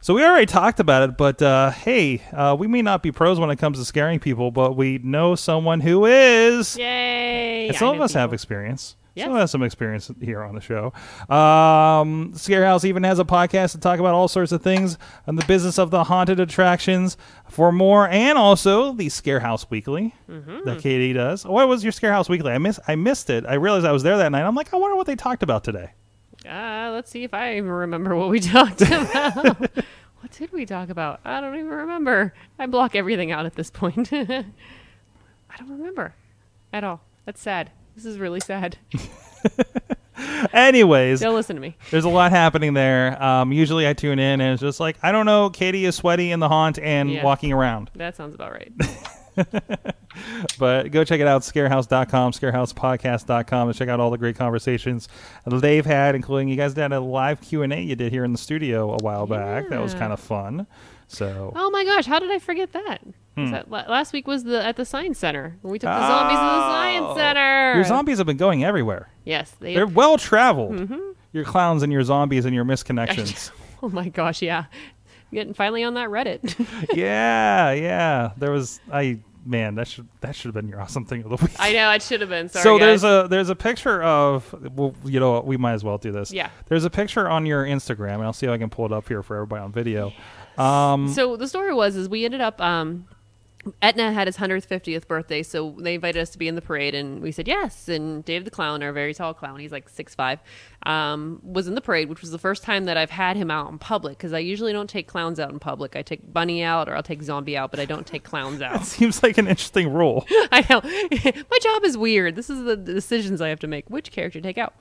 So 0.03 0.13
we 0.13 0.25
already 0.25 0.45
talked 0.47 0.81
about 0.81 1.09
it, 1.09 1.15
but 1.17 1.41
uh, 1.41 1.71
hey, 1.71 2.21
uh, 2.33 2.57
we 2.59 2.67
may 2.67 2.81
not 2.81 3.01
be 3.01 3.13
pros 3.13 3.39
when 3.39 3.49
it 3.49 3.55
comes 3.55 3.79
to 3.79 3.85
scaring 3.85 4.19
people, 4.19 4.51
but 4.51 4.75
we 4.75 4.97
know 4.97 5.35
someone 5.35 5.79
who 5.79 6.05
is. 6.05 6.77
Yay! 6.77 7.69
And 7.69 7.77
some 7.77 7.95
of 7.95 8.01
us 8.01 8.11
have 8.11 8.33
experience. 8.33 8.97
Yes. 9.15 9.27
Some 9.27 9.31
of 9.31 9.37
us 9.37 9.41
have 9.43 9.49
some 9.51 9.63
experience 9.63 10.11
here 10.19 10.43
on 10.43 10.55
the 10.55 10.59
show. 10.59 10.87
Um, 11.33 12.33
Scarehouse 12.33 12.83
even 12.83 13.03
has 13.05 13.19
a 13.19 13.23
podcast 13.23 13.71
to 13.71 13.77
talk 13.77 14.01
about 14.01 14.13
all 14.13 14.27
sorts 14.27 14.51
of 14.51 14.61
things 14.61 14.97
on 15.25 15.37
the 15.37 15.45
business 15.45 15.79
of 15.79 15.89
the 15.89 16.03
haunted 16.03 16.41
attractions. 16.41 17.15
For 17.49 17.71
more, 17.71 18.09
and 18.09 18.37
also 18.37 18.91
the 18.91 19.07
Scarehouse 19.07 19.69
Weekly 19.69 20.13
Mm-hmm. 20.29 20.65
that 20.65 20.81
Katie 20.81 21.13
does. 21.13 21.45
What 21.45 21.69
was 21.69 21.81
your 21.81 21.93
Scarehouse 21.93 22.27
Weekly? 22.27 22.51
I 22.51 22.57
miss. 22.57 22.77
I 22.89 22.95
missed 22.95 23.29
it. 23.29 23.45
I 23.45 23.53
realized 23.53 23.85
I 23.85 23.93
was 23.93 24.03
there 24.03 24.17
that 24.17 24.33
night. 24.33 24.43
I'm 24.43 24.53
like, 24.55 24.73
I 24.73 24.77
wonder 24.77 24.97
what 24.97 25.07
they 25.07 25.15
talked 25.15 25.43
about 25.43 25.63
today. 25.63 25.91
Uh, 26.45 26.89
let's 26.91 27.09
see 27.09 27.23
if 27.23 27.33
I 27.33 27.55
even 27.55 27.69
remember 27.69 28.17
what 28.17 28.27
we 28.29 28.39
talked 28.41 28.81
about. 28.81 29.71
did 30.37 30.51
we 30.51 30.65
talk 30.65 30.89
about? 30.89 31.19
I 31.25 31.39
don't 31.41 31.55
even 31.55 31.67
remember. 31.69 32.33
I 32.59 32.65
block 32.65 32.95
everything 32.95 33.31
out 33.31 33.45
at 33.45 33.55
this 33.55 33.69
point. 33.69 34.09
I 34.13 34.25
don't 35.59 35.69
remember 35.69 36.13
at 36.71 36.83
all. 36.83 37.01
That's 37.25 37.41
sad. 37.41 37.71
This 37.95 38.05
is 38.05 38.17
really 38.17 38.39
sad. 38.39 38.77
Anyways, 40.53 41.19
Don't 41.21 41.35
listen 41.35 41.55
to 41.55 41.61
me. 41.61 41.75
there's 41.91 42.05
a 42.05 42.09
lot 42.09 42.31
happening 42.31 42.73
there. 42.73 43.21
Um, 43.21 43.51
usually 43.51 43.87
I 43.87 43.93
tune 43.93 44.19
in 44.19 44.41
and 44.41 44.53
it's 44.53 44.61
just 44.61 44.79
like 44.79 44.97
I 45.03 45.11
don't 45.11 45.25
know. 45.25 45.49
Katie 45.49 45.85
is 45.85 45.95
sweaty 45.95 46.31
in 46.31 46.39
the 46.39 46.47
haunt 46.49 46.79
and 46.79 47.11
Yeah. 47.11 47.23
walking 47.23 47.51
around. 47.51 47.89
That 47.95 48.15
sounds 48.15 48.35
about 48.35 48.51
right. 48.51 48.71
But 50.59 50.91
go 50.91 51.03
check 51.03 51.19
it 51.19 51.27
out, 51.27 51.41
scarehouse.com, 51.41 52.31
scarehousepodcast.com, 52.33 53.67
and 53.69 53.77
check 53.77 53.89
out 53.89 53.99
all 53.99 54.09
the 54.11 54.17
great 54.17 54.35
conversations 54.35 55.07
they've 55.45 55.85
had, 55.85 56.15
including 56.15 56.47
you 56.49 56.55
guys 56.55 56.73
did 56.73 56.91
a 56.91 56.99
live 56.99 57.41
Q&A 57.41 57.81
you 57.81 57.95
did 57.95 58.11
here 58.11 58.23
in 58.25 58.31
the 58.31 58.37
studio 58.37 58.91
a 58.93 58.97
while 58.97 59.27
back. 59.27 59.69
That 59.69 59.81
was 59.81 59.93
kind 59.93 60.13
of 60.13 60.19
fun. 60.19 60.67
So, 61.07 61.51
Oh 61.55 61.69
my 61.69 61.83
gosh, 61.83 62.05
how 62.05 62.19
did 62.19 62.31
I 62.31 62.39
forget 62.39 62.71
that? 62.73 63.01
Hmm. 63.35 63.51
That 63.51 63.69
last 63.69 64.13
week 64.13 64.27
was 64.27 64.43
the 64.43 64.63
at 64.63 64.75
the 64.77 64.85
science 64.85 65.17
center. 65.19 65.57
We 65.63 65.79
took 65.79 65.89
the 65.89 66.07
zombies 66.07 66.37
to 66.37 66.43
the 66.43 66.71
science 66.71 67.05
Oh. 67.09 67.15
center. 67.15 67.73
your 67.75 67.83
zombies 67.83 68.17
have 68.19 68.27
been 68.27 68.37
going 68.37 68.63
everywhere. 68.63 69.09
Yes, 69.25 69.51
they. 69.59 69.73
They're 69.73 69.87
well 69.87 70.17
traveled. 70.17 70.73
Mm-hmm. 70.75 70.99
Your 71.31 71.43
clowns 71.43 71.81
and 71.81 71.91
your 71.91 72.03
zombies 72.03 72.45
and 72.45 72.53
your 72.53 72.63
misconnections. 72.65 73.49
oh 73.83 73.89
my 73.89 74.09
gosh, 74.09 74.41
yeah. 74.43 74.65
Getting 75.31 75.55
finally 75.55 75.83
on 75.83 75.95
that 75.95 76.09
Reddit. 76.09 76.55
yeah, 76.95 77.71
yeah. 77.71 78.31
There 78.37 78.51
was 78.51 78.79
I 78.91 79.19
man, 79.45 79.75
that 79.75 79.87
should 79.87 80.07
that 80.21 80.35
should 80.35 80.45
have 80.47 80.55
been 80.55 80.67
your 80.67 80.81
awesome 80.81 81.05
thing 81.05 81.23
of 81.23 81.29
the 81.29 81.35
week. 81.45 81.55
I 81.59 81.73
know 81.73 81.91
it 81.91 82.01
should 82.01 82.21
have 82.21 82.29
been. 82.29 82.49
Sorry, 82.49 82.63
so 82.63 82.77
guys. 82.77 83.01
there's 83.01 83.03
a 83.03 83.27
there's 83.29 83.49
a 83.49 83.55
picture 83.55 84.01
of 84.03 84.53
well 84.75 84.93
you 85.05 85.19
know 85.19 85.41
we 85.41 85.57
might 85.57 85.73
as 85.73 85.83
well 85.83 85.97
do 85.97 86.11
this. 86.11 86.31
Yeah. 86.31 86.49
There's 86.67 86.85
a 86.85 86.89
picture 86.89 87.29
on 87.29 87.45
your 87.45 87.65
Instagram, 87.65 88.15
and 88.15 88.23
I'll 88.23 88.33
see 88.33 88.45
if 88.45 88.51
I 88.51 88.57
can 88.57 88.69
pull 88.69 88.85
it 88.85 88.91
up 88.91 89.07
here 89.07 89.23
for 89.23 89.35
everybody 89.35 89.61
on 89.61 89.71
video. 89.71 90.11
Um, 90.57 91.07
So 91.13 91.35
the 91.35 91.47
story 91.47 91.73
was 91.73 91.95
is 91.95 92.07
we 92.09 92.25
ended 92.25 92.41
up 92.41 92.61
um 92.61 93.05
Etna 93.81 94.11
had 94.11 94.27
his 94.27 94.37
150th 94.37 95.07
birthday, 95.07 95.41
so 95.41 95.75
they 95.79 95.95
invited 95.95 96.19
us 96.19 96.29
to 96.31 96.37
be 96.37 96.47
in 96.47 96.55
the 96.55 96.61
parade, 96.61 96.93
and 96.93 97.21
we 97.21 97.31
said 97.31 97.47
yes. 97.47 97.87
And 97.87 98.23
Dave 98.25 98.43
the 98.45 98.51
clown, 98.51 98.83
our 98.83 98.91
very 98.91 99.13
tall 99.13 99.33
clown, 99.33 99.59
he's 99.59 99.71
like 99.71 99.87
six 99.87 100.13
five, 100.13 100.39
um, 100.85 101.39
was 101.43 101.67
in 101.67 101.75
the 101.75 101.81
parade, 101.81 102.09
which 102.09 102.21
was 102.21 102.31
the 102.31 102.37
first 102.37 102.63
time 102.63 102.85
that 102.85 102.97
I've 102.97 103.09
had 103.09 103.37
him 103.37 103.49
out 103.49 103.71
in 103.71 103.79
public 103.79 104.17
because 104.17 104.33
I 104.33 104.39
usually 104.39 104.73
don't 104.73 104.89
take 104.89 105.07
clowns 105.07 105.39
out 105.39 105.51
in 105.51 105.59
public. 105.59 105.95
I 105.95 106.01
take 106.01 106.33
Bunny 106.33 106.61
out 106.61 106.89
or 106.89 106.95
I'll 106.95 107.03
take 107.03 107.23
Zombie 107.23 107.55
out, 107.55 107.71
but 107.71 107.79
I 107.79 107.85
don't 107.85 108.05
take 108.05 108.23
clowns 108.23 108.61
out. 108.61 108.85
seems 108.85 109.23
like 109.23 109.37
an 109.37 109.47
interesting 109.47 109.91
rule. 109.93 110.25
I 110.51 110.65
know. 110.69 110.81
My 111.49 111.57
job 111.61 111.83
is 111.85 111.97
weird. 111.97 112.35
This 112.35 112.49
is 112.49 112.63
the 112.63 112.75
the 112.75 112.93
decisions 112.93 113.39
I 113.39 113.49
have 113.49 113.59
to 113.59 113.67
make. 113.67 113.89
Which 113.89 114.11
character 114.11 114.39
to 114.39 114.43
take 114.43 114.57
out? 114.57 114.73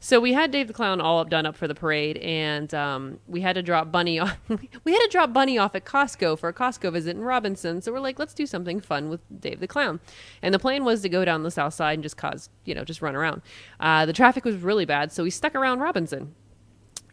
So 0.00 0.20
we 0.20 0.32
had 0.32 0.50
Dave 0.50 0.68
the 0.68 0.72
Clown 0.72 1.00
all 1.00 1.18
up 1.18 1.28
done 1.28 1.46
up 1.46 1.56
for 1.56 1.66
the 1.66 1.74
parade, 1.74 2.18
and 2.18 2.72
um, 2.74 3.18
we 3.26 3.40
had 3.40 3.54
to 3.54 3.62
drop 3.62 3.90
Bunny 3.90 4.18
off. 4.20 4.38
we 4.48 4.92
had 4.92 5.00
to 5.00 5.08
drop 5.10 5.32
Bunny 5.32 5.58
off 5.58 5.74
at 5.74 5.84
Costco 5.84 6.38
for 6.38 6.48
a 6.48 6.54
Costco 6.54 6.92
visit 6.92 7.16
in 7.16 7.22
Robinson. 7.22 7.82
So 7.82 7.92
we're 7.92 8.00
like, 8.00 8.18
let's 8.18 8.34
do 8.34 8.46
something 8.46 8.80
fun 8.80 9.08
with 9.08 9.20
Dave 9.40 9.60
the 9.60 9.68
Clown. 9.68 10.00
And 10.42 10.54
the 10.54 10.58
plan 10.58 10.84
was 10.84 11.02
to 11.02 11.08
go 11.08 11.24
down 11.24 11.42
the 11.42 11.50
south 11.50 11.74
side 11.74 11.94
and 11.94 12.02
just 12.02 12.16
cause, 12.16 12.50
you 12.64 12.74
know, 12.74 12.84
just 12.84 13.02
run 13.02 13.16
around. 13.16 13.42
Uh, 13.80 14.06
the 14.06 14.12
traffic 14.12 14.44
was 14.44 14.56
really 14.56 14.84
bad, 14.84 15.12
so 15.12 15.22
we 15.22 15.30
stuck 15.30 15.54
around 15.54 15.80
Robinson. 15.80 16.34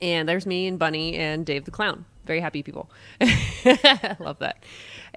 And 0.02 0.28
there's 0.28 0.46
me 0.46 0.68
and 0.68 0.78
Bunny 0.78 1.16
and 1.16 1.46
Dave 1.46 1.66
the 1.66 1.72
Clown. 1.72 2.06
Very 2.26 2.40
happy 2.40 2.64
people. 2.64 2.90
Love 4.20 4.40
that. 4.40 4.64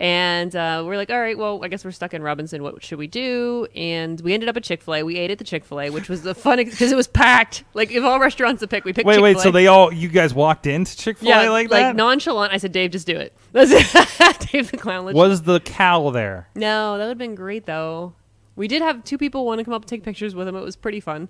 And 0.00 0.54
uh, 0.54 0.84
we're 0.86 0.96
like, 0.96 1.10
all 1.10 1.20
right, 1.20 1.36
well, 1.36 1.64
I 1.64 1.68
guess 1.68 1.84
we're 1.84 1.90
stuck 1.90 2.14
in 2.14 2.22
Robinson. 2.22 2.62
What 2.62 2.84
should 2.84 3.00
we 3.00 3.08
do? 3.08 3.66
And 3.74 4.20
we 4.20 4.32
ended 4.32 4.48
up 4.48 4.56
at 4.56 4.62
Chick 4.62 4.80
fil 4.80 4.94
A. 4.94 5.02
We 5.02 5.16
ate 5.16 5.32
at 5.32 5.38
the 5.38 5.44
Chick 5.44 5.64
fil 5.64 5.80
A, 5.80 5.90
which 5.90 6.08
was 6.08 6.22
the 6.22 6.36
fun 6.36 6.58
because 6.58 6.92
it 6.92 6.94
was 6.94 7.08
packed. 7.08 7.64
Like, 7.74 7.90
if 7.90 8.04
all 8.04 8.20
restaurants 8.20 8.60
to 8.60 8.68
pick, 8.68 8.84
we 8.84 8.92
picked 8.92 9.06
Wait, 9.06 9.14
Chick-fil-A. 9.14 9.34
wait. 9.34 9.42
So 9.42 9.50
they 9.50 9.66
all 9.66 9.92
you 9.92 10.08
guys 10.08 10.32
walked 10.32 10.66
into 10.66 10.96
Chick 10.96 11.18
Fil 11.18 11.28
A 11.28 11.42
yeah, 11.44 11.50
like 11.50 11.68
that? 11.70 11.86
Like 11.88 11.96
nonchalant. 11.96 12.52
I 12.52 12.58
said, 12.58 12.70
Dave, 12.70 12.92
just 12.92 13.08
do 13.08 13.16
it. 13.16 13.36
That's 13.52 13.72
it. 13.72 14.38
Dave 14.52 14.70
the 14.70 14.76
Clown. 14.76 15.12
Was 15.12 15.42
the 15.42 15.58
cow 15.60 16.10
there? 16.10 16.48
no, 16.54 16.96
that 16.96 17.04
would 17.04 17.10
have 17.10 17.18
been 17.18 17.34
great 17.34 17.66
though. 17.66 18.14
We 18.54 18.66
did 18.66 18.82
have 18.82 19.04
two 19.04 19.18
people 19.18 19.46
want 19.46 19.60
to 19.60 19.64
come 19.64 19.72
up 19.72 19.82
and 19.82 19.88
take 19.88 20.02
pictures 20.02 20.34
with 20.34 20.48
him. 20.48 20.56
It 20.56 20.64
was 20.64 20.74
pretty 20.74 20.98
fun. 20.98 21.28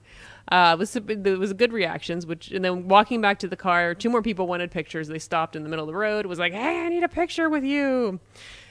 Uh, 0.51 0.75
it 0.75 0.79
was 0.79 0.97
it 0.97 1.39
was 1.39 1.53
good 1.53 1.75
reactions. 1.75 2.25
Which 2.25 2.51
and 2.51 2.65
then 2.65 2.89
walking 2.89 3.21
back 3.21 3.39
to 3.41 3.49
the 3.49 3.57
car, 3.57 3.95
two 3.95 4.09
more 4.09 4.23
people 4.23 4.47
wanted 4.47 4.71
pictures. 4.71 5.09
They 5.09 5.19
stopped 5.19 5.55
in 5.55 5.63
the 5.63 5.69
middle 5.69 5.85
of 5.85 5.89
the 5.89 5.95
road. 5.95 6.25
Was 6.25 6.39
like, 6.39 6.55
hey, 6.55 6.81
I 6.81 6.89
need 6.89 7.03
a 7.03 7.09
picture 7.09 7.51
with 7.51 7.65
you. 7.65 8.19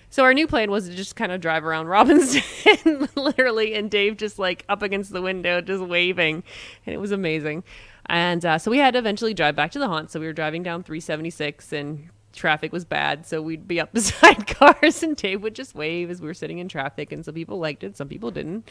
So 0.10 0.24
our 0.24 0.34
new 0.34 0.48
plan 0.48 0.72
was 0.72 0.88
to 0.88 0.96
just 0.96 1.16
kind 1.16 1.32
of 1.32 1.42
drive 1.42 1.66
around 1.66 1.88
Robinson, 1.90 3.08
literally, 3.16 3.74
and 3.74 3.92
Dave 3.92 4.18
just 4.18 4.40
like 4.40 4.64
up 4.70 4.82
against 4.82 5.12
the 5.12 5.22
window, 5.22 5.62
just 5.62 5.84
waving, 5.84 6.44
and 6.86 6.94
it 6.94 7.00
was 7.00 7.12
amazing. 7.12 7.64
And 8.06 8.46
uh, 8.46 8.58
so 8.58 8.72
we 8.72 8.78
had 8.78 8.94
to 8.94 9.00
eventually 9.00 9.34
drive 9.34 9.56
back 9.56 9.72
to 9.72 9.80
the 9.80 9.88
haunt. 9.88 10.12
So 10.12 10.20
we 10.20 10.28
were 10.28 10.34
driving 10.34 10.64
down 10.64 10.84
376, 10.84 11.74
and 11.74 12.10
traffic 12.34 12.72
was 12.72 12.86
bad. 12.86 13.26
So 13.26 13.42
we'd 13.42 13.68
be 13.68 13.82
up 13.82 13.94
beside 13.94 14.48
cars, 14.48 15.04
and 15.04 15.16
Dave 15.16 15.44
would 15.44 15.56
just 15.56 15.76
wave 15.76 16.10
as 16.10 16.22
we 16.22 16.28
were 16.28 16.34
sitting 16.34 16.60
in 16.60 16.70
traffic. 16.70 17.12
And 17.12 17.26
some 17.26 17.34
people 17.34 17.60
liked 17.60 17.84
it, 17.84 17.98
some 17.98 18.08
people 18.08 18.32
didn't. 18.32 18.70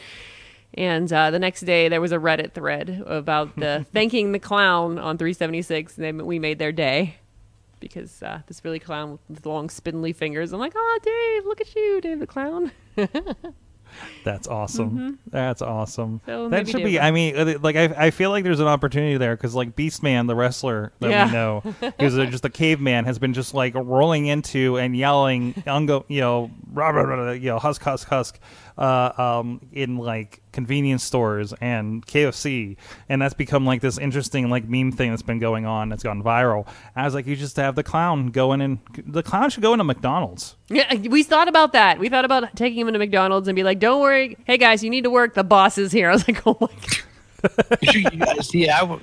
And 0.73 1.11
uh, 1.13 1.31
the 1.31 1.39
next 1.39 1.61
day, 1.61 1.87
there 1.87 2.01
was 2.01 2.11
a 2.11 2.17
Reddit 2.17 2.53
thread 2.53 3.03
about 3.05 3.55
the 3.55 3.85
thanking 3.93 4.31
the 4.31 4.39
clown 4.39 4.97
on 4.97 5.17
376, 5.17 5.97
and 5.97 6.03
then 6.03 6.25
we 6.25 6.39
made 6.39 6.59
their 6.59 6.71
day 6.71 7.15
because 7.79 8.21
uh, 8.23 8.41
this 8.47 8.63
really 8.63 8.79
clown 8.79 9.19
with 9.29 9.45
long 9.45 9.69
spindly 9.69 10.13
fingers. 10.13 10.53
I'm 10.53 10.59
like, 10.59 10.73
oh, 10.75 10.99
Dave, 11.03 11.45
look 11.45 11.61
at 11.61 11.75
you, 11.75 12.01
Dave 12.01 12.19
the 12.19 12.27
clown. 12.27 12.71
That's 14.23 14.47
awesome. 14.49 15.19
That's 15.27 15.61
awesome. 15.61 16.19
Mm-hmm. 16.19 16.29
So 16.29 16.49
that 16.49 16.67
should 16.67 16.77
Dave 16.77 16.85
be. 16.85 16.99
I 16.99 17.11
mean, 17.11 17.35
uh, 17.37 17.57
like 17.61 17.75
I, 17.75 17.83
I 18.07 18.11
feel 18.11 18.29
like 18.31 18.43
there's 18.43 18.59
an 18.59 18.67
opportunity 18.67 19.17
there 19.17 19.35
because 19.35 19.55
like 19.55 19.75
Beastman, 19.75 20.27
the 20.27 20.35
wrestler 20.35 20.91
that 20.99 21.09
Yeah. 21.09 21.25
we 21.27 21.31
know, 21.31 21.63
a- 22.17 22.27
just 22.27 22.43
a 22.45 22.49
caveman, 22.49 23.05
has 23.05 23.17
been 23.17 23.33
just 23.33 23.53
like 23.53 23.73
rolling 23.75 24.27
into 24.27 24.77
and 24.77 24.95
yelling, 24.95 25.53
ungo, 25.65 26.03
you 26.09 26.19
know, 26.21 26.51
rah, 26.73 26.89
rah, 26.89 27.01
rah, 27.03 27.31
you 27.31 27.49
know, 27.49 27.59
husk, 27.59 27.81
husk, 27.81 28.07
husk, 28.09 28.39
uh, 28.77 29.11
um, 29.41 29.61
in 29.71 29.97
like 29.97 30.41
convenience 30.51 31.03
stores 31.03 31.53
and 31.61 32.05
KFC, 32.05 32.77
and 33.09 33.21
that's 33.21 33.33
become 33.33 33.65
like 33.65 33.81
this 33.81 33.97
interesting 33.97 34.49
like 34.49 34.67
meme 34.67 34.91
thing 34.91 35.09
that's 35.09 35.21
been 35.21 35.39
going 35.39 35.65
on. 35.65 35.89
That's 35.89 36.03
gone 36.03 36.21
viral. 36.23 36.67
I 36.95 37.05
was 37.05 37.13
like, 37.13 37.25
you 37.27 37.35
just 37.35 37.55
have 37.57 37.75
the 37.75 37.83
clown 37.83 38.27
going 38.27 38.61
in. 38.61 38.79
The 39.05 39.23
clown 39.23 39.49
should 39.49 39.63
go 39.63 39.73
into 39.73 39.83
McDonald's. 39.83 40.55
Yeah, 40.69 40.93
we 40.95 41.23
thought 41.23 41.47
about 41.47 41.73
that. 41.73 41.99
We 41.99 42.09
thought 42.09 42.25
about 42.25 42.55
taking 42.55 42.79
him 42.79 42.87
into 42.87 42.99
McDonald's 42.99 43.47
and 43.47 43.55
be 43.55 43.63
like, 43.63 43.79
"Don't 43.79 44.01
worry, 44.01 44.37
hey 44.45 44.57
guys, 44.57 44.83
you 44.83 44.89
need 44.89 45.03
to 45.05 45.09
work. 45.09 45.33
The 45.33 45.43
boss 45.43 45.77
is 45.77 45.91
here." 45.91 46.09
I 46.09 46.13
was 46.13 46.27
like, 46.27 46.45
"Oh 46.45 46.57
my 46.61 46.67
god!" 46.67 47.77
You 47.81 47.91
should- 47.91 48.13
you- 48.13 48.41
see, 48.43 48.69
I, 48.69 48.79
w- 48.81 48.99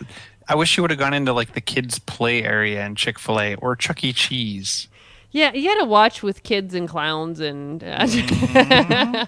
I 0.49 0.55
wish 0.57 0.77
you 0.77 0.83
would 0.83 0.91
have 0.91 0.99
gone 0.99 1.15
into 1.15 1.33
like 1.33 1.55
the 1.55 1.61
kids' 1.61 1.99
play 1.99 2.43
area 2.43 2.85
in 2.85 2.95
Chick 2.97 3.19
Fil 3.19 3.41
A 3.41 3.55
or 3.57 3.77
Chuck 3.77 4.03
E. 4.05 4.13
Cheese. 4.13 4.89
Yeah, 5.35 5.53
you 5.53 5.68
got 5.68 5.81
to 5.81 5.87
watch 5.87 6.23
with 6.23 6.44
kids 6.44 6.75
and 6.75 6.88
clowns, 6.88 7.40
and 7.40 7.81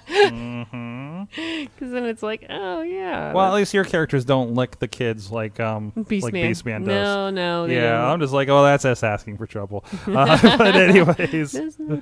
because 1.35 1.91
then 1.91 2.05
it's 2.05 2.23
like, 2.23 2.47
oh 2.49 2.83
yeah. 2.83 3.33
Well, 3.33 3.47
at 3.47 3.55
least 3.55 3.75
your 3.75 3.83
characters 3.83 4.25
don't 4.25 4.55
lick 4.55 4.79
the 4.79 4.87
kids 4.87 5.33
like 5.33 5.59
um 5.59 5.93
Beastman. 5.97 6.23
like 6.23 6.35
Beastman 6.35 6.87
does. 6.87 6.87
No, 6.87 7.31
no. 7.31 7.65
Yeah, 7.65 7.91
don't. 7.91 8.05
I'm 8.05 8.21
just 8.21 8.33
like, 8.33 8.49
oh, 8.49 8.63
that's 8.63 8.85
us 8.85 9.03
asking 9.03 9.39
for 9.39 9.47
trouble. 9.47 9.85
Uh, 10.07 10.57
but 10.57 10.77
anyways, 10.77 11.53
There's 11.53 11.79
no 11.79 12.01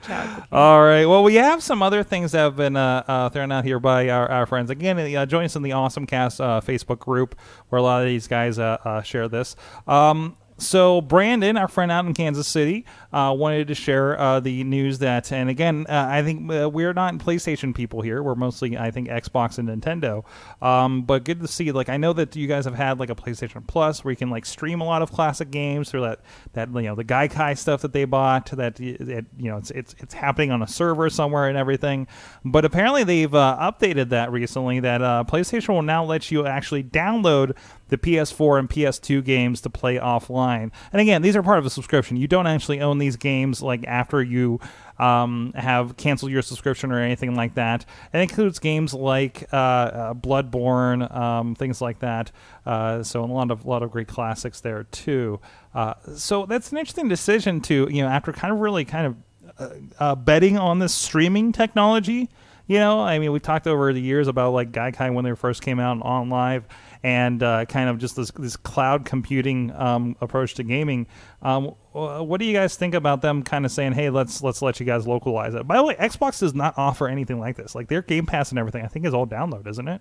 all 0.53 0.83
right. 0.83 1.07
Well, 1.07 1.25
we 1.25 1.35
have 1.37 1.63
some 1.63 1.83
other 1.83 2.03
things 2.03 2.33
that 2.33 2.39
have 2.39 2.57
been 2.57 2.77
uh, 2.77 3.03
uh, 3.09 3.29
thrown 3.31 3.51
out 3.51 3.65
here 3.65 3.81
by 3.81 4.11
our, 4.11 4.31
our 4.31 4.47
friends. 4.47 4.71
Again, 4.71 4.99
uh, 5.17 5.27
join 5.27 5.47
us 5.47 5.57
in 5.57 5.63
the 5.63 5.73
Awesome 5.73 6.07
Cast 6.07 6.41
uh, 6.41 6.61
Facebook 6.61 6.99
group 6.99 7.35
where 7.71 7.79
a 7.79 7.83
lot 7.83 8.03
of 8.03 8.09
these 8.09 8.29
guys 8.29 8.59
uh, 8.59 8.77
uh, 8.85 9.03
share 9.03 9.27
this. 9.27 9.57
Um, 9.89 10.37
so 10.65 11.01
Brandon, 11.01 11.57
our 11.57 11.69
friend 11.69 11.93
out 11.93 12.07
in 12.07 12.15
Kansas 12.15 12.49
City, 12.49 12.85
uh, 13.13 13.35
wanted 13.37 13.69
to 13.69 13.75
share 13.75 14.19
uh, 14.19 14.41
the 14.41 14.65
news 14.65 14.99
that, 14.99 15.31
and 15.33 15.49
again, 15.49 15.87
uh, 15.89 16.07
I 16.09 16.23
think 16.23 16.51
uh, 16.51 16.69
we're 16.69 16.93
not 16.93 17.15
PlayStation 17.19 17.75
people 17.75 18.01
here. 18.01 18.23
We're 18.23 18.35
mostly, 18.35 18.77
I 18.77 18.91
think, 18.91 19.09
Xbox 19.09 19.59
and 19.59 19.69
Nintendo. 19.69 20.25
Um, 20.61 21.03
but 21.03 21.25
good 21.25 21.41
to 21.41 21.49
see. 21.49 21.73
Like, 21.73 21.89
I 21.89 21.97
know 21.97 22.13
that 22.13 22.35
you 22.35 22.47
guys 22.47 22.65
have 22.65 22.75
had 22.75 22.99
like 22.99 23.11
a 23.11 23.15
PlayStation 23.15 23.67
Plus 23.67 24.05
where 24.05 24.13
you 24.13 24.17
can 24.17 24.31
like 24.31 24.47
stream 24.47 24.81
a 24.81 24.85
lot 24.85 25.03
of 25.03 25.13
classic 25.13 25.51
games 25.51 25.91
through 25.91 26.03
that 26.03 26.21
that 26.55 26.69
you 26.75 26.83
know 26.83 26.95
the 26.95 27.05
Gaikai 27.05 27.57
stuff 27.57 27.83
that 27.83 27.93
they 27.93 28.05
bought. 28.05 28.47
That, 28.51 28.77
that 28.77 29.27
you 29.37 29.51
know 29.51 29.59
it's 29.59 29.71
it's 29.71 29.95
it's 29.99 30.15
happening 30.15 30.51
on 30.51 30.63
a 30.63 30.67
server 30.67 31.11
somewhere 31.11 31.49
and 31.49 31.57
everything. 31.57 32.07
But 32.45 32.65
apparently 32.65 33.05
they've 33.05 33.35
uh, 33.35 33.57
updated 33.61 34.11
that 34.11 34.33
recently. 34.33 34.81
That 34.81 35.03
uh, 35.03 35.25
PlayStation 35.27 35.69
will 35.69 35.83
now 35.83 36.05
let 36.05 36.31
you 36.31 36.47
actually 36.47 36.85
download 36.85 37.57
the 37.95 38.17
PS4 38.17 38.59
and 38.59 38.69
PS2 38.69 39.25
games 39.25 39.61
to 39.61 39.71
play 39.71 39.99
offline. 39.99 40.73
And 40.93 41.01
again, 41.01 41.23
these 41.23 41.37
are 41.37 41.43
part 41.43 41.61
of 41.61 41.67
a 41.67 41.71
subscription. 41.71 42.17
You 42.17 42.27
don't 42.27 42.49
actually 42.49 42.81
own 42.81 42.99
these 42.99 43.17
games 43.17 43.63
like 43.63 43.87
after 43.87 44.21
you 44.21 44.59
um, 44.99 45.53
have 45.55 45.97
canceled 45.97 46.33
your 46.33 46.43
subscription 46.43 46.91
or 46.91 46.99
anything 46.99 47.37
like 47.37 47.55
that. 47.55 47.85
It 48.13 48.19
includes 48.19 48.59
games 48.59 48.95
like 48.95 49.49
uh, 49.53 49.57
uh, 49.57 50.15
Bloodborne, 50.15 51.15
um, 51.15 51.55
things 51.55 51.81
like 51.81 52.01
that. 52.01 52.33
Uh, 52.67 53.05
so 53.05 53.25
a 53.25 53.27
lot 53.27 53.53
of 53.53 53.65
lot 53.65 53.85
of 53.85 53.93
great 53.93 54.09
classics 54.09 54.61
there 54.61 54.85
too. 54.85 55.41
Uh, 55.73 55.95
so 56.17 56.47
that's 56.47 56.73
an 56.73 56.79
interesting 56.79 57.09
decision 57.09 57.61
to 57.63 57.89
you 57.91 58.03
know 58.03 58.09
after 58.09 58.33
kind 58.33 58.53
of 58.53 58.59
really 58.59 58.85
kind 58.85 59.07
of 59.07 59.17
uh, 59.59 59.75
uh, 60.01 60.15
betting 60.17 60.59
on 60.59 60.81
this 60.81 60.93
streaming 60.93 61.53
technology. 61.53 62.29
You 62.67 62.79
know, 62.79 63.01
I 63.01 63.19
mean, 63.19 63.31
we 63.31 63.41
talked 63.41 63.67
over 63.67 63.93
the 63.93 64.01
years 64.01 64.27
about 64.27 64.55
like 64.55 64.73
Gaikai 64.73 65.13
when 65.13 65.25
they 65.25 65.35
first 65.35 65.61
came 65.61 65.79
out 65.79 66.01
on 66.01 66.31
live, 66.31 66.67
and 67.05 67.43
uh, 67.43 67.67
kind 67.67 67.91
of 67.91 67.99
just 67.99 68.17
this 68.17 68.31
this 68.31 68.57
cloud 68.57 69.05
computing 69.05 69.71
um, 69.73 70.17
approach 70.23 70.55
to 70.55 70.63
gaming. 70.63 71.07
Um, 71.43 71.75
what 71.93 72.41
do 72.41 72.47
you 72.47 72.55
guys 72.55 72.77
think 72.77 72.95
about 72.95 73.21
them 73.21 73.43
kind 73.43 73.67
of 73.67 73.71
saying, 73.71 73.93
"Hey, 73.93 74.09
let's 74.09 74.43
let's 74.43 74.63
let 74.63 74.81
you 74.81 74.87
guys 74.87 75.07
localize 75.07 75.55
it"? 75.55 75.69
By 75.69 75.77
the 75.77 75.85
way, 75.85 75.95
Xbox 75.97 76.41
does 76.41 76.55
not 76.55 76.73
offer 76.79 77.07
anything 77.07 77.39
like 77.39 77.57
this. 77.57 77.75
Like 77.75 77.89
their 77.89 78.01
Game 78.01 78.25
Pass 78.25 78.51
and 78.51 78.59
everything, 78.59 78.83
I 78.85 78.89
think 78.89 79.05
is 79.05 79.13
all 79.13 79.27
download, 79.27 79.67
isn't 79.69 79.87
it? 79.87 80.01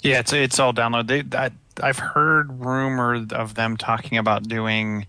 Yeah, 0.00 0.20
it's 0.20 0.32
it's 0.32 0.58
all 0.58 0.72
download. 0.72 1.06
They 1.06 1.36
I, 1.36 1.50
I've 1.82 1.98
heard 1.98 2.64
rumor 2.64 3.26
of 3.32 3.54
them 3.54 3.76
talking 3.76 4.16
about 4.16 4.48
doing 4.48 5.06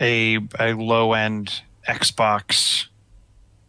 a 0.00 0.38
a 0.60 0.74
low 0.74 1.12
end 1.12 1.60
Xbox 1.88 2.86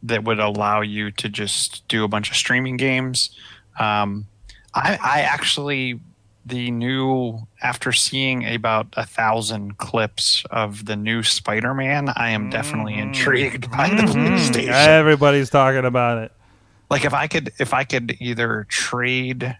that 0.03 0.23
would 0.23 0.39
allow 0.39 0.81
you 0.81 1.09
to 1.09 1.27
just 1.27 1.87
do 1.87 2.03
a 2.03 2.07
bunch 2.07 2.29
of 2.29 2.35
streaming 2.35 2.77
games. 2.77 3.31
Um, 3.79 4.27
I 4.75 4.99
I 5.01 5.21
actually 5.21 5.99
the 6.45 6.71
new 6.71 7.47
after 7.61 7.91
seeing 7.91 8.45
about 8.45 8.87
a 8.93 9.05
thousand 9.05 9.77
clips 9.77 10.43
of 10.51 10.85
the 10.85 10.95
new 10.95 11.23
Spider-Man, 11.23 12.09
I 12.15 12.31
am 12.31 12.49
definitely 12.49 12.93
mm. 12.93 13.03
intrigued 13.03 13.69
by 13.69 13.89
the 13.89 13.95
mm-hmm. 13.95 14.19
PlayStation 14.19 14.67
mm-hmm. 14.67 14.89
Everybody's 14.89 15.49
talking 15.49 15.85
about 15.85 16.17
it. 16.19 16.31
like 16.89 17.05
if 17.05 17.13
I 17.13 17.27
could 17.27 17.51
if 17.59 17.73
I 17.73 17.83
could 17.83 18.17
either 18.19 18.65
trade 18.69 19.57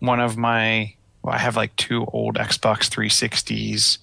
one 0.00 0.20
of 0.20 0.36
my 0.36 0.94
well, 1.22 1.34
I 1.34 1.38
have 1.38 1.56
like 1.56 1.74
two 1.76 2.04
old 2.12 2.36
Xbox 2.36 2.88
360s 2.90 3.98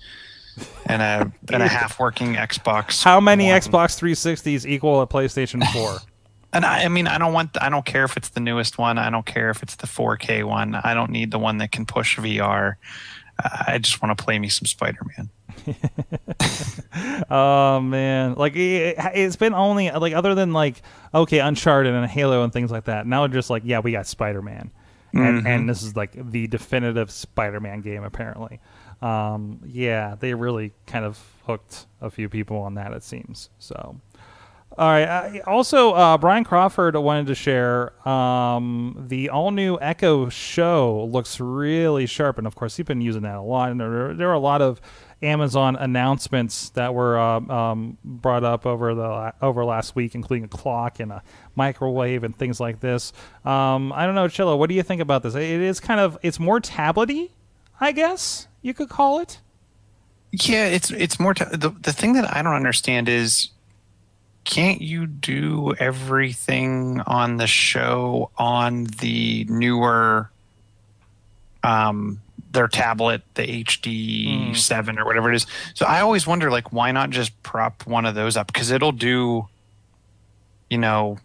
and 0.85 1.01
a 1.01 1.31
and 1.53 1.63
a 1.63 1.67
half 1.79 1.99
working 1.99 2.35
Xbox. 2.35 3.03
How 3.03 3.19
many 3.19 3.47
One. 3.47 3.59
Xbox 3.59 3.99
360s 3.99 4.65
equal 4.65 5.01
a 5.01 5.07
PlayStation 5.07 5.65
4? 5.71 5.99
And 6.51 6.65
I, 6.65 6.83
I 6.83 6.88
mean, 6.88 7.07
I 7.07 7.17
don't 7.17 7.33
want. 7.33 7.62
I 7.62 7.69
don't 7.69 7.85
care 7.85 8.03
if 8.03 8.17
it's 8.17 8.29
the 8.29 8.39
newest 8.39 8.77
one. 8.77 8.97
I 8.97 9.09
don't 9.09 9.25
care 9.25 9.49
if 9.49 9.62
it's 9.62 9.75
the 9.75 9.88
4K 9.88 10.43
one. 10.43 10.75
I 10.75 10.93
don't 10.93 11.12
need 11.12 11.31
the 11.31 11.39
one 11.39 11.59
that 11.59 11.71
can 11.71 11.85
push 11.85 12.17
VR. 12.17 12.75
I 13.67 13.77
just 13.77 14.01
want 14.01 14.17
to 14.17 14.23
play 14.23 14.39
me 14.39 14.49
some 14.49 14.65
Spider-Man. 14.65 15.29
Oh 17.29 17.79
man, 17.79 18.33
like 18.35 18.55
it, 18.55 18.95
it's 19.13 19.35
been 19.35 19.53
only 19.53 19.91
like 19.91 20.13
other 20.13 20.33
than 20.33 20.53
like 20.53 20.81
okay, 21.13 21.39
Uncharted 21.39 21.93
and 21.93 22.09
Halo 22.09 22.43
and 22.43 22.51
things 22.51 22.71
like 22.71 22.85
that. 22.85 23.05
Now 23.05 23.25
it's 23.25 23.33
just 23.33 23.49
like 23.49 23.63
yeah, 23.65 23.79
we 23.79 23.91
got 23.91 24.07
Spider 24.07 24.41
Man, 24.41 24.71
and 25.13 25.47
and 25.47 25.69
this 25.69 25.83
is 25.83 25.95
like 25.95 26.31
the 26.31 26.47
definitive 26.47 27.12
Spider 27.12 27.59
Man 27.59 27.81
game 27.81 28.03
apparently. 28.03 28.59
Um, 29.01 29.62
yeah, 29.65 30.15
they 30.19 30.33
really 30.33 30.73
kind 30.88 31.05
of 31.05 31.19
hooked 31.45 31.85
a 32.01 32.09
few 32.09 32.27
people 32.27 32.57
on 32.57 32.73
that 32.75 32.91
it 32.93 33.03
seems. 33.03 33.49
So. 33.59 33.99
All 34.79 34.87
right. 34.87 35.03
Uh, 35.03 35.39
also, 35.45 35.91
uh, 35.91 36.17
Brian 36.17 36.45
Crawford 36.45 36.95
wanted 36.95 37.27
to 37.27 37.35
share 37.35 37.91
um, 38.07 39.07
the 39.09 39.29
all 39.29 39.51
new 39.51 39.77
Echo 39.81 40.29
Show 40.29 41.03
looks 41.11 41.41
really 41.41 42.05
sharp, 42.05 42.37
and 42.37 42.47
of 42.47 42.55
course, 42.55 42.77
he's 42.77 42.85
been 42.85 43.01
using 43.01 43.23
that 43.23 43.35
a 43.35 43.41
lot. 43.41 43.71
And 43.71 43.81
there, 43.81 44.13
there 44.13 44.29
are 44.29 44.33
a 44.33 44.39
lot 44.39 44.61
of 44.61 44.79
Amazon 45.21 45.75
announcements 45.75 46.69
that 46.69 46.93
were 46.93 47.19
uh, 47.19 47.41
um, 47.41 47.97
brought 48.05 48.45
up 48.45 48.65
over 48.65 48.95
the 48.95 49.33
over 49.41 49.65
last 49.65 49.97
week, 49.97 50.15
including 50.15 50.45
a 50.45 50.47
clock 50.47 51.01
and 51.01 51.11
a 51.11 51.23
microwave 51.57 52.23
and 52.23 52.33
things 52.37 52.61
like 52.61 52.79
this. 52.79 53.11
Um, 53.43 53.91
I 53.91 54.05
don't 54.05 54.15
know, 54.15 54.27
Chilla. 54.27 54.57
What 54.57 54.69
do 54.69 54.75
you 54.75 54.83
think 54.83 55.01
about 55.01 55.23
this? 55.23 55.35
It 55.35 55.43
is 55.43 55.81
kind 55.81 55.99
of 55.99 56.17
it's 56.21 56.39
more 56.39 56.61
tablety, 56.61 57.31
I 57.81 57.91
guess 57.91 58.47
you 58.61 58.73
could 58.73 58.87
call 58.87 59.19
it. 59.19 59.41
Yeah, 60.31 60.67
it's 60.67 60.89
it's 60.91 61.19
more. 61.19 61.33
The 61.33 61.75
the 61.81 61.91
thing 61.91 62.13
that 62.13 62.33
I 62.33 62.41
don't 62.41 62.53
understand 62.53 63.09
is, 63.09 63.49
can't 64.49 64.81
you 64.81 65.05
do 65.05 65.75
everything 65.77 67.01
on 67.01 67.38
the 67.38 67.45
show 67.45 68.31
on 68.35 68.85
the 68.85 69.45
newer, 69.47 70.31
um, 71.62 72.19
their 72.51 72.67
tablet, 72.67 73.21
the 73.35 73.63
HD 73.63 74.57
seven 74.57 74.97
or 74.97 75.05
whatever 75.05 75.31
it 75.31 75.35
is? 75.35 75.45
So 75.75 75.85
I 75.85 76.01
always 76.01 76.25
wonder, 76.25 76.49
like, 76.49 76.73
why 76.73 76.91
not 76.91 77.12
just 77.12 77.43
prop 77.43 77.85
one 77.85 78.07
of 78.07 78.15
those 78.15 78.35
up 78.35 78.47
because 78.47 78.71
it'll 78.71 78.91
do, 78.91 79.47
you 80.67 80.79
know, 80.79 81.19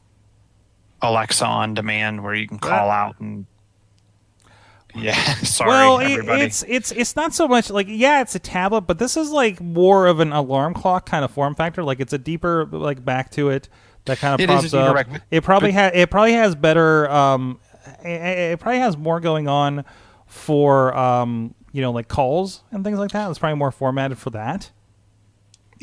Alexa 1.01 1.47
on 1.47 1.73
demand 1.73 2.23
where 2.23 2.35
you 2.35 2.47
can 2.47 2.59
call 2.59 2.91
out 2.91 3.19
and. 3.21 3.47
Yeah, 4.95 5.15
sorry, 5.43 5.71
well, 5.71 5.99
it- 6.01 6.43
it's 6.43 6.65
it's 6.69 6.91
it's 6.93 7.17
not 7.17 7.35
so 7.35 7.49
much 7.49 7.71
like 7.71 7.87
yeah, 7.89 8.21
it's 8.21 8.35
a 8.35 8.39
tablet, 8.39 8.83
but 8.83 8.99
this 8.99 9.17
is 9.17 9.31
like 9.31 9.61
more 9.61 10.07
of 10.07 10.21
an 10.21 10.33
alarm 10.33 10.75
clock 10.75 11.07
kind 11.07 11.25
of 11.25 11.31
form 11.31 11.55
factor. 11.55 11.83
Like 11.83 12.01
it's 12.01 12.13
a 12.13 12.19
deeper 12.19 12.67
like 12.67 13.05
back 13.05 13.31
to 13.33 13.49
it 13.51 13.69
that 14.05 14.19
kind 14.19 14.35
of 14.35 14.41
It 14.41 14.49
pops 14.49 14.73
up. 14.75 15.07
it 15.31 15.43
probably 15.43 15.73
has 15.73 15.93
it 15.95 16.11
probably 16.11 16.33
has 16.35 16.55
better 16.55 17.11
um, 17.11 17.59
it, 18.05 18.09
it 18.53 18.61
probably 18.61 18.81
has 18.81 18.97
more 18.97 19.19
going 19.21 19.49
on 19.49 19.85
for 20.27 20.95
um, 20.97 21.55
you 21.73 21.83
know 21.83 21.91
like 21.91 22.09
calls 22.09 22.63
and 22.71 22.85
things 22.85 22.99
like 22.99 23.11
that. 23.13 23.29
It's 23.31 23.39
probably 23.39 23.59
more 23.59 23.73
formatted 23.73 24.19
for 24.19 24.31
that. 24.31 24.71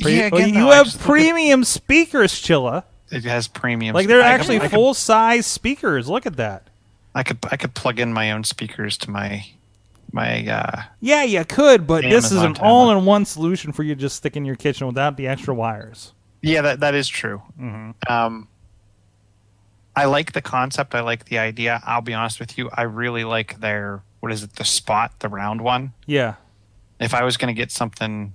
Pre- 0.02 0.16
yeah, 0.18 0.30
well, 0.32 0.42
again, 0.42 0.54
you 0.56 0.68
have 0.70 0.86
look 0.88 0.96
at- 0.96 1.02
premium 1.02 1.64
speakers, 1.64 2.32
Chilla. 2.34 2.86
It 3.12 3.26
has 3.26 3.50
premium. 3.50 3.94
Like 3.94 4.08
they're 4.08 4.22
actually 4.22 4.60
full 4.70 4.94
size 4.94 5.46
speakers. 5.46 6.08
Look 6.08 6.26
at 6.26 6.38
that. 6.38 6.70
I 7.14 7.24
could 7.24 7.40
I 7.52 7.58
could 7.58 7.74
plug 7.74 8.00
in 8.00 8.14
my 8.14 8.32
own 8.32 8.44
speakers 8.44 8.98
to 9.00 9.12
my 9.12 9.46
my 10.12 10.46
uh, 10.48 10.82
Yeah, 11.00 11.24
you 11.24 11.44
could, 11.46 11.88
but 11.88 12.02
this 12.04 12.32
is 12.32 12.42
an 12.42 12.54
tablet. 12.54 12.68
all-in-one 12.68 13.26
solution 13.26 13.72
for 13.72 13.84
you 13.84 13.96
to 13.96 14.02
just 14.02 14.18
stick 14.18 14.36
in 14.36 14.44
your 14.46 14.56
kitchen 14.56 14.88
without 14.88 15.16
the 15.18 15.28
extra 15.28 15.54
wires. 15.54 16.14
Yeah, 16.42 16.62
that 16.64 16.80
that 16.82 16.96
is 16.96 17.08
true. 17.08 17.42
Mm-hmm. 17.60 17.92
Um, 18.12 18.48
I 19.96 20.06
like 20.06 20.32
the 20.34 20.42
concept. 20.42 20.96
I 20.96 21.02
like 21.02 21.26
the 21.26 21.38
idea. 21.40 21.82
I'll 21.86 22.02
be 22.02 22.14
honest 22.14 22.40
with 22.40 22.58
you. 22.58 22.70
I 22.74 22.84
really 22.84 23.24
like 23.24 23.60
their 23.60 24.04
what 24.20 24.32
is 24.32 24.44
it? 24.44 24.54
The 24.56 24.66
spot, 24.66 25.20
the 25.20 25.30
round 25.30 25.62
one. 25.62 25.94
Yeah. 26.06 26.36
If 27.00 27.14
I 27.14 27.24
was 27.24 27.38
going 27.38 27.54
to 27.54 27.58
get 27.60 27.72
something 27.72 28.34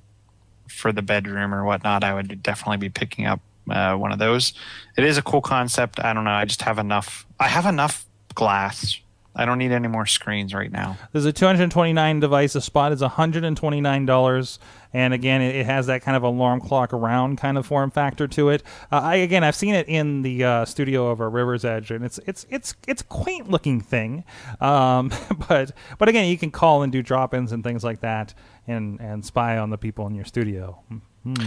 for 0.69 0.93
the 0.93 1.03
bedroom 1.03 1.55
or 1.55 1.65
whatnot, 1.65 2.03
I 2.03 2.13
would 2.15 2.43
definitely 2.43 2.79
be 2.79 2.89
picking 2.89 3.27
up 3.27 3.41
uh, 3.71 3.95
one 3.95 4.13
of 4.13 4.19
those. 4.19 4.53
It 4.97 5.05
is 5.05 5.17
a 5.19 5.23
cool 5.23 5.41
concept. 5.41 6.01
I 6.03 6.13
don't 6.13 6.25
know. 6.25 6.31
I 6.31 6.45
just 6.45 6.63
have 6.63 6.79
enough. 6.79 7.27
I 7.39 7.49
have 7.49 7.67
enough 7.67 8.06
glass. 8.37 9.01
I 9.39 9.45
don't 9.45 9.59
need 9.59 9.73
any 9.73 9.89
more 9.89 10.07
screens 10.07 10.55
right 10.55 10.73
now. 10.73 10.97
There's 11.13 11.27
a 11.27 11.33
229 11.33 12.21
device. 12.21 12.55
The 12.55 12.63
spot 12.63 12.93
is 12.93 13.03
129 13.03 14.07
dollars, 14.07 14.59
and 14.95 15.13
again, 15.13 15.43
it, 15.43 15.67
has 15.67 15.89
that 15.89 16.01
kind 16.01 16.17
of 16.17 16.23
alarm 16.23 16.61
clock 16.61 16.95
around 16.95 17.37
kind 17.37 17.59
of 17.59 17.67
form 17.67 17.91
factor 17.91 18.27
to 18.29 18.49
it. 18.49 18.63
Uh, 18.91 19.01
I 19.01 19.17
again, 19.17 19.45
I've 19.45 19.55
seen 19.55 19.75
it 19.75 19.89
in 19.89 20.23
the 20.23 20.43
uh, 20.43 20.65
studio 20.65 21.11
over 21.11 21.29
River's 21.29 21.67
Edge, 21.67 21.91
and 21.91 22.03
it's 22.03 22.19
it's 22.27 22.47
it's 22.49 22.75
it's 22.89 23.03
quaint 23.03 23.51
looking 23.51 23.79
thing. 23.79 24.25
Um, 24.63 25.13
but 25.49 25.73
but 25.99 26.09
again, 26.09 26.31
you 26.31 26.39
can 26.39 26.51
call 26.51 26.83
and 26.83 26.91
do 26.91 27.03
drop-ins 27.03 27.53
and 27.53 27.63
things 27.63 27.85
like 27.85 28.01
that, 28.01 28.33
and 28.67 28.99
and 29.01 29.23
spy 29.23 29.59
on 29.59 29.69
the 29.69 29.79
people 29.79 30.07
in 30.07 30.15
your 30.15 30.25
studio. 30.25 30.83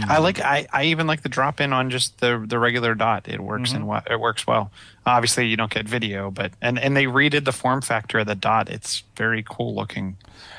I 0.08 0.18
like. 0.18 0.40
I, 0.40 0.66
I 0.72 0.84
even 0.84 1.06
like 1.06 1.22
the 1.22 1.28
drop 1.28 1.60
in 1.60 1.72
on 1.72 1.90
just 1.90 2.18
the 2.20 2.42
the 2.46 2.58
regular 2.58 2.94
dot. 2.94 3.28
It 3.28 3.40
works 3.40 3.72
in 3.72 3.86
well. 3.86 4.02
It 4.10 4.20
works 4.20 4.46
well. 4.46 4.70
Obviously, 5.06 5.46
you 5.46 5.56
don't 5.56 5.70
get 5.72 5.88
video, 5.88 6.30
but 6.30 6.52
and 6.60 6.78
and 6.78 6.96
they 6.96 7.04
redid 7.06 7.44
the 7.44 7.52
form 7.52 7.80
factor 7.80 8.18
of 8.18 8.26
the 8.26 8.34
dot. 8.34 8.68
It's 8.68 9.04
very 9.16 9.44
cool 9.48 9.74
looking. 9.74 10.16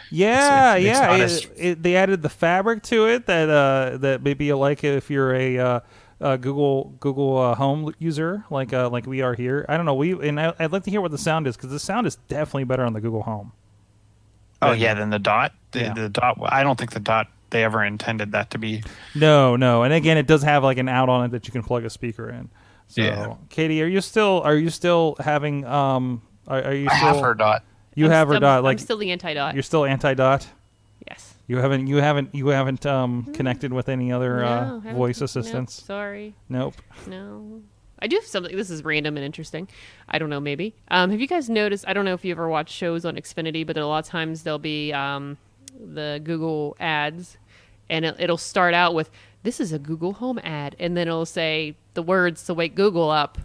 Yeah, 0.09 0.75
It's- 0.75 0.85
it's 0.85 0.99
yeah. 0.99 1.15
It, 1.15 1.21
as- 1.21 1.47
it, 1.57 1.83
they 1.83 1.95
added 1.95 2.21
the 2.21 2.29
fabric 2.29 2.83
to 2.83 3.05
it 3.07 3.27
that 3.27 3.49
uh, 3.49 3.97
that 3.97 4.23
maybe 4.23 4.45
you 4.45 4.57
like 4.57 4.83
if 4.83 5.09
you're 5.09 5.33
a 5.35 5.57
uh, 5.59 5.79
uh, 6.19 6.37
Google 6.37 6.93
Google 6.99 7.37
uh, 7.37 7.55
Home 7.55 7.93
user 7.99 8.43
like 8.49 8.73
uh, 8.73 8.89
like 8.89 9.05
we 9.05 9.21
are 9.21 9.33
here. 9.35 9.65
I 9.69 9.77
don't 9.77 9.85
know. 9.85 9.95
We 9.95 10.27
and 10.27 10.39
I, 10.39 10.53
I'd 10.59 10.71
like 10.71 10.83
to 10.83 10.91
hear 10.91 11.01
what 11.01 11.11
the 11.11 11.17
sound 11.17 11.47
is 11.47 11.55
because 11.55 11.69
the 11.69 11.79
sound 11.79 12.07
is 12.07 12.15
definitely 12.27 12.63
better 12.65 12.83
on 12.85 12.93
the 12.93 13.01
Google 13.01 13.21
Home. 13.23 13.51
Oh 14.61 14.71
yeah, 14.73 14.93
then 14.93 15.09
the 15.11 15.19
dot. 15.19 15.53
The, 15.71 15.79
Yeah. 15.79 15.93
the 15.93 16.09
dot. 16.09 16.37
I 16.43 16.63
don't 16.63 16.77
think 16.77 16.91
the 16.91 16.99
dot. 16.99 17.27
They 17.51 17.63
ever 17.63 17.83
intended 17.83 18.31
that 18.31 18.49
to 18.51 18.57
be. 18.57 18.83
No, 19.13 19.55
no. 19.55 19.83
And 19.83 19.93
again, 19.93 20.17
it 20.17 20.25
does 20.27 20.41
have 20.43 20.63
like 20.63 20.77
an 20.77 20.89
out 20.89 21.09
on 21.09 21.25
it 21.25 21.31
that 21.31 21.47
you 21.47 21.51
can 21.51 21.63
plug 21.63 21.85
a 21.85 21.89
speaker 21.89 22.29
in. 22.29 22.49
So, 22.87 23.01
Yeah. 23.03 23.35
Katie, 23.49 23.81
are 23.83 23.87
you 23.87 24.01
still 24.01 24.41
are 24.43 24.55
you 24.55 24.69
still 24.69 25.15
having 25.19 25.65
um 25.65 26.21
are, 26.47 26.61
are 26.63 26.73
you 26.73 26.87
I 26.89 26.97
still 26.97 27.13
have 27.15 27.23
her 27.23 27.33
dot. 27.35 27.63
you 27.95 28.05
I'm 28.05 28.11
have 28.11 28.27
her 28.29 28.33
still- 28.33 28.41
dot 28.41 28.57
I'm 28.59 28.63
like 28.63 28.79
still 28.79 28.97
the 28.97 29.11
anti-dot. 29.11 29.53
you're 29.53 29.63
still 29.63 29.85
anti 29.85 30.13
dot. 30.13 30.47
Yes. 31.07 31.35
You 31.47 31.57
haven't 31.57 31.87
you 31.87 31.97
haven't 31.97 32.33
you 32.35 32.47
haven't 32.47 32.85
um 32.85 33.31
connected 33.33 33.71
with 33.73 33.89
any 33.89 34.11
other 34.11 34.37
No, 34.39 34.45
uh, 34.45 34.65
haven't- 34.79 34.95
voice 34.95 35.19
nope, 35.19 35.25
assistants. 35.25 35.83
sorry. 35.83 36.33
Nope. 36.49 36.75
No. 37.07 37.61
I 38.03 38.07
do 38.07 38.15
have 38.15 38.25
something. 38.25 38.55
This 38.55 38.69
is 38.71 38.83
random 38.83 39.15
and 39.15 39.23
interesting. 39.25 39.67
I 40.09 40.17
don't 40.17 40.29
know, 40.31 40.39
maybe. 40.39 40.73
Um, 40.89 41.11
have 41.11 41.21
you 41.21 41.27
guys 41.27 41.49
noticed? 41.51 41.85
I 41.87 41.93
don't 41.93 42.03
know 42.03 42.15
if 42.15 42.25
you 42.25 42.31
ever 42.31 42.49
watch 42.49 42.71
shows 42.71 43.05
on 43.05 43.15
Xfinity, 43.15 43.63
but 43.67 43.77
a 43.77 43.85
lot 43.85 43.99
of 44.05 44.09
times 44.09 44.41
there'll 44.41 44.57
be 44.57 44.91
um, 44.91 45.37
the 45.79 46.19
Google 46.23 46.75
ads, 46.79 47.37
and 47.91 48.05
it, 48.05 48.15
it'll 48.17 48.37
start 48.37 48.73
out 48.73 48.95
with, 48.95 49.11
This 49.43 49.59
is 49.59 49.71
a 49.71 49.77
Google 49.77 50.13
Home 50.13 50.39
ad. 50.43 50.75
And 50.79 50.97
then 50.97 51.07
it'll 51.07 51.27
say 51.27 51.75
the 51.93 52.01
words 52.01 52.43
to 52.45 52.55
wake 52.55 52.73
Google 52.73 53.11
up 53.11 53.37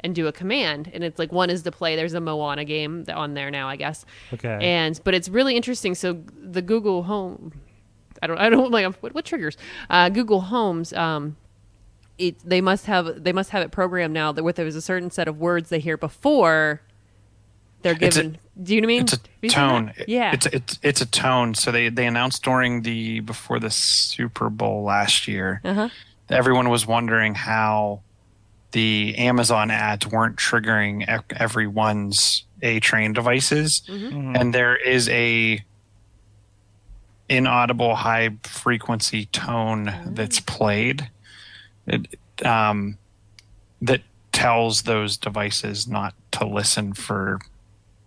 and 0.00 0.14
do 0.14 0.26
a 0.26 0.32
command. 0.32 0.90
And 0.92 1.04
it's 1.04 1.18
like 1.18 1.30
one 1.30 1.50
is 1.50 1.62
to 1.62 1.70
play. 1.70 1.94
There's 1.94 2.14
a 2.14 2.20
Moana 2.20 2.64
game 2.64 3.04
on 3.14 3.34
there 3.34 3.50
now, 3.50 3.68
I 3.68 3.76
guess. 3.76 4.04
Okay. 4.32 4.58
And, 4.60 4.98
but 5.04 5.14
it's 5.14 5.28
really 5.28 5.54
interesting. 5.54 5.94
So 5.94 6.22
the 6.42 6.62
Google 6.62 7.04
Home. 7.04 7.52
I 8.22 8.26
don't. 8.26 8.38
I 8.38 8.50
don't 8.50 8.70
like 8.70 8.84
what, 9.02 9.14
what 9.14 9.24
triggers. 9.24 9.56
Uh, 9.88 10.10
Google 10.10 10.42
Homes. 10.42 10.92
Um, 10.92 11.36
it 12.18 12.38
they 12.44 12.60
must 12.60 12.84
have 12.84 13.24
they 13.24 13.32
must 13.32 13.48
have 13.50 13.62
it 13.62 13.70
programmed 13.70 14.12
now 14.12 14.30
that 14.30 14.44
with 14.44 14.56
there's 14.56 14.76
a 14.76 14.82
certain 14.82 15.10
set 15.10 15.26
of 15.26 15.38
words 15.38 15.70
they 15.70 15.78
hear 15.78 15.96
before 15.96 16.82
they're 17.82 17.96
It's 18.00 18.16
a- 18.16 18.22
given. 18.24 18.38
do 18.62 18.74
you 18.74 18.80
know 18.80 18.86
what 18.86 18.92
I 18.92 18.94
mean? 18.94 19.02
It's 19.02 19.12
a 19.12 19.16
Have 19.16 19.26
you 19.42 19.48
seen 19.50 19.58
tone. 19.58 19.92
that? 19.96 20.08
Yeah. 20.08 20.32
It's 20.32 20.46
it's 20.46 20.78
it's 20.82 21.00
a 21.00 21.06
tone. 21.06 21.54
So 21.54 21.70
they 21.72 21.88
they 21.88 22.06
announced 22.06 22.42
during 22.42 22.82
the 22.82 23.20
before 23.20 23.58
the 23.58 23.70
Super 23.70 24.50
Bowl 24.50 24.82
last 24.84 25.26
year. 25.28 25.60
Uh-huh. 25.64 25.88
Everyone 26.28 26.68
was 26.68 26.86
wondering 26.86 27.34
how 27.34 28.02
the 28.72 29.14
Amazon 29.18 29.70
ads 29.70 30.06
weren't 30.06 30.36
triggering 30.36 31.04
everyone's 31.32 32.44
A 32.62 32.78
train 32.80 33.12
devices, 33.12 33.82
Mm-hmm. 33.88 34.36
and 34.36 34.54
there 34.54 34.76
is 34.76 35.08
a 35.08 35.64
inaudible 37.28 37.94
high 37.96 38.30
frequency 38.42 39.26
tone 39.26 39.86
Mm. 39.86 40.16
that's 40.16 40.40
played. 40.40 41.10
It, 41.86 42.06
um, 42.44 42.98
that 43.82 44.02
tells 44.32 44.82
those 44.82 45.16
devices 45.16 45.86
not 45.88 46.14
to 46.32 46.44
listen 46.46 46.92
for 46.92 47.38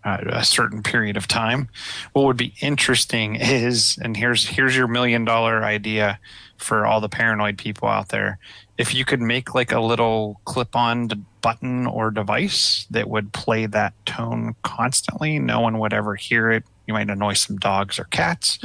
uh, 0.05 0.17
a 0.27 0.43
certain 0.43 0.83
period 0.83 1.17
of 1.17 1.27
time. 1.27 1.69
What 2.13 2.25
would 2.25 2.37
be 2.37 2.53
interesting 2.61 3.35
is, 3.39 3.97
and 4.01 4.15
here's 4.15 4.47
here's 4.47 4.75
your 4.75 4.87
million 4.87 5.25
dollar 5.25 5.63
idea 5.63 6.19
for 6.57 6.85
all 6.85 7.01
the 7.01 7.09
paranoid 7.09 7.57
people 7.57 7.87
out 7.87 8.09
there. 8.09 8.39
If 8.77 8.95
you 8.95 9.05
could 9.05 9.21
make 9.21 9.53
like 9.53 9.71
a 9.71 9.79
little 9.79 10.39
clip-on 10.45 11.09
button 11.41 11.85
or 11.85 12.09
device 12.09 12.87
that 12.89 13.09
would 13.09 13.33
play 13.33 13.65
that 13.65 13.93
tone 14.05 14.55
constantly, 14.63 15.39
no 15.39 15.59
one 15.59 15.77
would 15.79 15.93
ever 15.93 16.15
hear 16.15 16.51
it. 16.51 16.63
You 16.87 16.93
might 16.93 17.09
annoy 17.09 17.33
some 17.33 17.57
dogs 17.57 17.99
or 17.99 18.05
cats, 18.05 18.59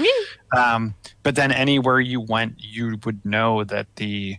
um, 0.57 0.95
but 1.23 1.37
then 1.37 1.53
anywhere 1.53 2.01
you 2.01 2.21
went, 2.21 2.55
you 2.59 2.99
would 3.05 3.25
know 3.25 3.65
that 3.65 3.87
the 3.97 4.39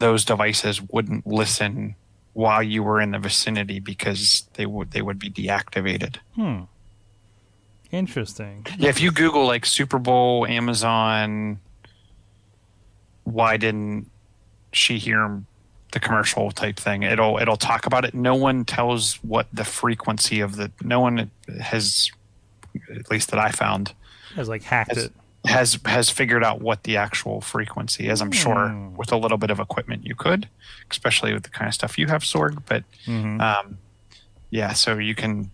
those 0.00 0.24
devices 0.24 0.80
wouldn't 0.80 1.26
listen 1.26 1.94
while 2.32 2.62
you 2.62 2.82
were 2.82 3.00
in 3.00 3.10
the 3.10 3.18
vicinity 3.18 3.80
because 3.80 4.48
they 4.54 4.66
would 4.66 4.92
they 4.92 5.02
would 5.02 5.18
be 5.18 5.30
deactivated. 5.30 6.16
Hmm. 6.34 6.62
Interesting. 7.90 8.66
Yeah, 8.78 8.88
if 8.88 9.00
you 9.00 9.10
Google 9.10 9.46
like 9.46 9.66
Super 9.66 9.98
Bowl, 9.98 10.46
Amazon, 10.46 11.58
why 13.24 13.56
didn't 13.56 14.08
she 14.72 14.98
hear 14.98 15.42
the 15.92 15.98
commercial 15.98 16.52
type 16.52 16.76
thing? 16.76 17.02
It'll 17.02 17.38
it'll 17.38 17.56
talk 17.56 17.86
about 17.86 18.04
it. 18.04 18.14
No 18.14 18.36
one 18.36 18.64
tells 18.64 19.14
what 19.24 19.48
the 19.52 19.64
frequency 19.64 20.40
of 20.40 20.54
the. 20.56 20.70
No 20.82 21.00
one 21.00 21.30
has, 21.60 22.10
at 22.94 23.10
least 23.10 23.32
that 23.32 23.40
I 23.40 23.50
found, 23.50 23.92
Has 24.36 24.48
like 24.48 24.62
hacked 24.62 24.94
has 24.94 25.06
it. 25.06 25.12
Has, 25.46 25.78
has 25.86 26.10
figured 26.10 26.44
out 26.44 26.60
what 26.60 26.82
the 26.84 26.96
actual 26.96 27.40
frequency 27.40 28.08
is. 28.08 28.20
I'm 28.20 28.30
sure 28.32 28.68
Hmm. 28.68 28.96
with 28.96 29.10
a 29.12 29.16
little 29.16 29.38
bit 29.38 29.50
of 29.50 29.58
equipment 29.58 30.04
you 30.06 30.14
could, 30.14 30.48
especially 30.90 31.32
with 31.32 31.44
the 31.44 31.50
kind 31.50 31.66
of 31.68 31.74
stuff 31.74 31.98
you 31.98 32.06
have, 32.08 32.22
Sorg. 32.22 32.62
But 32.66 32.84
Mhm. 33.06 33.40
um, 33.40 33.78
yeah, 34.50 34.72
so 34.72 34.98
you 34.98 35.14
can 35.14 35.50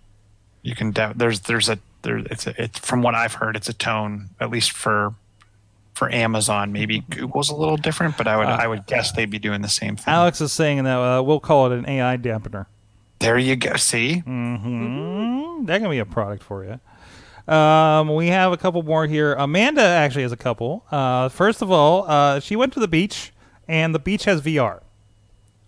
you 0.62 0.74
can 0.74 0.90
de- 0.90 1.12
there's 1.14 1.40
there's 1.40 1.68
a 1.68 1.78
there 2.02 2.18
it's 2.18 2.46
a, 2.48 2.60
it's 2.62 2.78
from 2.80 3.00
what 3.02 3.14
I've 3.14 3.34
heard 3.34 3.54
it's 3.54 3.68
a 3.68 3.72
tone 3.72 4.30
at 4.40 4.50
least 4.50 4.72
for 4.72 5.14
for 5.94 6.12
Amazon 6.12 6.72
maybe 6.72 7.00
Google's 7.08 7.48
a 7.48 7.54
little 7.54 7.76
different 7.76 8.16
but 8.18 8.26
I 8.26 8.36
would 8.36 8.46
Uh, 8.48 8.58
I 8.60 8.66
would 8.66 8.86
guess 8.86 9.12
they'd 9.12 9.30
be 9.30 9.38
doing 9.38 9.62
the 9.62 9.68
same 9.68 9.94
thing. 9.96 10.12
Alex 10.12 10.40
is 10.40 10.52
saying 10.52 10.82
that 10.84 10.96
uh, 10.98 11.22
we'll 11.22 11.38
call 11.40 11.70
it 11.70 11.78
an 11.78 11.88
AI 11.88 12.16
dampener. 12.16 12.66
there 13.20 13.38
you 13.38 13.54
go. 13.56 13.76
See, 13.76 14.18
hmm 14.18 15.64
That 15.66 15.80
can 15.80 15.88
be 15.90 15.98
a 15.98 16.04
product 16.04 16.42
for 16.42 16.64
you. 16.64 16.80
Um, 17.48 18.14
we 18.14 18.28
have 18.28 18.52
a 18.52 18.56
couple 18.56 18.82
more 18.82 19.06
here. 19.06 19.34
Amanda 19.34 19.82
actually 19.82 20.22
has 20.22 20.32
a 20.32 20.36
couple. 20.36 20.84
Uh, 20.90 21.28
first 21.28 21.62
of 21.62 21.70
all, 21.70 22.04
uh, 22.10 22.40
she 22.40 22.56
went 22.56 22.72
to 22.72 22.80
the 22.80 22.88
beach, 22.88 23.32
and 23.68 23.94
the 23.94 23.98
beach 23.98 24.24
has 24.24 24.40
VR. 24.40 24.82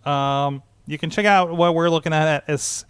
Um, 0.04 0.62
you 0.86 0.98
can 0.98 1.10
check 1.10 1.26
out 1.26 1.56
what 1.56 1.74
we're 1.74 1.90
looking 1.90 2.12
at 2.12 2.26
at 2.26 2.44
as. 2.48 2.84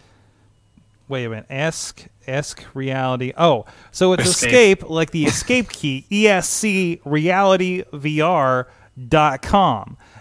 Wait 1.09 1.25
a 1.25 1.31
minute, 1.31 1.47
Esk 1.51 2.65
Reality. 2.75 3.33
Oh, 3.37 3.65
so 3.91 4.13
it's 4.13 4.27
Escape. 4.27 4.79
escape, 4.79 4.91
like 4.91 5.11
the 5.11 5.25
escape 5.25 5.71
key. 5.71 6.07
ESC 6.11 7.01
Reality 7.05 7.83
VR.com. 7.93 8.67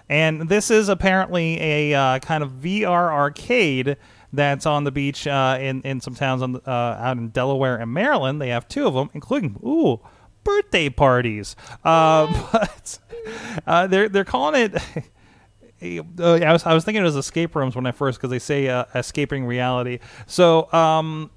And 0.10 0.48
this 0.48 0.72
is 0.72 0.88
apparently 0.88 1.60
a 1.62 1.94
uh, 1.94 2.20
kind 2.20 2.42
of 2.42 2.52
VR 2.52 3.12
arcade 3.12 3.98
that's 4.34 4.66
on 4.66 4.84
the 4.84 4.92
beach 4.92 5.28
uh, 5.28 5.58
in 5.60 5.82
in 5.82 6.02
some 6.02 6.16
towns 6.16 6.42
on 6.42 6.54
the, 6.54 6.62
uh, 6.70 6.98
out 7.00 7.18
in 7.18 7.30
Delaware 7.30 7.78
and 7.78 7.94
Maryland. 7.94 8.42
They 8.42 8.50
have 8.50 8.68
two 8.68 8.88
of 8.88 8.94
them, 8.94 9.10
including 9.14 9.60
ooh 9.66 10.00
birthday 10.44 10.90
parties. 10.90 11.56
Uh, 11.84 12.48
but 12.52 13.00
uh, 13.66 13.88
they're 13.88 14.10
they're 14.10 14.26
calling 14.26 14.62
it. 14.62 14.82
Uh, 15.80 16.40
I 16.44 16.52
was 16.52 16.66
I 16.66 16.74
was 16.74 16.84
thinking 16.86 17.04
it 17.04 17.06
was 17.06 17.16
escape 17.16 17.56
rooms 17.56 17.76
when 17.76 17.86
I 17.86 17.92
first 17.92 18.18
because 18.18 18.32
they 18.32 18.40
say 18.40 18.68
uh, 18.68 18.86
escaping 18.96 19.46
reality. 19.46 20.00
So 20.26 20.74
um, 20.74 21.30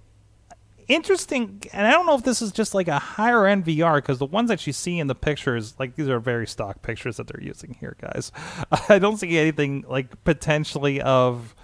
interesting, 0.89 1.63
and 1.75 1.87
I 1.87 1.91
don't 1.93 2.07
know 2.07 2.15
if 2.15 2.25
this 2.25 2.41
is 2.41 2.51
just 2.51 2.75
like 2.75 2.89
a 2.89 2.99
higher 2.99 3.47
end 3.47 3.67
VR 3.67 3.97
because 3.97 4.19
the 4.19 4.25
ones 4.25 4.49
that 4.49 4.67
you 4.67 4.73
see 4.73 4.99
in 4.99 5.09
the 5.09 5.15
pictures, 5.15 5.75
like 5.79 5.95
these 5.95 6.09
are 6.09 6.19
very 6.19 6.47
stock 6.47 6.81
pictures 6.81 7.19
that 7.19 7.27
they're 7.27 7.43
using 7.43 7.77
here, 7.81 7.97
guys. 8.01 8.33
I 8.89 8.99
don't 8.99 9.19
see 9.19 9.39
anything 9.39 9.85
like 9.87 10.25
potentially 10.25 11.03
of 11.03 11.55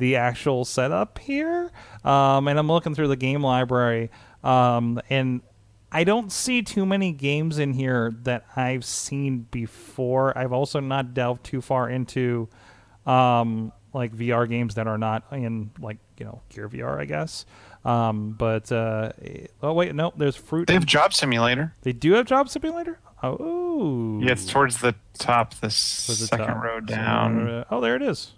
the 0.00 0.16
actual 0.16 0.64
setup 0.64 1.18
here. 1.20 1.70
Um, 2.04 2.48
and 2.48 2.58
I'm 2.58 2.66
looking 2.66 2.94
through 2.96 3.08
the 3.08 3.16
game 3.16 3.42
library, 3.44 4.10
um, 4.42 5.00
and 5.08 5.42
I 5.92 6.02
don't 6.04 6.32
see 6.32 6.62
too 6.62 6.84
many 6.86 7.12
games 7.12 7.58
in 7.58 7.72
here 7.72 8.12
that 8.24 8.46
I've 8.56 8.84
seen 8.84 9.46
before. 9.50 10.36
I've 10.36 10.52
also 10.52 10.80
not 10.80 11.14
delved 11.14 11.44
too 11.44 11.60
far 11.60 11.88
into 11.88 12.48
um, 13.06 13.72
like 13.92 14.14
VR 14.14 14.48
games 14.48 14.74
that 14.76 14.86
are 14.86 14.98
not 14.98 15.24
in 15.32 15.70
like 15.78 15.98
you 16.18 16.24
know 16.26 16.42
Gear 16.48 16.68
VR, 16.68 16.98
I 16.98 17.04
guess. 17.04 17.44
Um, 17.84 18.32
but 18.38 18.70
uh, 18.70 19.12
oh 19.62 19.72
wait, 19.72 19.94
no, 19.94 20.12
there's 20.16 20.36
fruit. 20.36 20.66
They 20.66 20.74
have 20.74 20.86
Job 20.86 21.12
Simulator. 21.14 21.74
They 21.82 21.92
do 21.92 22.12
have 22.12 22.26
Job 22.26 22.48
Simulator. 22.48 22.98
Oh, 23.22 24.18
Yeah, 24.22 24.32
it's 24.32 24.46
towards 24.46 24.78
the 24.78 24.94
top, 25.18 25.52
the 25.54 25.60
Towards 25.68 26.06
the 26.20 26.26
second 26.26 26.46
top. 26.46 26.62
row 26.62 26.80
down. 26.80 27.64
oh, 27.70 27.80
there 27.82 27.94
it 27.96 28.02
is. 28.02 28.32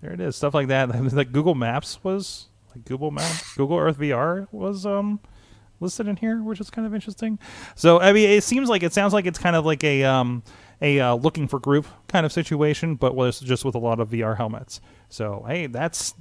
There 0.00 0.12
it 0.12 0.20
is. 0.20 0.36
Stuff 0.36 0.54
like 0.54 0.68
that. 0.68 0.88
like 1.14 1.32
Google 1.32 1.54
Maps 1.54 2.02
was 2.04 2.48
like 2.74 2.84
Google 2.84 3.10
Maps, 3.10 3.54
Google 3.56 3.78
Earth 3.78 3.98
VR 3.98 4.48
was 4.52 4.86
um 4.86 5.20
listed 5.80 6.08
in 6.08 6.16
here, 6.16 6.42
which 6.42 6.60
is 6.60 6.70
kind 6.70 6.86
of 6.86 6.94
interesting. 6.94 7.38
So 7.74 8.00
I 8.00 8.12
mean, 8.12 8.30
it 8.30 8.44
seems 8.44 8.68
like 8.68 8.82
it 8.82 8.92
sounds 8.92 9.12
like 9.12 9.26
it's 9.26 9.38
kind 9.38 9.56
of 9.56 9.64
like 9.64 9.84
a 9.84 10.04
um 10.04 10.42
a 10.82 11.00
uh, 11.00 11.14
looking 11.14 11.48
for 11.48 11.58
group 11.58 11.86
kind 12.08 12.26
of 12.26 12.32
situation, 12.32 12.96
but 12.96 13.14
was 13.14 13.40
just 13.40 13.64
with 13.64 13.74
a 13.74 13.78
lot 13.78 13.98
of 13.98 14.10
VR 14.10 14.36
helmets. 14.36 14.80
So 15.08 15.44
hey, 15.48 15.66
that's 15.66 16.14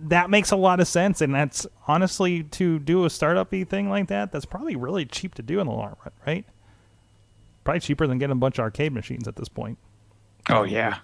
that 0.00 0.30
makes 0.30 0.50
a 0.50 0.56
lot 0.56 0.80
of 0.80 0.86
sense, 0.86 1.20
and 1.20 1.34
that's 1.34 1.66
honestly 1.86 2.44
to 2.44 2.78
do 2.78 3.04
a 3.04 3.10
startup-y 3.10 3.64
thing 3.64 3.90
like 3.90 4.08
that. 4.08 4.30
That's 4.30 4.44
probably 4.44 4.76
really 4.76 5.04
cheap 5.04 5.34
to 5.34 5.42
do 5.42 5.60
in 5.60 5.66
the 5.66 5.72
long 5.72 5.96
run, 6.04 6.12
right? 6.26 6.44
Probably 7.64 7.80
cheaper 7.80 8.06
than 8.06 8.18
getting 8.18 8.32
a 8.32 8.36
bunch 8.36 8.58
of 8.58 8.62
arcade 8.62 8.92
machines 8.92 9.26
at 9.26 9.36
this 9.36 9.48
point. 9.48 9.78
Oh 10.48 10.62
yeah. 10.62 10.98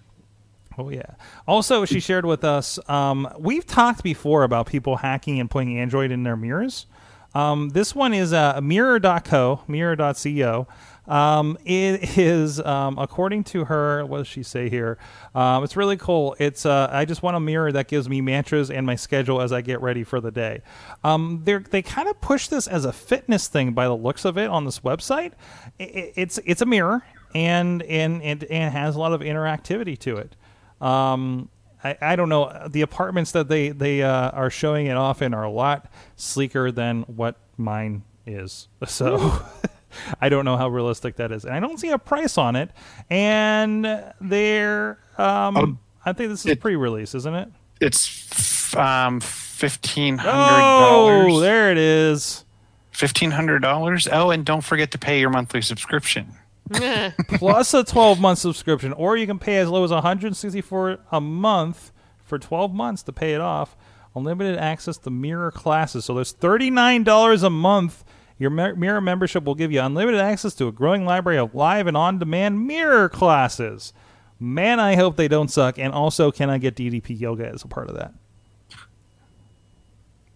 Oh 0.78 0.90
yeah. 0.90 1.14
Also, 1.46 1.84
she 1.84 2.00
shared 2.00 2.24
with 2.26 2.42
us. 2.44 2.78
Um, 2.88 3.28
we've 3.38 3.66
talked 3.66 4.02
before 4.02 4.42
about 4.42 4.66
people 4.66 4.96
hacking 4.96 5.38
and 5.40 5.50
putting 5.50 5.78
Android 5.78 6.10
in 6.10 6.22
their 6.24 6.36
mirrors. 6.36 6.86
Um, 7.34 7.70
this 7.70 7.94
one 7.94 8.14
is 8.14 8.32
uh, 8.32 8.60
mirror.co, 8.62 9.62
mirror.co. 9.66 10.68
Um, 11.06 11.58
it 11.64 12.16
is, 12.16 12.60
um, 12.60 12.96
according 12.98 13.44
to 13.44 13.64
her, 13.66 14.06
what 14.06 14.18
does 14.18 14.26
she 14.28 14.42
say 14.42 14.70
here? 14.70 14.98
Um, 15.34 15.62
it's 15.64 15.76
really 15.76 15.96
cool. 15.96 16.34
It's 16.38 16.64
uh, 16.64 16.88
I 16.90 17.04
just 17.04 17.22
want 17.22 17.36
a 17.36 17.40
mirror 17.40 17.70
that 17.72 17.88
gives 17.88 18.08
me 18.08 18.20
mantras 18.20 18.70
and 18.70 18.86
my 18.86 18.94
schedule 18.96 19.40
as 19.42 19.52
I 19.52 19.60
get 19.60 19.82
ready 19.82 20.02
for 20.04 20.20
the 20.20 20.30
day. 20.30 20.62
Um, 21.02 21.42
they're, 21.44 21.58
they 21.58 21.82
kind 21.82 22.08
of 22.08 22.20
push 22.20 22.48
this 22.48 22.66
as 22.66 22.84
a 22.84 22.92
fitness 22.92 23.48
thing 23.48 23.72
by 23.72 23.86
the 23.86 23.96
looks 23.96 24.24
of 24.24 24.38
it 24.38 24.48
on 24.48 24.64
this 24.64 24.80
website. 24.80 25.32
I- 25.78 25.82
I- 25.84 26.12
it's 26.16 26.38
it's 26.46 26.62
a 26.62 26.66
mirror 26.66 27.02
and 27.34 27.82
and 27.82 28.22
and, 28.22 28.44
and 28.44 28.72
has 28.72 28.96
a 28.96 28.98
lot 28.98 29.12
of 29.12 29.20
interactivity 29.20 29.98
to 29.98 30.16
it. 30.16 30.36
Um, 30.84 31.48
I, 31.82 31.96
I 32.00 32.16
don't 32.16 32.28
know. 32.28 32.66
The 32.68 32.82
apartments 32.82 33.32
that 33.32 33.48
they 33.48 33.70
they 33.70 34.02
uh, 34.02 34.30
are 34.30 34.50
showing 34.50 34.86
it 34.86 34.96
off 34.96 35.22
in 35.22 35.34
are 35.34 35.44
a 35.44 35.50
lot 35.50 35.90
sleeker 36.16 36.70
than 36.72 37.02
what 37.02 37.36
mine 37.56 38.02
is. 38.26 38.68
So 38.86 39.40
I 40.20 40.28
don't 40.28 40.44
know 40.44 40.56
how 40.56 40.68
realistic 40.68 41.16
that 41.16 41.30
is, 41.32 41.44
and 41.44 41.54
I 41.54 41.60
don't 41.60 41.78
see 41.78 41.90
a 41.90 41.98
price 41.98 42.36
on 42.36 42.56
it. 42.56 42.70
And 43.10 43.84
they're 44.20 44.98
um, 45.18 45.56
Um, 45.56 45.78
I 46.04 46.12
think 46.12 46.30
this 46.30 46.40
is 46.40 46.46
it- 46.52 46.60
pre-release, 46.60 47.14
isn't 47.14 47.34
it? 47.34 47.48
It's 47.80 48.28
f- 48.32 48.76
um 48.78 49.20
fifteen 49.20 50.18
hundred 50.18 50.32
Oh, 50.32 50.80
dollars. 50.80 51.32
Oh, 51.34 51.40
there 51.40 51.70
it 51.72 51.78
is. 51.78 52.44
Fifteen 52.92 53.30
hundred 53.32 53.60
dollars. 53.62 54.08
Oh, 54.10 54.30
and 54.30 54.44
don't 54.44 54.62
forget 54.62 54.90
to 54.92 54.98
pay 54.98 55.18
your 55.20 55.30
monthly 55.30 55.60
subscription. 55.60 56.34
plus 57.28 57.74
a 57.74 57.84
12 57.84 58.20
month 58.20 58.38
subscription 58.38 58.92
or 58.94 59.16
you 59.16 59.26
can 59.26 59.38
pay 59.38 59.58
as 59.58 59.68
low 59.68 59.84
as 59.84 59.90
164 59.90 60.98
a 61.12 61.20
month 61.20 61.92
for 62.22 62.38
12 62.38 62.72
months 62.72 63.02
to 63.02 63.12
pay 63.12 63.34
it 63.34 63.40
off. 63.40 63.76
Unlimited 64.16 64.56
access 64.58 64.96
to 64.98 65.10
mirror 65.10 65.50
classes. 65.50 66.04
So 66.04 66.14
there's 66.14 66.32
$39 66.32 67.42
a 67.42 67.50
month 67.50 68.04
your 68.38 68.50
mirror 68.50 69.00
membership 69.00 69.44
will 69.44 69.54
give 69.54 69.70
you. 69.70 69.80
Unlimited 69.80 70.20
access 70.20 70.54
to 70.54 70.66
a 70.66 70.72
growing 70.72 71.04
library 71.04 71.38
of 71.38 71.54
live 71.54 71.86
and 71.86 71.96
on-demand 71.96 72.66
mirror 72.66 73.08
classes. 73.08 73.92
Man 74.40 74.80
i 74.80 74.96
hope 74.96 75.16
they 75.16 75.28
don't 75.28 75.48
suck. 75.48 75.78
And 75.78 75.92
also 75.92 76.32
can 76.32 76.50
i 76.50 76.58
get 76.58 76.74
ddp 76.74 77.18
yoga 77.18 77.48
as 77.48 77.62
a 77.62 77.68
part 77.68 77.88
of 77.88 77.96
that? 77.96 78.12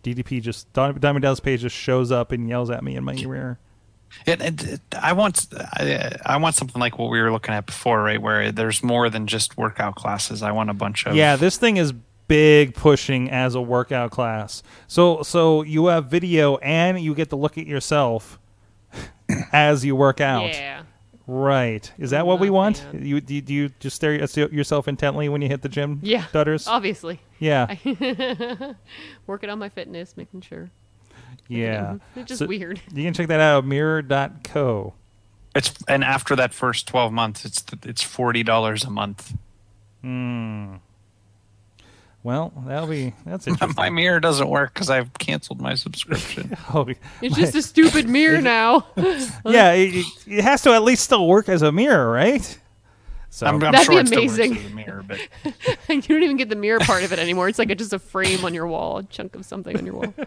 Ddp 0.05 0.41
just 0.41 0.73
diamond 0.73 1.23
dallas 1.23 1.41
page 1.41 1.63
just 1.63 1.75
shows 1.75 2.13
up 2.13 2.31
and 2.31 2.49
yells 2.49 2.71
at 2.71 2.85
me 2.85 2.95
in 2.95 3.05
my 3.05 3.15
ear 3.15 3.59
It, 4.27 4.41
it, 4.41 4.65
it- 4.65 4.81
I 5.01 5.13
want 5.13 5.47
I, 5.55 6.17
I 6.25 6.37
want 6.39 6.55
something 6.55 6.81
like 6.81 6.99
what 6.99 7.11
we 7.11 7.21
were 7.21 7.31
looking 7.33 7.55
at 7.55 7.67
before, 7.67 8.03
right? 8.03 8.21
Where 8.21 8.51
there's 8.53 8.83
more 8.83 9.09
than 9.11 9.27
just 9.27 9.57
workout 9.57 9.95
classes. 9.95 10.43
I 10.43 10.53
want 10.53 10.71
a 10.71 10.75
bunch 10.75 11.07
of 11.07 11.15
Yeah, 11.17 11.37
this 11.37 11.57
thing 11.57 11.77
is 11.77 11.93
big 12.27 12.75
pushing 12.75 13.31
as 13.31 13.55
a 13.55 13.61
workout 13.61 14.11
class. 14.11 14.63
So 14.87 15.23
so 15.23 15.63
you 15.63 15.87
have 15.87 16.07
video 16.07 16.57
and 16.59 17.01
you 17.01 17.15
get 17.15 17.31
to 17.31 17.37
look 17.37 17.57
at 17.59 17.67
yourself 17.67 18.39
as 19.53 19.85
you 19.85 19.97
work 19.97 20.21
out. 20.21 20.49
Yeah. 20.49 20.83
Right. 21.27 21.93
Is 21.99 22.11
that 22.11 22.27
what 22.27 22.41
we 22.41 22.49
want? 22.49 22.79
fan. 22.79 23.05
You 23.05 23.21
do, 23.21 23.41
do 23.43 23.53
you 23.53 23.69
just 23.81 23.97
stare 23.97 24.15
at 24.15 24.35
yourself 24.35 24.89
intently 24.89 25.29
when 25.29 25.43
you 25.43 25.49
hit 25.49 25.61
the 25.61 25.69
gym? 25.69 26.01
Yeah. 26.03 26.25
Dutters? 26.33 26.67
Obviously. 26.67 27.21
Yeah. 27.39 27.75
Working 29.27 29.51
on 29.51 29.59
my 29.59 29.69
fitness, 29.69 30.17
making 30.17 30.41
sure. 30.41 30.71
Yeah. 31.49 31.97
It's 32.17 32.29
just 32.29 32.39
So- 32.41 32.47
weird. 32.47 32.81
You 32.93 33.05
can 33.05 33.15
check 33.15 33.29
that 33.29 33.41
out 33.41 33.59
at 33.59 33.65
mirror.co. 33.65 34.95
It's 35.55 35.73
and 35.89 36.05
after 36.05 36.37
that 36.37 36.53
first 36.55 36.87
twelve 36.87 37.13
months, 37.13 37.45
it's 37.45 37.65
it's 37.85 38.03
forty 38.03 38.43
dollars 38.43 38.85
a 38.85 38.91
month. 38.91 39.35
Hmm. 40.03 40.75
Well, 42.23 42.53
that'll 42.67 42.89
be 42.89 43.15
that's 43.25 43.47
interesting. 43.49 43.75
My 43.83 43.91
mirror 43.91 44.21
doesn't 44.21 44.49
work 44.49 44.75
because 44.75 44.91
I've 44.91 45.13
canceled 45.15 45.61
my 45.61 45.75
subscription. 45.75 46.57
Oh, 46.75 46.87
It's 47.23 47.37
just 47.37 47.55
a 47.55 47.63
stupid 47.63 48.09
mirror 48.09 48.41
now. 48.43 48.87
yeah, 48.97 49.73
it, 49.73 50.05
it 50.27 50.43
has 50.45 50.63
to 50.63 50.73
at 50.73 50.83
least 50.83 51.05
still 51.05 51.27
work 51.27 51.49
as 51.49 51.63
a 51.63 51.73
mirror, 51.73 52.11
right? 52.13 52.59
So 53.31 53.47
I'm, 53.47 53.55
I'm 53.57 53.73
That'd 53.73 53.83
sure 53.83 53.95
be 53.95 54.01
it 54.01 54.07
still 54.07 54.23
works 54.23 54.35
amazing. 54.35 54.57
as 54.57 54.73
a 54.73 54.75
mirror, 54.75 55.05
but 55.07 55.19
you 55.89 56.01
don't 56.01 56.23
even 56.23 56.37
get 56.39 56.49
the 56.49 56.57
mirror 56.57 56.81
part 56.81 57.05
of 57.05 57.13
it 57.13 57.19
anymore. 57.19 57.49
It's 57.49 57.59
like 57.59 57.71
a, 57.71 57.75
just 57.75 57.93
a 57.93 57.99
frame 57.99 58.45
on 58.45 58.55
your 58.55 58.67
wall, 58.67 58.99
a 58.99 59.03
chunk 59.05 59.37
of 59.37 59.45
something 59.45 59.77
on 59.77 59.85
your 59.85 59.95
wall. 59.97 60.15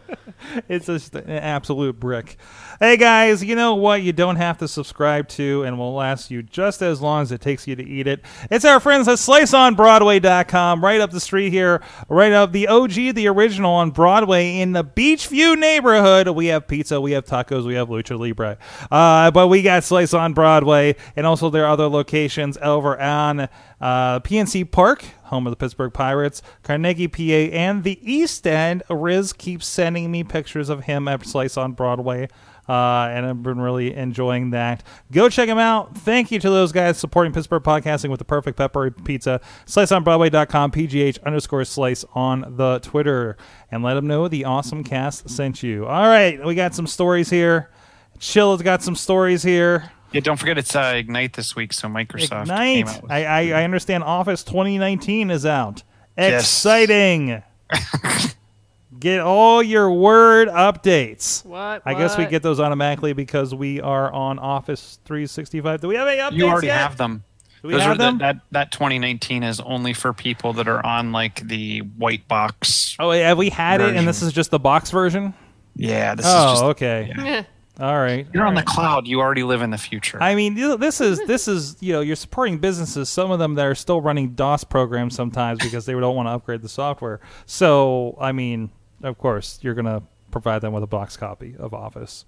It's 0.67 0.87
just 0.87 1.13
an 1.13 1.29
absolute 1.29 1.99
brick. 1.99 2.35
Hey 2.79 2.97
guys, 2.97 3.43
you 3.43 3.55
know 3.55 3.75
what 3.75 4.01
you 4.01 4.11
don't 4.11 4.37
have 4.37 4.57
to 4.57 4.67
subscribe 4.67 5.27
to 5.29 5.61
and 5.63 5.77
will 5.77 5.93
last 5.93 6.31
you 6.31 6.41
just 6.41 6.81
as 6.81 6.99
long 6.99 7.21
as 7.21 7.31
it 7.31 7.41
takes 7.41 7.67
you 7.67 7.75
to 7.75 7.83
eat 7.87 8.07
it? 8.07 8.21
It's 8.49 8.65
our 8.65 8.79
friends 8.79 9.07
at 9.07 9.19
sliceonbroadway.com, 9.19 10.83
right 10.83 10.99
up 10.99 11.11
the 11.11 11.19
street 11.19 11.51
here, 11.51 11.81
right 12.09 12.31
up 12.31 12.51
the 12.53 12.67
OG, 12.67 13.13
the 13.13 13.27
original 13.27 13.71
on 13.71 13.91
Broadway 13.91 14.57
in 14.57 14.71
the 14.71 14.83
Beechview 14.83 15.59
neighborhood. 15.59 16.27
We 16.29 16.47
have 16.47 16.67
pizza, 16.67 16.99
we 16.99 17.11
have 17.11 17.25
tacos, 17.25 17.65
we 17.65 17.75
have 17.75 17.89
lucha 17.89 18.17
libre. 18.17 18.57
Uh, 18.89 19.29
but 19.29 19.47
we 19.47 19.61
got 19.61 19.83
Slice 19.83 20.13
on 20.15 20.33
Broadway 20.33 20.95
and 21.15 21.27
also 21.27 21.51
there 21.51 21.65
are 21.65 21.71
other 21.71 21.87
locations 21.87 22.57
over 22.63 22.90
on 22.99 23.41
uh, 23.79 24.19
PNC 24.21 24.71
Park, 24.71 25.03
home 25.25 25.47
of 25.47 25.51
the 25.51 25.57
Pittsburgh 25.57 25.93
Pirates, 25.93 26.41
Carnegie, 26.63 27.07
PA, 27.07 27.55
and 27.55 27.83
the 27.83 27.99
East 28.01 28.45
End. 28.47 28.83
Riz 28.89 29.33
keeps 29.33 29.67
sending 29.67 30.11
me 30.11 30.23
pictures 30.23 30.69
of 30.69 30.85
him 30.85 31.07
at 31.07 31.25
Slice 31.25 31.57
on 31.57 31.73
Broadway. 31.73 32.27
Uh, 32.69 33.09
and 33.11 33.25
I've 33.25 33.43
been 33.43 33.59
really 33.59 33.93
enjoying 33.93 34.51
that. 34.51 34.83
Go 35.11 35.29
check 35.29 35.47
them 35.47 35.57
out. 35.57 35.97
Thank 35.97 36.31
you 36.31 36.39
to 36.39 36.49
those 36.49 36.71
guys 36.71 36.97
supporting 36.97 37.33
Pittsburgh 37.33 37.63
podcasting 37.63 38.09
with 38.09 38.19
the 38.19 38.25
perfect 38.25 38.57
pepper 38.57 38.91
pizza. 38.91 39.41
SliceOnBroadway.com, 39.65 40.71
PGH 40.71 41.21
underscore 41.23 41.65
slice 41.65 42.05
on 42.13 42.55
the 42.55 42.79
Twitter. 42.79 43.35
And 43.71 43.83
let 43.83 43.95
them 43.95 44.07
know 44.07 44.27
the 44.27 44.45
awesome 44.45 44.83
cast 44.83 45.29
sent 45.29 45.63
you. 45.63 45.85
All 45.85 46.07
right, 46.07 46.43
we 46.45 46.55
got 46.55 46.73
some 46.73 46.87
stories 46.87 47.29
here. 47.29 47.71
Chill 48.19 48.51
has 48.51 48.61
got 48.61 48.83
some 48.83 48.95
stories 48.95 49.43
here. 49.43 49.91
Yeah, 50.11 50.21
don't 50.21 50.37
forget 50.37 50.57
it's 50.57 50.75
uh, 50.75 50.93
Ignite 50.95 51.33
this 51.33 51.55
week. 51.55 51.73
So 51.73 51.87
Microsoft 51.87 52.47
came 52.47 52.87
Ignite. 52.87 52.87
out 52.87 53.01
with 53.03 53.11
I, 53.11 53.23
I, 53.25 53.41
I 53.61 53.63
understand 53.63 54.03
Office 54.03 54.43
2019 54.43 55.31
is 55.31 55.45
out. 55.45 55.83
Yes. 56.17 56.41
Exciting. 56.43 57.41
get 58.99 59.19
all 59.21 59.63
your 59.63 59.91
Word 59.91 60.47
updates. 60.49 61.43
What? 61.45 61.81
I 61.85 61.93
guess 61.93 62.17
we 62.17 62.25
get 62.25 62.43
those 62.43 62.59
automatically 62.59 63.13
because 63.13 63.55
we 63.55 63.79
are 63.81 64.11
on 64.11 64.39
Office 64.39 64.99
365. 65.05 65.81
Do 65.81 65.87
we 65.87 65.95
have 65.95 66.07
any 66.07 66.19
updates 66.21 66.37
You 66.37 66.47
already 66.47 66.67
yet? 66.67 66.77
have 66.77 66.97
them. 66.97 67.23
Do 67.61 67.67
we 67.67 67.73
Those 67.75 67.83
have 67.83 67.91
are 67.95 67.97
them? 67.97 68.17
The, 68.17 68.23
that 68.23 68.39
that 68.51 68.71
2019 68.71 69.43
is 69.43 69.59
only 69.59 69.93
for 69.93 70.13
people 70.13 70.53
that 70.53 70.67
are 70.67 70.83
on 70.85 71.11
like 71.11 71.47
the 71.47 71.79
white 71.79 72.27
box. 72.27 72.95
oh, 72.99 73.11
have 73.11 73.37
we 73.37 73.49
had 73.49 73.81
it 73.81 73.95
and 73.95 74.07
this 74.07 74.21
is 74.23 74.33
just 74.33 74.49
the 74.51 74.59
box 74.59 74.89
version? 74.91 75.33
Yeah, 75.75 76.15
this 76.15 76.25
is 76.25 76.31
Oh, 76.35 76.51
just 76.53 76.63
okay. 76.63 77.13
yeah. 77.15 77.43
All 77.79 77.97
right. 77.99 78.27
You're 78.33 78.43
All 78.43 78.49
on 78.49 78.55
the 78.55 78.63
cloud. 78.63 79.07
You 79.07 79.21
already 79.21 79.43
live 79.43 79.61
in 79.61 79.69
the 79.71 79.77
future. 79.77 80.21
I 80.21 80.35
mean, 80.35 80.55
this 80.79 80.99
is 81.01 81.19
this 81.25 81.47
is 81.47 81.77
you 81.79 81.93
know 81.93 82.01
you're 82.01 82.15
supporting 82.17 82.57
businesses. 82.59 83.09
Some 83.09 83.31
of 83.31 83.39
them 83.39 83.55
that 83.55 83.65
are 83.65 83.75
still 83.75 84.01
running 84.01 84.31
DOS 84.33 84.63
programs 84.65 85.15
sometimes 85.15 85.59
because 85.63 85.85
they 85.85 85.93
don't 85.93 86.15
want 86.15 86.27
to 86.27 86.31
upgrade 86.31 86.61
the 86.61 86.69
software. 86.69 87.21
So 87.45 88.17
I 88.19 88.33
mean, 88.33 88.71
of 89.03 89.17
course, 89.17 89.59
you're 89.61 89.73
gonna 89.73 90.03
provide 90.31 90.61
them 90.61 90.73
with 90.73 90.83
a 90.83 90.87
box 90.87 91.15
copy 91.17 91.55
of 91.57 91.73
Office. 91.73 92.25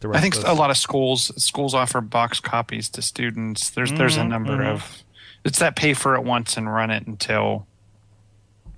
that 0.00 0.08
I 0.14 0.20
think 0.20 0.36
of 0.36 0.44
a 0.44 0.52
lot 0.54 0.70
of 0.70 0.76
schools 0.76 1.30
schools 1.42 1.74
offer 1.74 2.00
box 2.00 2.38
copies 2.40 2.88
to 2.90 3.02
students. 3.02 3.70
There's 3.70 3.92
there's 3.92 4.16
a 4.16 4.20
Mhm, 4.20 4.28
number 4.28 4.56
mhm. 4.58 4.72
of 4.72 5.02
it's 5.44 5.58
that 5.58 5.76
pay 5.76 5.92
for 5.92 6.14
it 6.14 6.24
once 6.24 6.56
and 6.56 6.72
run 6.72 6.90
it 6.90 7.06
until 7.06 7.66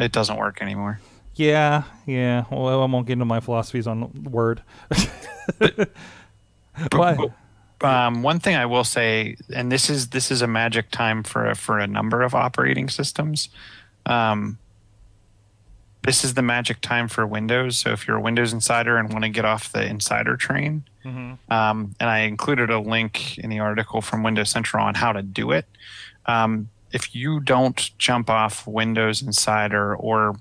It 0.00 0.12
doesn't 0.12 0.36
work 0.38 0.60
anymore. 0.60 1.00
Yeah, 1.36 1.82
yeah. 2.06 2.44
Well, 2.50 2.82
I 2.82 2.86
won't 2.86 3.06
get 3.06 3.14
into 3.14 3.24
my 3.26 3.40
philosophies 3.40 3.86
on 3.86 4.24
Word. 4.24 4.62
Why? 6.92 7.16
Um, 7.82 8.22
one 8.22 8.40
thing 8.40 8.56
I 8.56 8.66
will 8.66 8.84
say, 8.84 9.36
and 9.54 9.70
this 9.70 9.90
is 9.90 10.08
this 10.08 10.30
is 10.30 10.42
a 10.42 10.46
magic 10.46 10.90
time 10.90 11.22
for 11.22 11.46
a, 11.46 11.54
for 11.54 11.78
a 11.78 11.86
number 11.86 12.22
of 12.22 12.34
operating 12.34 12.88
systems. 12.88 13.48
Um, 14.06 14.58
this 16.04 16.24
is 16.24 16.34
the 16.34 16.42
magic 16.42 16.80
time 16.80 17.08
for 17.08 17.26
Windows. 17.26 17.76
So 17.78 17.90
if 17.90 18.06
you're 18.06 18.16
a 18.16 18.20
Windows 18.20 18.52
insider 18.52 18.96
and 18.96 19.12
want 19.12 19.24
to 19.24 19.28
get 19.28 19.44
off 19.44 19.72
the 19.72 19.84
insider 19.84 20.36
train, 20.36 20.84
um, 21.50 21.94
and 22.00 22.08
I 22.08 22.20
included 22.20 22.70
a 22.70 22.78
link 22.78 23.38
in 23.38 23.50
the 23.50 23.58
article 23.58 24.00
from 24.00 24.22
Windows 24.22 24.50
Central 24.50 24.84
on 24.84 24.94
how 24.94 25.12
to 25.12 25.22
do 25.22 25.50
it. 25.50 25.66
Um, 26.26 26.68
if 26.92 27.14
you 27.14 27.40
don't 27.40 27.90
jump 27.98 28.30
off 28.30 28.66
Windows 28.66 29.20
Insider 29.20 29.94
or 29.96 30.36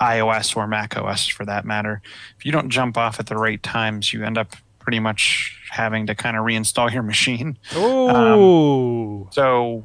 iOS 0.00 0.56
or 0.56 0.66
Mac 0.66 0.96
OS 0.96 1.26
for 1.26 1.44
that 1.46 1.64
matter, 1.64 2.02
if 2.38 2.44
you 2.44 2.52
don't 2.52 2.70
jump 2.70 2.96
off 2.96 3.18
at 3.20 3.26
the 3.26 3.36
right 3.36 3.62
times, 3.62 4.12
you 4.12 4.24
end 4.24 4.36
up 4.38 4.54
pretty 4.78 5.00
much 5.00 5.58
having 5.70 6.06
to 6.06 6.14
kind 6.14 6.36
of 6.36 6.44
reinstall 6.44 6.92
your 6.92 7.02
machine. 7.12 7.58
Oh, 7.74 9.28
So, 9.32 9.84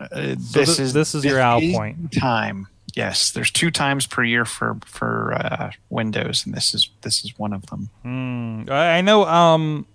uh, 0.00 0.08
this 0.52 0.76
thi- 0.76 0.82
is 0.82 0.92
this 0.92 1.14
is 1.14 1.24
your 1.24 1.40
out 1.40 1.62
point. 1.62 2.12
time. 2.12 2.66
Yes, 2.94 3.30
there's 3.32 3.50
two 3.50 3.70
times 3.70 4.06
per 4.06 4.22
year 4.24 4.44
for 4.44 4.78
for 4.86 5.34
uh, 5.34 5.70
Windows, 5.90 6.46
and 6.46 6.54
this 6.54 6.74
is 6.74 6.88
this 7.02 7.24
is 7.24 7.38
one 7.38 7.52
of 7.52 7.66
them. 7.66 7.90
Hmm. 8.02 8.64
I 8.70 9.00
know. 9.02 9.24
Um, 9.26 9.86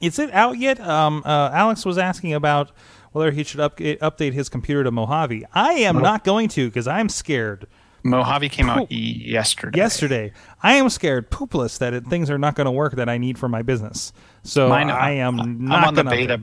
is 0.00 0.18
it 0.18 0.32
out 0.32 0.58
yet? 0.58 0.80
Um, 0.80 1.22
uh, 1.24 1.50
Alex 1.52 1.84
was 1.84 1.98
asking 1.98 2.32
about 2.34 2.72
whether 3.12 3.30
he 3.30 3.44
should 3.44 3.60
up- 3.60 3.76
update 3.76 4.32
his 4.32 4.48
computer 4.48 4.82
to 4.82 4.90
Mojave. 4.90 5.44
I 5.52 5.74
am 5.74 5.98
not 6.00 6.24
going 6.24 6.48
to 6.50 6.66
because 6.68 6.88
I'm 6.88 7.08
scared. 7.08 7.66
Mojave 8.04 8.48
came 8.48 8.68
out 8.68 8.90
yesterday. 8.90 9.76
Yesterday, 9.78 10.32
I 10.62 10.74
am 10.74 10.88
scared 10.90 11.30
poopless 11.30 11.78
that 11.78 11.94
it, 11.94 12.06
things 12.06 12.30
are 12.30 12.38
not 12.38 12.54
going 12.54 12.64
to 12.64 12.72
work 12.72 12.96
that 12.96 13.08
I 13.08 13.18
need 13.18 13.38
for 13.38 13.48
my 13.48 13.62
business. 13.62 14.12
So 14.42 14.68
Mine- 14.68 14.90
I 14.90 15.12
am 15.12 15.40
I'm 15.40 15.64
not 15.66 15.86
on 15.88 15.94
the 15.94 16.04
beta. 16.04 16.40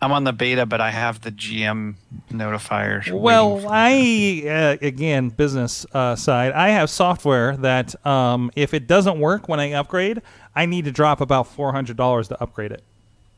I'm 0.00 0.12
on 0.12 0.24
the 0.24 0.32
beta, 0.32 0.66
but 0.66 0.82
I 0.82 0.90
have 0.90 1.22
the 1.22 1.30
GM 1.30 1.94
notifier. 2.30 2.98
waiting 2.98 3.22
Well, 3.22 3.64
I 3.68 4.44
uh, 4.46 4.76
again 4.84 5.30
business 5.30 5.86
uh, 5.94 6.14
side. 6.16 6.52
I 6.52 6.70
have 6.70 6.90
software 6.90 7.56
that 7.58 7.94
um, 8.06 8.50
if 8.54 8.74
it 8.74 8.86
doesn't 8.86 9.18
work 9.18 9.48
when 9.48 9.60
I 9.60 9.72
upgrade, 9.72 10.20
I 10.54 10.66
need 10.66 10.84
to 10.84 10.92
drop 10.92 11.22
about 11.22 11.46
four 11.46 11.72
hundred 11.72 11.96
dollars 11.96 12.28
to 12.28 12.42
upgrade 12.42 12.72
it. 12.72 12.84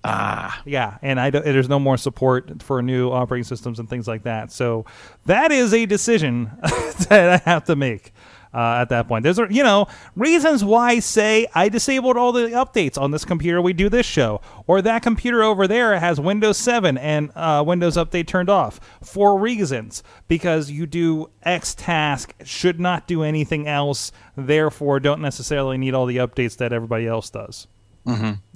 Ah, 0.07 0.63
Yeah, 0.65 0.99
and 1.03 1.21
I 1.21 1.31
there's 1.31 1.69
no 1.69 1.79
more 1.79 1.97
support 1.97 2.63
for 2.63 2.83
new 2.83 3.11
operating 3.11 3.45
systems 3.45 3.79
and 3.79 3.89
things 3.89 4.07
like 4.07 4.23
that. 4.25 4.53
So 4.53 4.85
that 5.27 5.53
is 5.53 5.73
a 5.75 5.87
decision 5.87 6.51
that 7.09 7.43
I 7.47 7.51
have 7.51 7.65
to 7.65 7.77
make 7.77 8.13
uh, 8.57 8.79
at 8.81 8.89
that 8.89 9.07
point. 9.07 9.23
There's 9.23 9.39
you 9.39 9.63
know 9.63 9.87
reasons 10.17 10.65
why 10.65 10.99
say 10.99 11.47
I 11.55 11.69
disabled 11.69 12.17
all 12.17 12.33
the 12.33 12.49
updates 12.49 12.99
on 13.01 13.11
this 13.11 13.25
computer. 13.25 13.61
We 13.61 13.75
do 13.75 13.89
this 13.89 14.07
show, 14.07 14.41
or 14.67 14.81
that 14.83 15.03
computer 15.03 15.43
over 15.43 15.69
there 15.69 15.99
has 15.99 16.19
Windows 16.19 16.57
7 16.57 16.97
and 16.97 17.31
uh, 17.37 17.63
Windows 17.67 17.97
Update 17.97 18.27
turned 18.27 18.49
off 18.49 18.81
for 19.03 19.39
reasons 19.39 20.03
because 20.27 20.71
you 20.71 20.87
do 20.87 21.31
X 21.43 21.75
task 21.75 22.35
should 22.45 22.81
not 22.81 23.07
do 23.07 23.23
anything 23.23 23.69
else. 23.69 24.11
Therefore, 24.37 25.01
don't 25.01 25.21
necessarily 25.21 25.77
need 25.77 25.95
all 25.95 26.07
the 26.07 26.17
updates 26.17 26.57
that 26.57 26.73
everybody 26.73 27.07
else 27.07 27.29
does 27.29 27.67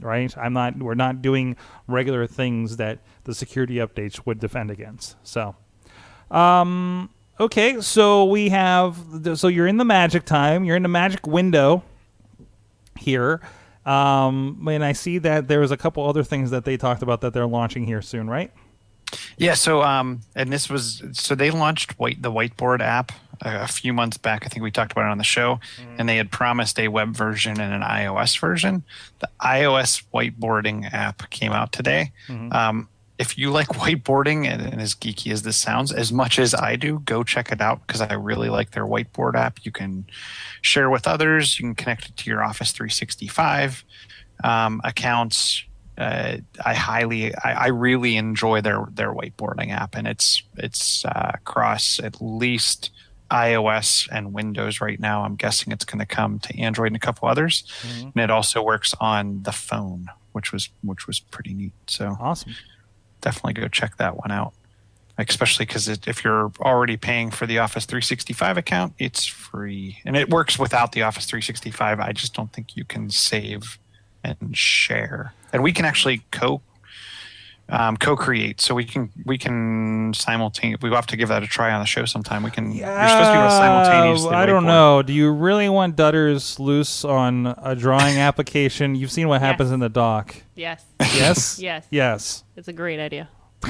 right? 0.01 0.37
I'm 0.39 0.53
not. 0.53 0.79
We're 0.79 0.95
not 0.95 1.23
doing 1.23 1.57
regular 1.87 2.27
things 2.27 2.77
that 2.77 3.01
the 3.25 3.35
security 3.35 3.77
updates 3.77 4.25
would 4.27 4.41
defend 4.41 4.71
against. 4.71 5.17
So, 5.23 5.57
um, 6.31 7.11
okay. 7.39 7.81
So 7.81 8.25
we 8.25 8.49
have. 8.51 8.99
So 9.35 9.49
you're 9.49 9.67
in 9.67 9.77
the 9.77 9.85
magic 9.85 10.25
time. 10.25 10.65
You're 10.65 10.77
in 10.77 10.83
the 10.83 10.89
magic 10.89 11.27
window 11.27 11.83
here. 12.99 13.41
Um, 13.87 14.69
and 14.71 14.85
I 14.85 14.93
see 14.93 15.19
that 15.19 15.49
there 15.49 15.61
was 15.61 15.71
a 15.71 15.77
couple 15.77 16.07
other 16.07 16.23
things 16.23 16.51
that 16.51 16.65
they 16.65 16.77
talked 16.77 17.03
about 17.03 17.23
that 17.23 17.33
they're 17.33 17.47
launching 17.47 17.87
here 17.87 18.03
soon, 18.03 18.29
right? 18.29 18.53
yeah. 19.39 19.55
So, 19.55 19.83
um, 19.83 20.21
and 20.37 20.53
this 20.53 20.69
was 20.69 21.03
so 21.13 21.35
they 21.35 21.51
launched 21.51 21.99
white 21.99 22.23
the 22.23 22.31
whiteboard 22.31 22.81
app 22.81 23.13
a, 23.43 23.69
few 23.69 23.93
months 23.93 24.17
back. 24.17 24.45
I 24.45 24.49
think 24.49 24.63
we 24.63 24.71
talked 24.71 24.93
about 24.93 25.07
it 25.07 25.11
on 25.11 25.19
the 25.19 25.25
show, 25.25 25.61
and 25.99 26.09
they 26.09 26.17
had 26.17 26.31
promised 26.31 26.79
a 26.79 26.89
web 26.89 27.17
version 27.17 27.61
and 27.61 27.73
an 27.73 27.83
iOS 27.83 28.39
version. 28.39 28.83
The 29.21 29.29
iOS 29.41 30.03
whiteboarding 30.13 30.93
app 30.93 31.29
came 31.31 31.53
out 31.53 31.73
today. 31.73 32.13
Um, 32.53 32.89
if 33.21 33.37
you 33.37 33.51
like 33.51 33.69
whiteboarding, 33.81 34.47
and, 34.47 34.63
and 34.63 34.81
as 34.81 34.95
geeky 34.95 35.31
as 35.31 35.43
this 35.43 35.57
sounds, 35.57 35.93
as 35.93 36.13
much 36.13 36.39
as 36.39 36.55
I 36.55 36.77
do, 36.77 37.01
go 37.01 37.23
check 37.23 37.53
it 37.53 37.61
out 37.61 37.87
because 37.87 38.01
I 38.01 38.15
really 38.15 38.49
like 38.49 38.73
their 38.73 38.87
whiteboard 38.87 39.37
app. 39.37 39.61
You 39.63 39.71
can 39.71 40.07
share 40.63 40.91
with 40.91 41.07
others. 41.07 41.59
You 41.59 41.67
can 41.67 41.75
connect 41.75 42.09
it 42.09 42.17
to 42.17 42.31
your 42.31 42.43
Office 42.43 42.73
365 42.73 43.85
um, 44.43 44.81
accounts. 44.85 45.65
Uh, 45.99 46.39
I 46.65 46.73
highly, 46.73 47.35
I, 47.35 47.53
I 47.53 47.67
really 47.67 48.17
enjoy 48.17 48.63
their 48.63 48.87
their 48.91 49.13
whiteboarding 49.13 49.71
app, 49.71 49.95
and 49.95 50.09
it's 50.09 50.43
it's 50.57 51.05
uh, 51.05 51.33
across 51.35 52.01
at 52.01 52.23
least 52.23 52.91
iOS 53.31 54.09
and 54.11 54.33
Windows 54.33 54.81
right 54.81 54.99
now. 54.99 55.25
I'm 55.25 55.37
guessing 55.37 55.73
it's 55.73 55.85
going 55.85 56.01
to 56.01 56.07
come 56.07 56.39
to 56.41 56.59
Android 56.59 56.89
and 56.89 56.97
a 56.97 57.01
couple 57.01 57.29
others, 57.29 57.65
mm-hmm. 57.83 58.09
and 58.15 58.17
it 58.17 58.31
also 58.31 58.63
works 58.63 58.95
on 59.01 59.43
the 59.43 59.53
phone, 59.53 60.07
which 60.33 60.53
was 60.53 60.71
which 60.83 61.07
was 61.07 61.21
pretty 61.21 61.55
neat. 61.55 61.73
So 61.87 62.17
Awesome. 62.21 62.55
definitely 63.21 63.55
go 63.55 63.69
check 63.69 63.97
that 63.99 64.17
one 64.17 64.31
out. 64.31 64.53
Especially 65.19 65.67
because 65.67 65.87
if 65.87 66.25
you're 66.25 66.51
already 66.61 66.97
paying 66.97 67.31
for 67.31 67.47
the 67.47 67.59
Office 67.59 67.85
365 67.85 68.57
account, 68.57 68.95
it's 68.99 69.27
free 69.27 69.99
and 70.07 70.17
it 70.17 70.31
works 70.31 70.59
without 70.59 70.93
the 70.93 71.03
Office 71.03 71.27
365. 71.27 72.01
I 72.01 72.13
just 72.13 72.33
don't 72.33 72.51
think 72.55 72.75
you 72.75 72.87
can 72.87 73.11
save 73.11 73.79
and 74.25 74.57
share. 74.57 75.35
And 75.53 75.63
we 75.63 75.73
can 75.73 75.85
actually 75.85 76.23
co 76.31 76.63
um, 77.71 77.97
co-create, 77.97 78.61
so 78.61 78.75
we 78.75 78.85
can 78.85 79.11
we 79.25 79.39
can 79.39 80.13
simultaneously. 80.15 80.81
We 80.83 80.91
will 80.91 80.97
have 80.97 81.07
to 81.09 81.17
give 81.17 81.29
that 81.29 81.43
a 81.43 81.47
try 81.47 81.73
on 81.73 81.81
the 81.81 81.87
show 81.87 82.05
sometime. 82.05 82.43
We 82.43 82.51
can. 82.51 82.73
Yeah, 82.73 82.89
you're 83.01 83.09
supposed 83.09 83.29
to 83.29 83.33
be 83.33 83.39
able 83.39 83.49
to 83.49 83.57
simultaneously. 83.57 84.35
Uh, 84.35 84.39
I 84.39 84.47
don't 84.47 84.65
whiteboard. 84.65 84.67
know. 84.67 85.03
Do 85.03 85.13
you 85.13 85.31
really 85.33 85.69
want 85.69 85.97
Dutters 85.97 86.59
loose 86.59 87.05
on 87.05 87.47
a 87.63 87.75
drawing 87.77 88.19
application? 88.29 88.95
You've 88.95 89.13
seen 89.13 89.29
what 89.29 89.41
happens 89.41 89.69
Yes. 89.71 89.75
in 89.75 89.81
the 89.81 89.89
dock. 89.89 90.35
Yes. 90.55 90.85
Yes. 91.01 91.59
Yes. 91.63 91.87
Yes. 91.91 92.45
It's 92.57 92.69
a 92.69 92.73
great 92.73 92.99
idea. 93.01 93.29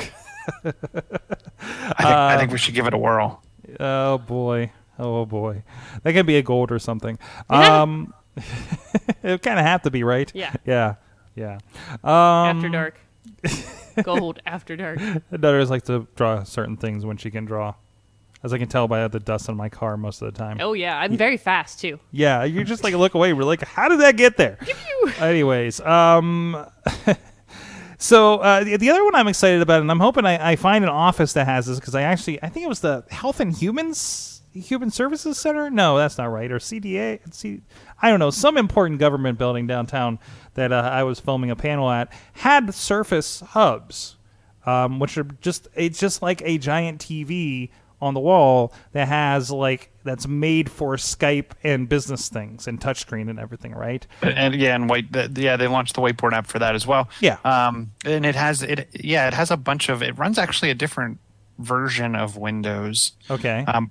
I 0.65 0.73
think, 0.73 2.01
I 2.01 2.39
think 2.39 2.53
we 2.53 2.59
should 2.59 2.75
give 2.75 2.87
it 2.87 2.95
a 2.95 2.99
whirl. 2.99 3.43
Oh 3.79 4.19
boy. 4.19 4.73
Oh 4.99 5.25
boy. 5.27 5.63
That 6.03 6.13
could 6.13 6.27
be 6.27 6.37
a 6.37 6.43
gold 6.43 6.71
or 6.73 6.79
something. 6.79 7.19
Um, 7.49 8.13
it 9.23 9.43
kind 9.43 9.59
of 9.59 9.65
have 9.65 9.83
to 9.83 9.91
be, 9.91 10.03
right? 10.05 10.31
Yeah. 10.35 10.53
Yeah. 10.67 10.95
Yeah. 11.35 11.59
Um, 12.03 12.57
After 12.57 12.69
dark. 12.69 12.99
Gold 14.03 14.41
after 14.47 14.77
dark. 14.77 14.99
Dutters 14.99 15.71
like 15.71 15.85
to 15.85 16.07
draw 16.17 16.43
certain 16.43 16.77
things 16.77 17.05
when 17.05 17.17
she 17.17 17.31
can 17.31 17.45
draw. 17.45 17.75
As 18.43 18.55
I 18.55 18.59
can 18.59 18.69
tell 18.69 18.89
by 18.89 19.07
the 19.09 19.21
dust 19.21 19.51
on 19.51 19.57
my 19.57 19.69
car 19.69 19.99
most 19.99 20.23
of 20.23 20.33
the 20.33 20.39
time. 20.39 20.59
Oh 20.61 20.73
yeah, 20.73 20.99
I'm 20.99 21.17
very 21.17 21.37
fast 21.37 21.79
too. 21.81 22.01
Yeah, 22.11 22.45
you 22.45 22.65
just 22.65 22.83
like 22.83 22.95
look 22.95 23.15
away. 23.15 23.35
We're 23.35 23.43
like, 23.45 23.63
how 23.63 23.89
did 23.89 24.01
that 24.01 24.17
get 24.17 24.39
there? 24.39 24.59
Anyways, 25.19 25.79
um, 25.83 26.67
so 27.99 28.39
uh, 28.39 28.65
the, 28.65 28.77
the 28.79 28.89
other 28.89 29.05
one 29.05 29.15
I'm 29.15 29.29
excited 29.29 29.61
about, 29.61 29.83
and 29.83 29.91
I'm 29.91 30.01
hoping 30.01 30.25
I, 30.25 30.53
I 30.53 30.57
find 30.57 30.85
an 30.85 30.91
office 30.91 31.35
that 31.35 31.47
has 31.47 31.67
this 31.67 31.79
because 31.79 31.95
I 31.95 32.03
actually 32.03 32.43
I 32.43 32.49
think 32.49 32.65
it 32.65 32.69
was 32.69 32.81
the 32.81 33.05
Health 33.11 33.41
and 33.41 33.55
Humans 33.55 34.40
Human 34.53 34.91
Services 34.91 35.39
Center. 35.39 35.71
No, 35.71 35.97
that's 35.99 36.19
not 36.19 36.27
right. 36.27 36.51
Or 36.51 36.59
CDA. 36.59 37.21
C, 37.33 37.61
I 38.01 38.11
don't 38.11 38.19
know. 38.19 38.31
Some 38.31 38.57
important 38.57 38.99
government 39.01 39.39
building 39.39 39.67
downtown 39.67 40.19
that 40.55 40.73
uh, 40.73 40.91
I 40.93 41.03
was 41.05 41.21
filming 41.21 41.51
a 41.51 41.57
panel 41.57 41.91
at 41.91 42.13
had 42.35 42.75
Surface 42.75 43.41
hubs 43.41 44.17
um, 44.67 44.99
which 44.99 45.17
are 45.19 45.25
just 45.41 45.69
it's 45.75 45.99
just 45.99 46.23
like 46.23 46.43
a 46.45 46.59
giant 46.59 47.01
TV 47.01 47.71
on 48.03 48.15
the 48.15 48.21
wall 48.21 48.73
that 48.93 49.09
has 49.09 49.51
like 49.51 49.91
that's 50.05 50.27
made 50.27 50.71
for 50.71 50.97
Skype 50.97 51.53
and 51.63 51.89
business 51.89 52.29
things 52.29 52.67
and 52.67 52.81
touchscreen 52.81 53.29
and 53.29 53.39
everything, 53.39 53.73
right? 53.73 54.07
and 54.23 54.55
yeah, 54.55 54.75
and 54.75 54.89
white, 54.89 55.13
the, 55.13 55.31
yeah, 55.37 55.57
they 55.57 55.69
launched 55.69 55.95
the 55.95 56.01
whiteboard 56.01 56.33
app 56.33 56.47
for 56.47 56.59
that 56.59 56.75
as 56.75 56.87
well. 56.87 57.09
Yeah. 57.21 57.37
um, 57.45 57.93
and 58.05 58.25
it 58.25 58.35
has 58.35 58.63
it, 58.63 58.89
yeah, 58.95 59.29
it 59.29 59.35
has 59.35 59.51
a 59.51 59.57
bunch 59.57 59.89
of. 59.89 60.03
It 60.03 60.19
runs 60.19 60.39
actually 60.39 60.71
a 60.71 60.75
different 60.75 61.19
version 61.59 62.17
of 62.17 62.37
Windows. 62.37 63.13
Okay. 63.31 63.65
Um, 63.67 63.91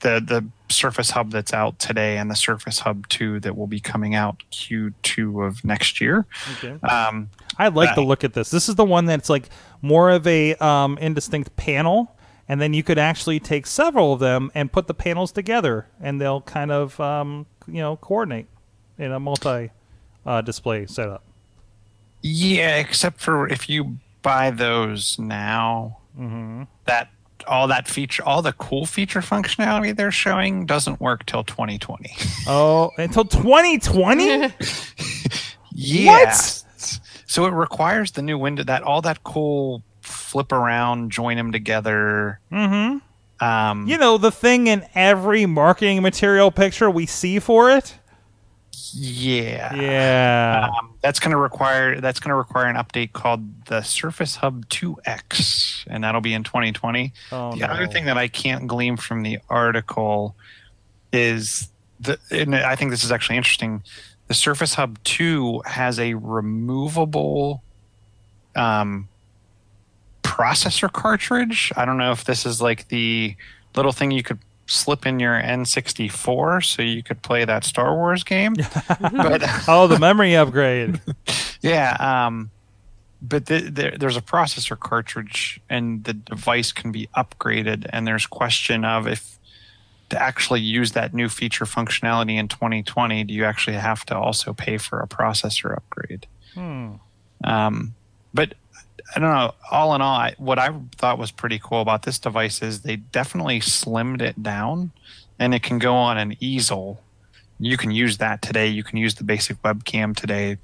the 0.00 0.20
the 0.20 0.44
Surface 0.68 1.10
Hub 1.10 1.30
that's 1.30 1.52
out 1.52 1.78
today 1.78 2.18
and 2.18 2.30
the 2.30 2.34
Surface 2.36 2.80
Hub 2.80 3.08
two 3.08 3.38
that 3.40 3.56
will 3.56 3.66
be 3.66 3.78
coming 3.80 4.14
out 4.14 4.42
Q2 4.52 5.46
of 5.46 5.64
next 5.64 6.00
year. 6.00 6.26
okay. 6.58 6.78
Um, 6.86 7.30
I 7.58 7.68
like 7.68 7.94
the 7.94 8.02
look 8.02 8.24
at 8.24 8.34
this. 8.34 8.50
This 8.50 8.68
is 8.68 8.74
the 8.74 8.84
one 8.84 9.06
that's 9.06 9.30
like 9.30 9.48
more 9.82 10.10
of 10.10 10.26
a 10.26 10.54
um, 10.56 10.98
indistinct 10.98 11.54
panel, 11.56 12.14
and 12.48 12.60
then 12.60 12.74
you 12.74 12.82
could 12.82 12.98
actually 12.98 13.38
take 13.40 13.66
several 13.66 14.12
of 14.12 14.20
them 14.20 14.50
and 14.54 14.70
put 14.72 14.86
the 14.88 14.94
panels 14.94 15.30
together, 15.32 15.86
and 16.00 16.20
they'll 16.20 16.40
kind 16.42 16.70
of 16.72 16.98
um, 17.00 17.46
you 17.66 17.80
know 17.80 17.96
coordinate 17.96 18.46
in 18.98 19.12
a 19.12 19.20
multi 19.20 19.70
uh, 20.26 20.40
display 20.42 20.86
setup. 20.86 21.22
yeah, 22.22 22.76
except 22.76 23.20
for 23.20 23.48
if 23.48 23.68
you 23.68 23.98
buy 24.22 24.50
those 24.50 25.18
now, 25.18 25.98
Mm-hmm. 26.18 26.62
that 26.86 27.10
all 27.46 27.68
that 27.68 27.88
feature, 27.88 28.22
all 28.24 28.42
the 28.42 28.52
cool 28.52 28.86
feature 28.86 29.20
functionality 29.20 29.94
they're 29.96 30.10
showing 30.10 30.66
doesn't 30.66 31.00
work 31.00 31.26
till 31.26 31.44
2020. 31.44 32.10
Oh, 32.46 32.90
until 32.98 33.24
2020? 33.24 34.52
Yes. 35.78 36.64
So 37.26 37.44
it 37.44 37.50
requires 37.50 38.12
the 38.12 38.22
new 38.22 38.38
window 38.38 38.64
that 38.64 38.82
all 38.82 39.02
that 39.02 39.22
cool 39.24 39.82
flip 40.00 40.52
around, 40.52 41.10
join 41.10 41.36
them 41.36 41.52
together. 41.52 42.40
mm-hmm. 42.50 42.98
Um, 43.44 43.86
You 43.86 43.98
know, 43.98 44.16
the 44.16 44.30
thing 44.30 44.66
in 44.68 44.86
every 44.94 45.44
marketing 45.44 46.00
material 46.00 46.50
picture 46.50 46.90
we 46.90 47.04
see 47.04 47.38
for 47.38 47.70
it? 47.70 47.98
Yeah. 48.94 49.74
Yeah. 49.74 50.70
Um, 50.78 50.94
that's 51.02 51.20
going 51.20 51.30
to 51.30 51.36
require 51.36 52.00
that's 52.00 52.20
going 52.20 52.30
to 52.30 52.36
require 52.36 52.66
an 52.66 52.76
update 52.76 53.12
called 53.12 53.66
the 53.66 53.82
Surface 53.82 54.36
Hub 54.36 54.68
2X, 54.68 55.86
and 55.88 56.04
that'll 56.04 56.20
be 56.20 56.34
in 56.34 56.44
2020. 56.44 57.12
Oh, 57.32 57.52
the 57.52 57.58
no. 57.58 57.66
other 57.66 57.86
thing 57.86 58.06
that 58.06 58.18
I 58.18 58.28
can't 58.28 58.66
glean 58.66 58.96
from 58.96 59.22
the 59.22 59.38
article 59.48 60.36
is 61.12 61.68
the, 62.00 62.18
and 62.30 62.54
I 62.54 62.76
think 62.76 62.90
this 62.90 63.04
is 63.04 63.12
actually 63.12 63.36
interesting. 63.36 63.82
The 64.28 64.34
Surface 64.34 64.74
Hub 64.74 64.98
2 65.04 65.62
has 65.66 65.98
a 65.98 66.14
removable 66.14 67.62
um, 68.54 69.08
processor 70.22 70.92
cartridge. 70.92 71.72
I 71.76 71.84
don't 71.84 71.98
know 71.98 72.12
if 72.12 72.24
this 72.24 72.44
is 72.44 72.60
like 72.60 72.88
the 72.88 73.36
little 73.76 73.92
thing 73.92 74.10
you 74.10 74.22
could 74.22 74.38
slip 74.66 75.06
in 75.06 75.20
your 75.20 75.40
N64 75.40 76.64
so 76.64 76.82
you 76.82 77.02
could 77.02 77.22
play 77.22 77.44
that 77.44 77.64
Star 77.64 77.94
Wars 77.94 78.24
game. 78.24 78.54
but 79.00 79.42
oh, 79.68 79.86
the 79.86 79.98
memory 79.98 80.36
upgrade. 80.36 81.00
yeah, 81.62 81.96
um, 81.98 82.50
but 83.22 83.46
th- 83.46 83.72
there, 83.72 83.96
there's 83.96 84.16
a 84.16 84.22
processor 84.22 84.78
cartridge, 84.78 85.60
and 85.70 86.04
the 86.04 86.12
device 86.12 86.72
can 86.72 86.92
be 86.92 87.08
upgraded. 87.16 87.88
And 87.90 88.06
there's 88.06 88.26
question 88.26 88.84
of 88.84 89.06
if 89.06 89.38
to 90.10 90.22
actually 90.22 90.60
use 90.60 90.92
that 90.92 91.14
new 91.14 91.28
feature 91.28 91.64
functionality 91.64 92.36
in 92.36 92.46
2020, 92.46 93.24
do 93.24 93.34
you 93.34 93.44
actually 93.44 93.76
have 93.76 94.06
to 94.06 94.16
also 94.16 94.52
pay 94.52 94.78
for 94.78 95.00
a 95.00 95.08
processor 95.08 95.76
upgrade? 95.76 96.26
Hmm. 96.54 96.94
Um, 97.42 97.94
but 98.32 98.54
I 99.14 99.20
don't 99.20 99.30
know. 99.30 99.54
All 99.70 99.94
in 99.94 100.00
all, 100.00 100.16
I, 100.16 100.34
what 100.38 100.58
I 100.58 100.70
thought 100.96 101.18
was 101.18 101.30
pretty 101.30 101.60
cool 101.62 101.80
about 101.80 102.02
this 102.02 102.18
device 102.18 102.62
is 102.62 102.82
they 102.82 102.96
definitely 102.96 103.60
slimmed 103.60 104.20
it 104.22 104.42
down, 104.42 104.90
and 105.38 105.54
it 105.54 105.62
can 105.62 105.78
go 105.78 105.94
on 105.94 106.18
an 106.18 106.36
easel. 106.40 107.00
You 107.58 107.76
can 107.76 107.90
use 107.90 108.18
that 108.18 108.42
today. 108.42 108.66
You 108.66 108.82
can 108.82 108.98
use 108.98 109.14
the 109.14 109.24
basic 109.24 109.60
webcam 109.62 110.14
today. 110.14 110.58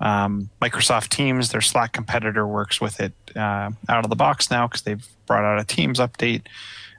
Um, 0.00 0.50
Microsoft 0.62 1.08
Teams, 1.08 1.50
their 1.50 1.60
Slack 1.60 1.92
competitor, 1.92 2.46
works 2.46 2.80
with 2.80 3.00
it 3.00 3.12
uh, 3.34 3.70
out 3.88 4.04
of 4.04 4.10
the 4.10 4.16
box 4.16 4.50
now 4.50 4.68
because 4.68 4.82
they've 4.82 5.06
brought 5.26 5.44
out 5.44 5.58
a 5.58 5.64
Teams 5.64 5.98
update. 5.98 6.42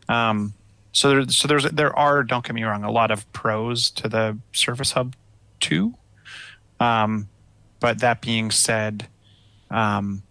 Um, 0.10 0.54
so 0.92 1.10
there, 1.10 1.28
so 1.30 1.48
there's 1.48 1.64
there 1.66 1.98
are 1.98 2.24
don't 2.24 2.44
get 2.44 2.56
me 2.56 2.64
wrong 2.64 2.84
a 2.84 2.92
lot 2.92 3.12
of 3.12 3.32
pros 3.32 3.90
to 3.92 4.10
the 4.10 4.38
Surface 4.52 4.92
Hub 4.94 5.16
two. 5.60 5.94
Um, 6.80 7.30
but 7.80 8.00
that 8.00 8.22
being 8.22 8.52
said, 8.52 9.08
um, 9.70 10.24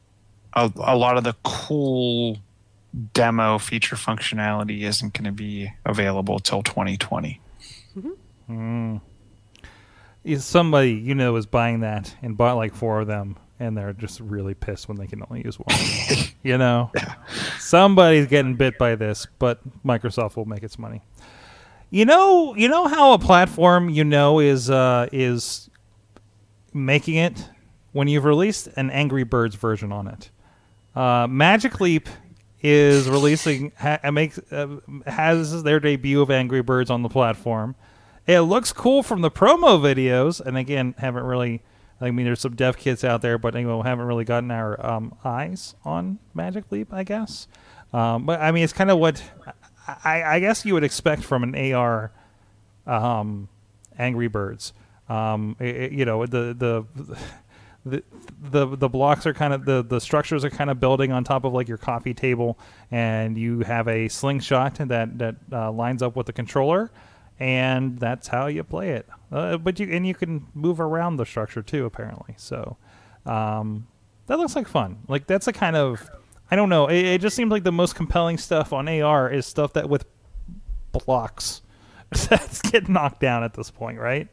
a, 0.67 0.73
a 0.77 0.97
lot 0.97 1.17
of 1.17 1.25
the 1.25 1.35
cool 1.43 2.39
demo 3.13 3.59
feature 3.59 3.97
functionality 3.97 4.83
isn't 4.83 5.13
going 5.13 5.25
to 5.25 5.33
be 5.33 5.73
available 5.85 6.39
till 6.39 6.63
2020. 6.63 7.41
Is 10.25 10.45
somebody 10.45 10.93
you 10.93 11.15
know 11.15 11.37
is 11.37 11.47
buying 11.47 11.81
that 11.81 12.15
and 12.23 12.37
bought 12.37 12.57
like 12.57 12.75
four 12.75 13.01
of 13.01 13.07
them 13.07 13.37
and 13.61 13.77
they're 13.77 13.93
just 13.93 14.21
really 14.21 14.55
pissed 14.55 14.89
when 14.89 14.97
they 14.99 15.07
can 15.07 15.23
only 15.29 15.43
use 15.45 15.59
one. 15.59 15.77
you 16.43 16.57
know? 16.57 16.93
Somebody's 17.59 18.27
getting 18.27 18.55
bit 18.55 18.79
by 18.79 18.95
this, 18.95 19.27
but 19.39 19.61
Microsoft 19.85 20.37
will 20.37 20.45
make 20.45 20.63
its 20.63 20.79
money. 20.79 21.03
You 21.91 22.05
know, 22.05 22.55
you 22.55 22.69
know 22.69 22.87
how 22.87 23.15
a 23.15 23.19
platform 23.19 23.89
you 23.89 24.05
know 24.05 24.41
is 24.41 24.71
uh, 24.71 25.09
is 25.11 25.71
making 26.75 27.15
it 27.17 27.49
when 27.93 28.09
you've 28.09 28.25
released 28.25 28.69
an 28.77 28.91
Angry 28.91 29.25
Birds 29.25 29.55
version 29.55 29.91
on 29.91 30.07
it. 30.07 30.31
Uh, 30.99 31.27
Magic 31.29 31.81
Leap 31.81 32.09
is 32.61 33.09
releasing 33.09 33.71
ha- 33.79 34.01
makes 34.11 34.39
uh, 34.51 34.79
has 35.07 35.63
their 35.63 35.79
debut 35.79 36.21
of 36.21 36.31
Angry 36.31 36.61
Birds 36.63 36.91
on 36.91 37.03
the 37.03 37.09
platform. 37.09 37.77
It 38.27 38.41
looks 38.41 38.73
cool 38.73 39.03
from 39.05 39.21
the 39.21 39.31
promo 39.31 39.81
videos, 39.81 40.41
and 40.41 40.57
again, 40.59 40.95
haven't 40.99 41.23
really. 41.25 41.63
I 42.01 42.11
mean, 42.11 42.27
there's 42.27 42.41
some 42.41 42.55
dev 42.57 42.77
kits 42.77 43.05
out 43.05 43.23
there, 43.23 43.39
but 43.39 43.55
anyway, 43.55 43.81
haven't 43.85 44.07
really 44.07 44.25
gotten 44.25 44.51
our 44.51 44.85
um, 44.85 45.15
eyes 45.25 45.75
on 45.85 46.19
Magic 46.35 46.65
Leap, 46.71 46.93
I 46.93 47.03
guess. 47.05 47.49
Um, 47.93 48.25
but 48.27 48.41
I 48.41 48.51
mean, 48.53 48.65
it's 48.65 48.73
kind 48.73 48.91
of 48.91 48.99
what 48.99 49.23
I, 50.05 50.23
I 50.23 50.41
guess 50.41 50.65
you 50.67 50.75
would 50.75 50.85
expect 50.85 51.23
from 51.25 51.43
an 51.45 51.73
AR 51.73 52.13
um, 52.87 53.49
Angry 53.99 54.29
Birds. 54.29 54.73
Um, 55.09 55.57
it- 55.61 55.77
it- 55.77 55.93
you 55.93 56.05
know, 56.05 56.27
the 56.27 56.55
the 56.59 57.19
the 57.91 58.05
the 58.41 58.77
the 58.77 58.89
blocks 58.89 59.27
are 59.27 59.35
kind 59.35 59.53
of 59.53 59.65
the 59.65 59.83
the 59.83 60.01
structures 60.01 60.45
are 60.45 60.51
kind 60.51 60.71
of 60.71 60.81
building 60.81 61.13
on 61.13 61.25
top 61.25 61.45
of 61.45 61.53
like 61.53 61.69
your 61.69 61.79
coffee 61.79 62.15
table, 62.15 62.59
and 62.91 63.37
you 63.37 63.61
have 63.61 63.89
a 63.89 64.09
slingshot 64.09 64.77
that 64.77 65.19
that 65.19 65.37
uh, 65.53 65.71
lines 65.73 66.03
up 66.03 66.17
with 66.17 66.27
the 66.27 66.33
controller, 66.33 66.91
and 67.39 67.99
that's 67.99 68.29
how 68.29 68.47
you 68.47 68.65
play 68.65 68.91
it. 68.91 69.09
Uh, 69.31 69.57
but 69.57 69.79
you 69.81 69.89
and 69.91 70.07
you 70.07 70.15
can 70.15 70.47
move 70.55 70.81
around 70.81 71.17
the 71.17 71.27
structure 71.27 71.63
too, 71.63 71.85
apparently. 71.85 72.35
So 72.37 72.77
um, 73.27 73.87
that 74.27 74.39
looks 74.39 74.57
like 74.57 74.69
fun. 74.69 74.99
Like 75.09 75.27
that's 75.27 75.47
a 75.47 75.53
kind 75.53 75.77
of 75.77 76.09
I 76.51 76.57
don't 76.57 76.69
know. 76.69 76.87
It, 76.87 77.05
it 77.05 77.21
just 77.21 77.37
seems 77.37 77.51
like 77.51 77.65
the 77.65 77.73
most 77.73 77.95
compelling 77.95 78.39
stuff 78.39 78.73
on 78.73 78.89
AR 78.89 79.31
is 79.31 79.47
stuff 79.47 79.75
that 79.75 79.89
with 79.89 80.07
blocks 80.93 81.63
that's 82.29 82.63
getting 82.63 82.95
knocked 82.95 83.21
down 83.21 83.45
at 83.45 83.55
this 83.55 83.71
point, 83.71 83.99
right? 83.99 84.29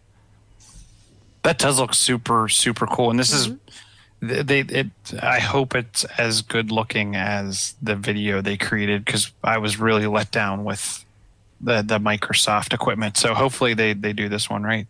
That 1.46 1.60
does 1.60 1.80
look 1.80 1.94
super 1.94 2.50
super 2.50 2.88
cool, 2.88 3.12
and 3.12 3.20
this 3.20 3.32
is 3.32 3.52
they, 4.20 4.42
they 4.42 4.60
it. 4.62 4.88
I 5.22 5.40
hope 5.40 5.76
it's 5.76 6.04
as 6.18 6.42
good 6.42 6.72
looking 6.72 7.16
as 7.16 7.76
the 7.82 7.96
video 7.96 8.42
they 8.42 8.58
created 8.58 9.06
because 9.06 9.32
I 9.44 9.60
was 9.60 9.80
really 9.80 10.08
let 10.08 10.32
down 10.32 10.64
with 10.64 11.06
the 11.62 11.84
the 11.84 12.00
Microsoft 12.00 12.74
equipment. 12.74 13.16
So 13.18 13.36
hopefully 13.36 13.76
they 13.76 13.94
they 13.94 14.12
do 14.12 14.28
this 14.28 14.50
one 14.50 14.64
right. 14.64 14.88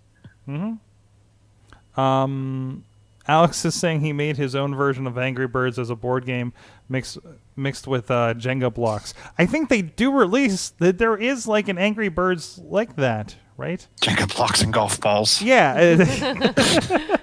Mm-hmm. 0.48 2.00
Um, 2.00 2.86
Alex 3.28 3.66
is 3.66 3.76
saying 3.76 4.02
he 4.02 4.14
made 4.14 4.38
his 4.38 4.56
own 4.56 4.76
version 4.76 5.08
of 5.08 5.18
Angry 5.18 5.48
Birds 5.48 5.78
as 5.78 5.90
a 5.90 5.96
board 5.96 6.26
game 6.26 6.54
mixed 6.88 7.18
mixed 7.56 7.88
with 7.88 8.10
uh, 8.12 8.34
Jenga 8.36 8.74
blocks. 8.74 9.14
I 9.38 9.46
think 9.46 9.70
they 9.70 9.82
do 9.82 10.12
release 10.12 10.70
that 10.80 11.00
there 11.00 11.18
is 11.18 11.48
like 11.48 11.68
an 11.68 11.78
Angry 11.78 12.10
Birds 12.10 12.60
like 12.60 12.96
that, 12.96 13.36
right? 13.58 13.86
Jenga 14.02 14.34
blocks 14.36 14.62
and 14.62 14.72
golf 14.74 15.00
balls. 15.02 15.42
Yeah. 15.42 15.96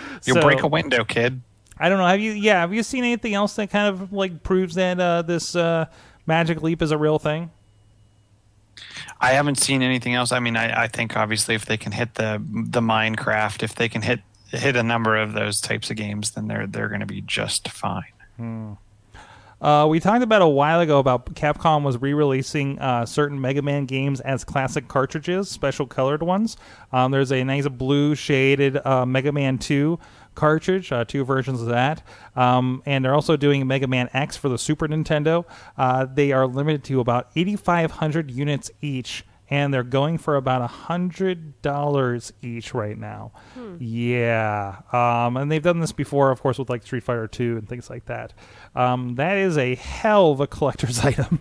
You'll 0.24 0.36
So- 0.36 0.42
break 0.42 0.62
a 0.62 0.66
window, 0.68 1.04
kid. 1.04 1.40
I 1.78 1.90
don't 1.90 1.98
know. 1.98 2.06
Have 2.06 2.20
you? 2.20 2.32
Yeah. 2.32 2.60
Have 2.60 2.72
you 2.72 2.82
seen 2.82 3.04
anything 3.04 3.34
else 3.34 3.56
that 3.56 3.68
kind 3.70 3.88
of 3.88 4.10
like 4.12 4.42
proves 4.42 4.76
that 4.76 4.98
uh, 4.98 5.20
this 5.22 5.54
uh, 5.54 5.84
Magic 6.26 6.62
Leap 6.62 6.80
is 6.80 6.90
a 6.90 6.96
real 6.96 7.18
thing? 7.18 7.50
I 9.20 9.32
haven't 9.32 9.56
seen 9.56 9.82
anything 9.82 10.14
else. 10.14 10.32
I 10.32 10.40
mean, 10.40 10.56
I, 10.56 10.84
I 10.84 10.88
think 10.88 11.16
obviously 11.16 11.54
if 11.54 11.66
they 11.66 11.76
can 11.76 11.92
hit 11.92 12.14
the 12.14 12.42
the 12.50 12.80
Minecraft, 12.80 13.62
if 13.62 13.74
they 13.74 13.90
can 13.90 14.00
hit 14.02 14.20
hit 14.52 14.74
a 14.76 14.82
number 14.82 15.16
of 15.16 15.34
those 15.34 15.60
types 15.60 15.90
of 15.90 15.96
games, 15.96 16.30
then 16.30 16.48
they're 16.48 16.66
they're 16.66 16.88
going 16.88 17.00
to 17.00 17.06
be 17.06 17.20
just 17.20 17.68
fine. 17.68 18.76
Uh, 19.66 19.84
we 19.84 19.98
talked 19.98 20.22
about 20.22 20.42
a 20.42 20.46
while 20.46 20.78
ago 20.78 21.00
about 21.00 21.34
Capcom 21.34 21.82
was 21.82 22.00
re-releasing 22.00 22.78
uh, 22.78 23.04
certain 23.04 23.40
Mega 23.40 23.62
Man 23.62 23.84
games 23.84 24.20
as 24.20 24.44
classic 24.44 24.86
cartridges, 24.86 25.50
special 25.50 25.88
colored 25.88 26.22
ones. 26.22 26.56
Um, 26.92 27.10
there's 27.10 27.32
a 27.32 27.42
nice 27.42 27.66
blue 27.66 28.14
shaded 28.14 28.78
uh, 28.86 29.04
Mega 29.04 29.32
Man 29.32 29.58
2 29.58 29.98
cartridge, 30.36 30.92
uh, 30.92 31.04
two 31.04 31.24
versions 31.24 31.62
of 31.62 31.66
that, 31.66 32.06
um, 32.36 32.80
and 32.86 33.04
they're 33.04 33.14
also 33.16 33.36
doing 33.36 33.66
Mega 33.66 33.88
Man 33.88 34.08
X 34.12 34.36
for 34.36 34.48
the 34.48 34.56
Super 34.56 34.86
Nintendo. 34.86 35.44
Uh, 35.76 36.04
they 36.04 36.30
are 36.30 36.46
limited 36.46 36.84
to 36.84 37.00
about 37.00 37.28
8,500 37.34 38.30
units 38.30 38.70
each. 38.80 39.24
And 39.48 39.72
they're 39.72 39.84
going 39.84 40.18
for 40.18 40.34
about 40.36 40.62
a 40.62 40.66
hundred 40.66 41.62
dollars 41.62 42.32
each 42.42 42.74
right 42.74 42.98
now. 42.98 43.30
Yeah, 43.78 44.78
um, 44.92 45.36
and 45.36 45.50
they've 45.52 45.62
done 45.62 45.78
this 45.80 45.92
before, 45.92 46.30
of 46.32 46.40
course, 46.42 46.58
with 46.58 46.68
like 46.68 46.82
Street 46.82 47.04
Fighter 47.04 47.28
Two 47.28 47.56
and 47.56 47.68
things 47.68 47.88
like 47.88 48.06
that. 48.06 48.32
Um, 48.74 49.14
that 49.14 49.36
is 49.36 49.56
a 49.56 49.76
hell 49.76 50.32
of 50.32 50.40
a 50.40 50.46
collector's 50.48 50.98
item. 51.04 51.40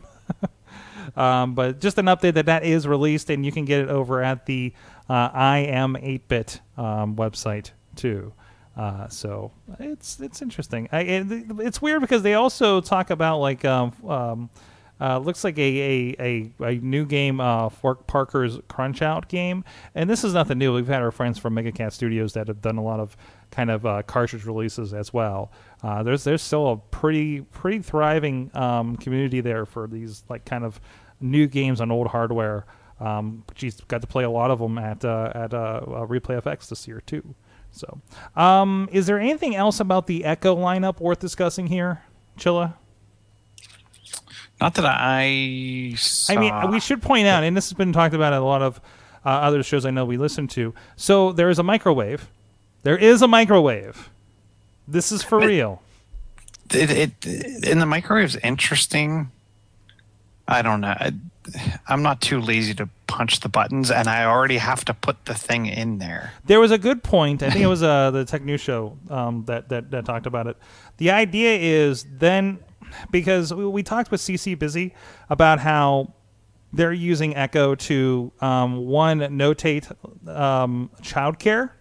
um, 1.16 1.56
but 1.56 1.82
just 1.82 1.98
an 1.98 2.06
update 2.06 2.36
that 2.36 2.46
that 2.46 2.64
is 2.64 2.88
released, 2.88 3.30
and 3.32 3.44
you 3.46 3.52
can 3.52 3.66
get 3.66 3.82
it 3.82 3.90
over 3.90 4.22
at 4.22 4.46
the 4.46 4.74
uh, 5.10 5.30
I 5.34 5.58
am 5.60 5.96
8-bit 5.96 6.62
um, 6.78 7.16
website 7.16 7.72
too. 7.96 8.34
Uh, 8.78 9.08
so 9.08 9.52
it's 9.80 10.20
it's 10.20 10.42
interesting. 10.42 10.90
I, 10.92 11.00
it, 11.02 11.28
it's 11.60 11.82
weird 11.82 12.02
because 12.02 12.24
they 12.24 12.34
also 12.34 12.82
talk 12.82 13.10
about 13.10 13.40
like 13.40 13.64
um, 13.64 13.94
um, 14.08 14.50
uh, 15.00 15.18
looks 15.20 15.44
like 15.44 15.58
a, 15.58 15.62
a, 15.62 16.16
a, 16.20 16.64
a 16.64 16.76
new 16.76 17.06
game, 17.06 17.40
uh, 17.40 17.70
Fork 17.70 18.08
Parker's 18.08 18.60
Crunch 18.68 19.02
Out 19.02 19.28
game. 19.28 19.64
And 19.94 20.10
this 20.10 20.24
is 20.24 20.34
nothing 20.34 20.58
new. 20.58 20.74
We've 20.74 20.88
had 20.88 21.02
our 21.02 21.12
friends 21.12 21.38
from 21.38 21.56
Megacat 21.56 21.92
Studios 21.92 22.34
that 22.34 22.48
have 22.48 22.62
done 22.62 22.78
a 22.78 22.84
lot 22.84 23.00
of 23.00 23.18
kind 23.52 23.70
of 23.70 23.86
uh, 23.86 24.04
cartridge 24.04 24.46
releases 24.46 24.94
as 24.94 25.14
well. 25.14 25.52
Uh, 25.84 26.04
there's 26.04 26.24
there's 26.24 26.42
still 26.42 26.72
a 26.72 26.78
pretty 26.78 27.42
pretty 27.42 27.80
thriving 27.80 28.52
um, 28.54 28.96
community 28.98 29.42
there 29.42 29.66
for 29.66 29.88
these 29.88 30.24
like 30.30 30.46
kind 30.46 30.64
of 30.64 30.80
new 31.20 31.48
games 31.48 31.82
on 31.82 31.92
old 31.92 32.08
hardware. 32.08 32.66
Um, 33.00 33.44
geez, 33.54 33.82
got 33.82 34.02
to 34.02 34.08
play 34.08 34.24
a 34.24 34.30
lot 34.30 34.52
of 34.52 34.60
them 34.60 34.78
at 34.78 35.04
uh, 35.04 35.32
at 35.36 35.54
uh, 35.54 35.58
uh, 35.58 36.06
Replay 36.06 36.42
FX 36.42 36.70
this 36.70 36.88
year 36.88 37.02
too. 37.02 37.36
So, 37.72 38.00
um, 38.38 38.88
is 38.94 39.06
there 39.06 39.20
anything 39.20 39.54
else 39.54 39.82
about 39.82 40.08
the 40.08 40.24
Echo 40.24 40.56
lineup 40.56 41.02
worth 41.02 41.20
discussing 41.20 41.68
here, 41.68 42.04
Chilla? 42.38 42.76
Not 44.66 44.74
that 44.74 44.86
I. 44.88 45.94
Saw. 45.96 46.34
I 46.34 46.38
mean, 46.38 46.72
we 46.72 46.80
should 46.80 47.00
point 47.00 47.28
out, 47.28 47.44
and 47.44 47.56
this 47.56 47.70
has 47.70 47.74
been 47.74 47.94
talked 47.94 48.16
about 48.16 48.34
at 48.34 48.42
a 48.42 48.46
lot 48.46 48.64
of 48.64 48.82
uh, 49.24 49.30
other 49.30 49.62
shows 49.62 49.86
I 49.86 49.92
know 49.92 50.06
we 50.06 50.18
listen 50.18 50.48
to. 50.50 50.74
So 50.96 51.32
there 51.32 51.52
is 51.52 51.60
a 51.60 51.64
microwave. 51.64 52.28
There 52.82 52.98
is 52.98 53.22
a 53.22 53.28
microwave. 53.28 54.10
This 54.88 55.12
is 55.12 55.22
for 55.22 55.38
real. 55.38 55.84
it, 56.72 56.90
it 56.90 57.68
and 57.68 57.80
the 57.80 57.86
microwave's 57.86 58.38
interesting. 58.38 59.30
I 60.48 60.64
don't 60.64 60.82
know. 60.82 60.96
I, 61.00 61.12
I'm 61.88 62.02
not 62.02 62.22
too 62.22 62.42
lazy 62.42 62.74
to 62.74 62.90
punch 63.06 63.42
the 63.42 63.50
buttons, 63.50 63.92
and 63.92 64.08
I 64.08 64.26
already 64.26 64.58
have 64.58 64.84
to 64.86 64.96
put 64.96 65.26
the 65.26 65.36
thing 65.36 65.68
in 65.68 66.00
there. 66.00 66.34
There 66.44 66.60
was 66.60 66.72
a 66.72 66.80
good 66.80 67.04
point. 67.04 67.44
I 67.44 67.52
think 67.52 67.64
it 67.64 67.68
was 67.68 67.84
uh, 67.84 68.10
the 68.10 68.26
Tech 68.26 68.42
News 68.42 68.62
show 68.62 68.98
um, 69.12 69.46
that, 69.46 69.70
that 69.70 69.92
that 69.92 70.06
talked 70.06 70.26
about 70.26 70.48
it. 70.48 70.58
The 70.98 71.12
idea 71.12 71.56
is 71.56 72.08
then 72.18 72.58
because 73.12 73.54
we, 73.54 73.66
we 73.66 73.84
talked 73.84 74.12
with 74.12 74.22
CC 74.22 74.58
Busy 74.58 74.94
about 75.30 75.60
how 75.60 76.14
they're 76.74 76.94
using 76.94 77.36
Echo 77.36 77.76
to 77.76 78.32
um, 78.42 78.86
one 78.86 79.20
notate 79.20 79.92
um, 80.28 80.90
childcare 81.02 81.72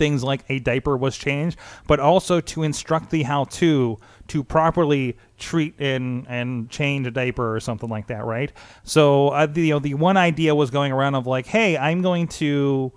things 0.00 0.24
like 0.24 0.42
a 0.48 0.58
diaper 0.58 0.96
was 0.96 1.16
changed, 1.16 1.58
but 1.86 2.00
also 2.00 2.40
to 2.40 2.62
instruct 2.62 3.10
the 3.10 3.22
how 3.22 3.44
to 3.44 3.98
to 4.28 4.42
properly 4.42 5.16
treat 5.38 5.74
and 5.78 6.26
and 6.28 6.70
change 6.70 7.06
a 7.06 7.10
diaper 7.10 7.54
or 7.54 7.60
something 7.60 7.90
like 7.90 8.06
that, 8.06 8.24
right? 8.24 8.50
So 8.82 9.28
uh, 9.28 9.46
the 9.46 9.60
you 9.60 9.74
know, 9.74 9.78
the 9.78 9.94
one 9.94 10.16
idea 10.16 10.54
was 10.54 10.70
going 10.70 10.90
around 10.90 11.16
of 11.16 11.26
like, 11.26 11.46
hey, 11.46 11.76
I'm 11.76 12.00
going 12.02 12.28
to 12.28 12.92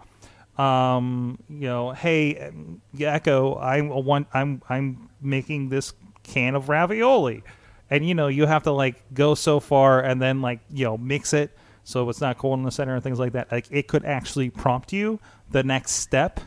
um 0.56 1.40
you 1.50 1.68
know 1.68 1.94
hey 1.94 2.52
echo 3.00 3.56
i 3.56 3.82
want 3.82 4.28
i'm 4.36 4.62
i'm 4.70 5.10
making 5.20 5.70
this 5.70 5.96
can 6.24 6.56
of 6.56 6.70
ravioli 6.70 7.44
and 7.90 8.08
you 8.08 8.16
know 8.16 8.28
you 8.28 8.46
have 8.46 8.64
to 8.64 8.72
like 8.72 9.02
go 9.14 9.36
so 9.36 9.60
far 9.60 10.02
and 10.02 10.22
then 10.22 10.42
like 10.42 10.60
you 10.72 10.86
know 10.86 10.98
mix 10.98 11.34
it 11.34 11.56
so 11.84 12.08
it's 12.10 12.22
not 12.22 12.38
cold 12.38 12.58
in 12.60 12.66
the 12.66 12.72
center 12.72 12.96
and 12.96 13.04
things 13.04 13.20
like 13.20 13.34
that 13.34 13.52
like 13.52 13.68
it 13.70 13.88
could 13.88 14.06
actually 14.06 14.50
prompt 14.50 14.94
you 14.94 15.20
the 15.52 15.64
next 15.64 15.92
step 15.92 16.40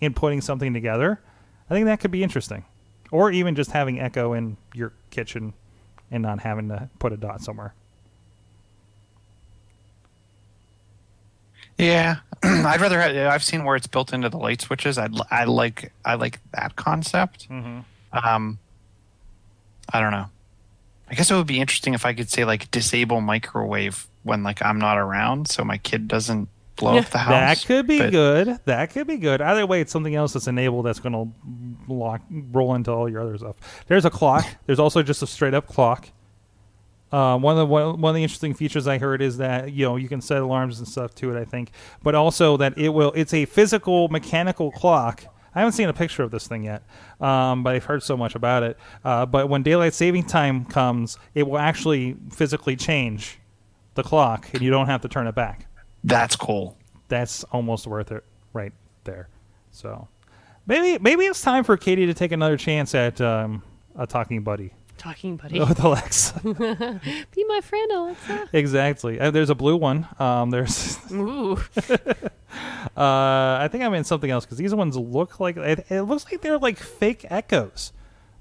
in 0.00 0.12
putting 0.12 0.40
something 0.40 0.74
together 0.74 1.20
i 1.70 1.74
think 1.74 1.86
that 1.86 1.98
could 2.00 2.10
be 2.10 2.22
interesting 2.22 2.64
or 3.10 3.30
even 3.30 3.54
just 3.54 3.70
having 3.70 4.00
echo 4.00 4.32
in 4.32 4.56
your 4.74 4.92
kitchen 5.10 5.54
and 6.10 6.22
not 6.22 6.40
having 6.40 6.68
to 6.68 6.88
put 6.98 7.12
a 7.12 7.16
dot 7.16 7.40
somewhere 7.40 7.74
Yeah, 11.78 12.16
I'd 12.42 12.80
rather. 12.80 13.00
Have, 13.00 13.14
I've 13.32 13.44
seen 13.44 13.64
where 13.64 13.76
it's 13.76 13.86
built 13.86 14.12
into 14.12 14.28
the 14.28 14.38
light 14.38 14.60
switches. 14.62 14.98
I 14.98 15.08
I 15.30 15.44
like 15.44 15.92
I 16.04 16.14
like 16.14 16.40
that 16.52 16.76
concept. 16.76 17.48
mm-hmm. 17.50 17.80
Um, 18.12 18.58
I 19.92 20.00
don't 20.00 20.10
know. 20.12 20.26
I 21.08 21.14
guess 21.14 21.30
it 21.30 21.34
would 21.34 21.46
be 21.46 21.60
interesting 21.60 21.94
if 21.94 22.04
I 22.04 22.12
could 22.14 22.28
say 22.30 22.44
like 22.44 22.70
disable 22.70 23.20
microwave 23.20 24.08
when 24.24 24.42
like 24.42 24.60
I'm 24.62 24.78
not 24.78 24.98
around, 24.98 25.48
so 25.48 25.64
my 25.64 25.78
kid 25.78 26.08
doesn't 26.08 26.48
blow 26.74 26.98
up 26.98 27.06
the 27.06 27.18
house. 27.18 27.30
That 27.30 27.66
could 27.66 27.86
be 27.86 27.98
But- 27.98 28.10
good. 28.10 28.58
That 28.64 28.90
could 28.90 29.06
be 29.06 29.16
good. 29.16 29.40
Either 29.40 29.64
way, 29.66 29.80
it's 29.80 29.92
something 29.92 30.14
else 30.14 30.32
that's 30.32 30.48
enabled 30.48 30.84
that's 30.86 30.98
going 31.00 31.12
to 31.12 31.92
lock 31.92 32.22
roll 32.30 32.74
into 32.74 32.90
all 32.90 33.08
your 33.08 33.20
other 33.22 33.38
stuff. 33.38 33.56
There's 33.86 34.04
a 34.04 34.10
clock. 34.10 34.44
There's 34.66 34.80
also 34.80 35.02
just 35.02 35.22
a 35.22 35.26
straight 35.26 35.54
up 35.54 35.66
clock. 35.68 36.08
Uh, 37.12 37.38
one 37.38 37.52
of 37.52 37.58
the 37.58 37.66
one, 37.66 38.00
one 38.00 38.10
of 38.10 38.16
the 38.16 38.22
interesting 38.24 38.52
features 38.52 38.88
I 38.88 38.98
heard 38.98 39.22
is 39.22 39.38
that 39.38 39.72
you 39.72 39.84
know 39.86 39.94
you 39.94 40.08
can 40.08 40.20
set 40.20 40.42
alarms 40.42 40.80
and 40.80 40.88
stuff 40.88 41.14
to 41.16 41.34
it. 41.34 41.40
I 41.40 41.44
think, 41.44 41.70
but 42.02 42.16
also 42.16 42.56
that 42.56 42.76
it 42.76 42.88
will. 42.88 43.12
It's 43.14 43.32
a 43.32 43.44
physical 43.44 44.08
mechanical 44.08 44.72
clock. 44.72 45.24
I 45.56 45.60
haven't 45.60 45.72
seen 45.72 45.88
a 45.88 45.92
picture 45.94 46.22
of 46.22 46.30
this 46.30 46.46
thing 46.46 46.64
yet, 46.64 46.82
um, 47.18 47.62
but 47.64 47.74
I've 47.74 47.84
heard 47.84 48.02
so 48.02 48.14
much 48.16 48.34
about 48.34 48.62
it. 48.62 48.76
Uh, 49.02 49.24
but 49.24 49.48
when 49.48 49.62
daylight 49.62 49.94
saving 49.94 50.24
time 50.24 50.66
comes, 50.66 51.18
it 51.34 51.48
will 51.48 51.58
actually 51.58 52.14
physically 52.30 52.76
change 52.76 53.38
the 53.94 54.02
clock, 54.02 54.48
and 54.52 54.62
you 54.62 54.70
don't 54.70 54.86
have 54.86 55.00
to 55.00 55.08
turn 55.08 55.26
it 55.26 55.34
back 55.34 55.66
That's 56.04 56.36
cool. 56.36 56.76
that's 57.08 57.42
almost 57.44 57.86
worth 57.86 58.12
it 58.12 58.22
right 58.52 58.72
there. 59.04 59.28
So 59.70 60.08
maybe 60.66 61.02
maybe 61.02 61.24
it's 61.24 61.40
time 61.40 61.64
for 61.64 61.76
Katie 61.78 62.04
to 62.06 62.14
take 62.14 62.32
another 62.32 62.58
chance 62.58 62.94
at 62.94 63.18
um, 63.22 63.62
a 63.96 64.06
talking 64.06 64.42
buddy 64.42 64.72
Talking 64.98 65.36
buddy. 65.36 65.60
with 65.60 65.82
Alexa. 65.82 66.40
Be 67.34 67.44
my 67.44 67.60
friend, 67.62 67.92
Alexa. 67.92 68.48
exactly. 68.52 69.20
Uh, 69.20 69.30
there's 69.30 69.50
a 69.50 69.54
blue 69.54 69.76
one. 69.76 70.08
Um, 70.18 70.50
there's 70.50 70.98
Ooh. 71.12 71.56
uh, 72.96 73.58
I 73.60 73.68
think 73.70 73.84
I'm 73.84 73.94
in 73.94 74.04
something 74.04 74.30
else 74.30 74.44
because 74.44 74.58
these 74.58 74.74
ones 74.74 74.96
look 74.96 75.38
like 75.40 75.56
it, 75.56 75.86
it 75.90 76.02
looks 76.02 76.24
like 76.30 76.40
they're 76.40 76.58
like 76.58 76.78
fake 76.78 77.26
echoes, 77.30 77.92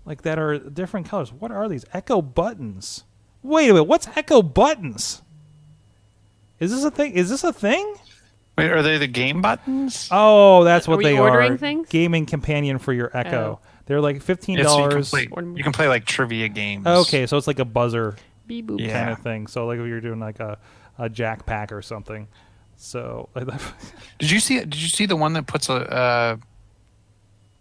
like 0.05 0.21
that 0.23 0.39
are 0.39 0.57
different 0.57 1.07
colors. 1.07 1.31
What 1.33 1.51
are 1.51 1.67
these 1.67 1.85
echo 1.93 2.21
buttons? 2.21 3.03
Wait 3.43 3.69
a 3.69 3.73
minute. 3.73 3.83
What's 3.83 4.07
echo 4.15 4.41
buttons? 4.41 5.21
Is 6.59 6.71
this 6.71 6.83
a 6.83 6.91
thing? 6.91 7.13
Is 7.13 7.29
this 7.29 7.43
a 7.43 7.51
thing? 7.53 7.95
Wait, 8.57 8.71
are 8.71 8.81
they 8.81 8.97
the 8.97 9.07
game 9.07 9.41
buttons? 9.41 10.07
Oh, 10.09 10.63
that's 10.63 10.87
what 10.87 10.95
Are 10.95 10.97
we 10.99 11.03
they 11.03 11.19
ordering 11.19 11.51
are. 11.53 11.57
things? 11.57 11.89
Gaming 11.89 12.25
companion 12.25 12.79
for 12.79 12.93
your 12.93 13.11
Echo. 13.15 13.59
Oh. 13.61 13.67
They're 13.85 14.01
like 14.01 14.21
fifteen 14.21 14.57
Yeah, 14.57 14.65
so 14.65 14.77
you, 14.77 14.89
can 14.89 15.01
dollars. 15.01 15.13
you 15.57 15.63
can 15.63 15.71
play 15.73 15.87
like 15.87 16.05
trivia 16.05 16.47
games. 16.47 16.85
okay, 16.87 17.27
so 17.27 17.37
it's 17.37 17.47
like 17.47 17.59
a 17.59 17.65
buzzer 17.65 18.15
Beep 18.47 18.67
boop. 18.67 18.79
Yeah. 18.79 18.91
kind 18.93 19.09
of 19.11 19.19
thing. 19.19 19.47
So 19.47 19.65
like 19.67 19.79
if 19.79 19.87
you're 19.87 20.01
doing 20.01 20.19
like 20.19 20.39
a, 20.39 20.57
a 20.97 21.09
jack 21.09 21.45
pack 21.45 21.71
or 21.71 21.81
something. 21.81 22.27
So 22.77 23.29
Did 24.19 24.31
you 24.31 24.39
see? 24.39 24.59
Did 24.59 24.75
you 24.81 24.87
see 24.89 25.05
the 25.05 25.15
one 25.15 25.33
that 25.33 25.47
puts 25.47 25.69
a 25.69 25.73
uh, 25.75 26.37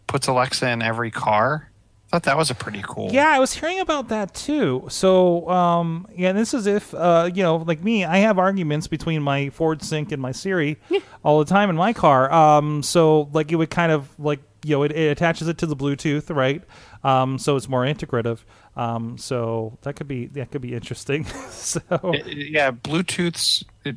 puts 0.06 0.26
Alexa 0.26 0.68
in 0.68 0.82
every 0.82 1.10
car? 1.10 1.70
I 2.12 2.16
thought 2.18 2.22
that 2.24 2.36
was 2.36 2.50
a 2.50 2.54
pretty 2.54 2.82
cool. 2.86 3.10
yeah, 3.10 3.28
I 3.30 3.40
was 3.40 3.52
hearing 3.54 3.80
about 3.80 4.08
that 4.08 4.34
too. 4.34 4.86
So 4.88 5.48
um, 5.50 6.06
yeah, 6.14 6.32
this 6.32 6.54
is 6.54 6.66
if 6.66 6.94
uh, 6.94 7.28
you 7.34 7.42
know, 7.42 7.56
like 7.56 7.82
me, 7.82 8.04
I 8.04 8.18
have 8.18 8.38
arguments 8.38 8.86
between 8.86 9.22
my 9.22 9.50
Ford 9.50 9.82
Sync 9.82 10.12
and 10.12 10.22
my 10.22 10.30
Siri 10.32 10.78
all 11.24 11.38
the 11.40 11.44
time 11.44 11.70
in 11.70 11.76
my 11.76 11.92
car. 11.92 12.30
Um, 12.32 12.82
so 12.82 13.28
like 13.32 13.50
it 13.50 13.56
would 13.56 13.70
kind 13.70 13.90
of 13.90 14.08
like 14.18 14.40
you 14.64 14.76
know 14.76 14.82
it, 14.84 14.92
it 14.92 15.10
attaches 15.10 15.48
it 15.48 15.58
to 15.58 15.66
the 15.66 15.74
Bluetooth, 15.76 16.34
right? 16.34 16.62
Um, 17.02 17.36
so 17.38 17.56
it's 17.56 17.68
more 17.68 17.82
integrative. 17.84 18.40
Um, 18.76 19.18
so 19.18 19.76
that 19.82 19.94
could 19.96 20.06
be 20.08 20.26
that 20.26 20.50
could 20.52 20.62
be 20.62 20.74
interesting. 20.74 21.24
so 21.50 21.80
It- 22.12 22.26
it- 22.28 22.50
yeah, 22.50 22.70
Bluetooth's 22.70 23.64
it, 23.84 23.96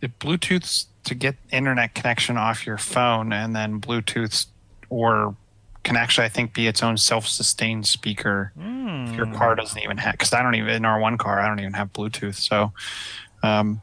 it 0.00 0.18
Bluetooth's 0.18 0.86
to 1.04 1.14
get 1.14 1.36
internet 1.52 1.94
connection 1.94 2.36
off 2.36 2.66
your 2.66 2.78
phone, 2.78 3.32
and 3.32 3.54
then 3.54 3.80
Bluetooth's 3.80 4.48
or 4.90 5.36
can 5.82 5.96
actually 5.96 6.26
I 6.26 6.28
think 6.28 6.54
be 6.54 6.66
its 6.66 6.82
own 6.82 6.96
self-sustained 6.96 7.86
speaker. 7.86 8.52
If 8.56 9.16
your 9.16 9.26
car 9.34 9.54
doesn't 9.54 9.82
even 9.82 9.96
have, 9.98 10.12
because 10.12 10.32
I 10.32 10.42
don't 10.42 10.54
even 10.54 10.70
in 10.70 10.84
our 10.84 11.00
one 11.00 11.18
car 11.18 11.40
I 11.40 11.48
don't 11.48 11.60
even 11.60 11.72
have 11.74 11.92
Bluetooth, 11.92 12.34
so 12.36 12.72
um, 13.42 13.80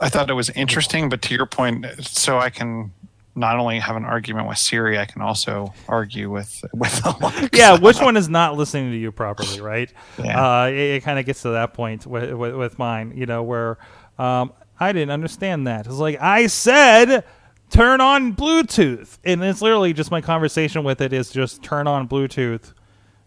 I 0.00 0.08
thought 0.08 0.28
it 0.30 0.34
was 0.34 0.50
interesting. 0.50 1.08
But 1.08 1.22
to 1.22 1.34
your 1.34 1.46
point, 1.46 1.86
so 2.00 2.38
I 2.38 2.50
can 2.50 2.92
not 3.34 3.58
only 3.58 3.78
have 3.78 3.96
an 3.96 4.04
argument 4.04 4.46
with 4.46 4.58
Siri, 4.58 4.98
I 4.98 5.06
can 5.06 5.22
also 5.22 5.72
argue 5.88 6.30
with 6.30 6.62
with 6.74 7.00
Alexa. 7.20 7.48
yeah, 7.54 7.78
which 7.78 8.00
one 8.00 8.16
is 8.16 8.28
not 8.28 8.56
listening 8.56 8.90
to 8.90 8.96
you 8.96 9.10
properly, 9.10 9.60
right? 9.60 9.90
Yeah. 10.22 10.62
Uh, 10.62 10.66
it, 10.66 10.74
it 10.76 11.02
kind 11.02 11.18
of 11.18 11.24
gets 11.24 11.42
to 11.42 11.50
that 11.50 11.72
point 11.72 12.06
with, 12.06 12.32
with, 12.34 12.54
with 12.54 12.78
mine, 12.78 13.14
you 13.16 13.24
know, 13.24 13.42
where 13.42 13.78
um, 14.18 14.52
I 14.78 14.92
didn't 14.92 15.10
understand 15.12 15.66
that. 15.66 15.86
It's 15.86 15.94
like 15.94 16.20
I 16.20 16.46
said, 16.48 17.24
turn 17.72 18.00
on 18.00 18.34
Bluetooth, 18.34 19.18
and 19.24 19.42
it's 19.42 19.62
literally 19.62 19.92
just 19.92 20.10
my 20.10 20.20
conversation 20.20 20.84
with 20.84 21.00
it 21.00 21.12
is 21.12 21.30
just 21.30 21.62
turn 21.62 21.86
on 21.86 22.06
Bluetooth, 22.06 22.72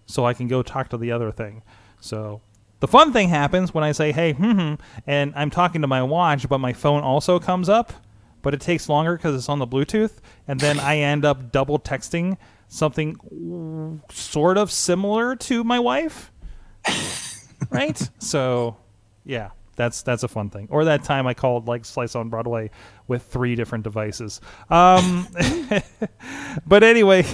so 0.06 0.26
I 0.26 0.34
can 0.34 0.48
go 0.48 0.62
talk 0.64 0.90
to 0.90 0.98
the 0.98 1.12
other 1.12 1.32
thing. 1.32 1.64
So. 2.00 2.42
The 2.82 2.90
fun 2.90 3.14
thing 3.14 3.30
happens 3.30 3.74
when 3.74 3.84
I 3.86 3.94
say, 3.94 4.12
"Hey," 4.12 4.34
hmm, 4.34 4.76
and 5.08 5.34
I'm 5.36 5.50
talking 5.50 5.82
to 5.82 5.88
my 5.88 6.04
watch, 6.04 6.48
but 6.48 6.60
my 6.60 6.74
phone 6.74 7.04
also 7.04 7.40
comes 7.40 7.70
up, 7.70 7.94
but 8.44 8.54
it 8.54 8.60
takes 8.62 8.90
longer 8.90 9.16
because 9.16 9.34
it's 9.34 9.50
on 9.50 9.60
the 9.60 9.66
Bluetooth, 9.66 10.18
and 10.48 10.60
then 10.60 10.80
I 10.80 10.98
end 10.98 11.26
up 11.26 11.52
double 11.52 11.80
texting 11.80 12.38
something 12.68 14.02
sort 14.12 14.58
of 14.58 14.72
similar 14.72 15.36
to 15.36 15.64
my 15.64 15.80
wife, 15.80 16.32
right? 17.72 18.10
So, 18.20 18.78
yeah, 19.24 19.52
that's 19.76 20.02
that's 20.04 20.24
a 20.24 20.28
fun 20.28 20.50
thing. 20.50 20.68
Or 20.70 20.86
that 20.86 21.04
time 21.04 21.28
I 21.28 21.34
called 21.34 21.68
like 21.68 21.86
Slice 21.86 22.16
on 22.16 22.30
Broadway 22.30 22.72
with 23.08 23.24
three 23.24 23.56
different 23.56 23.84
devices. 23.84 24.42
Um, 24.70 25.28
but 26.66 26.84
anyway. 26.84 27.26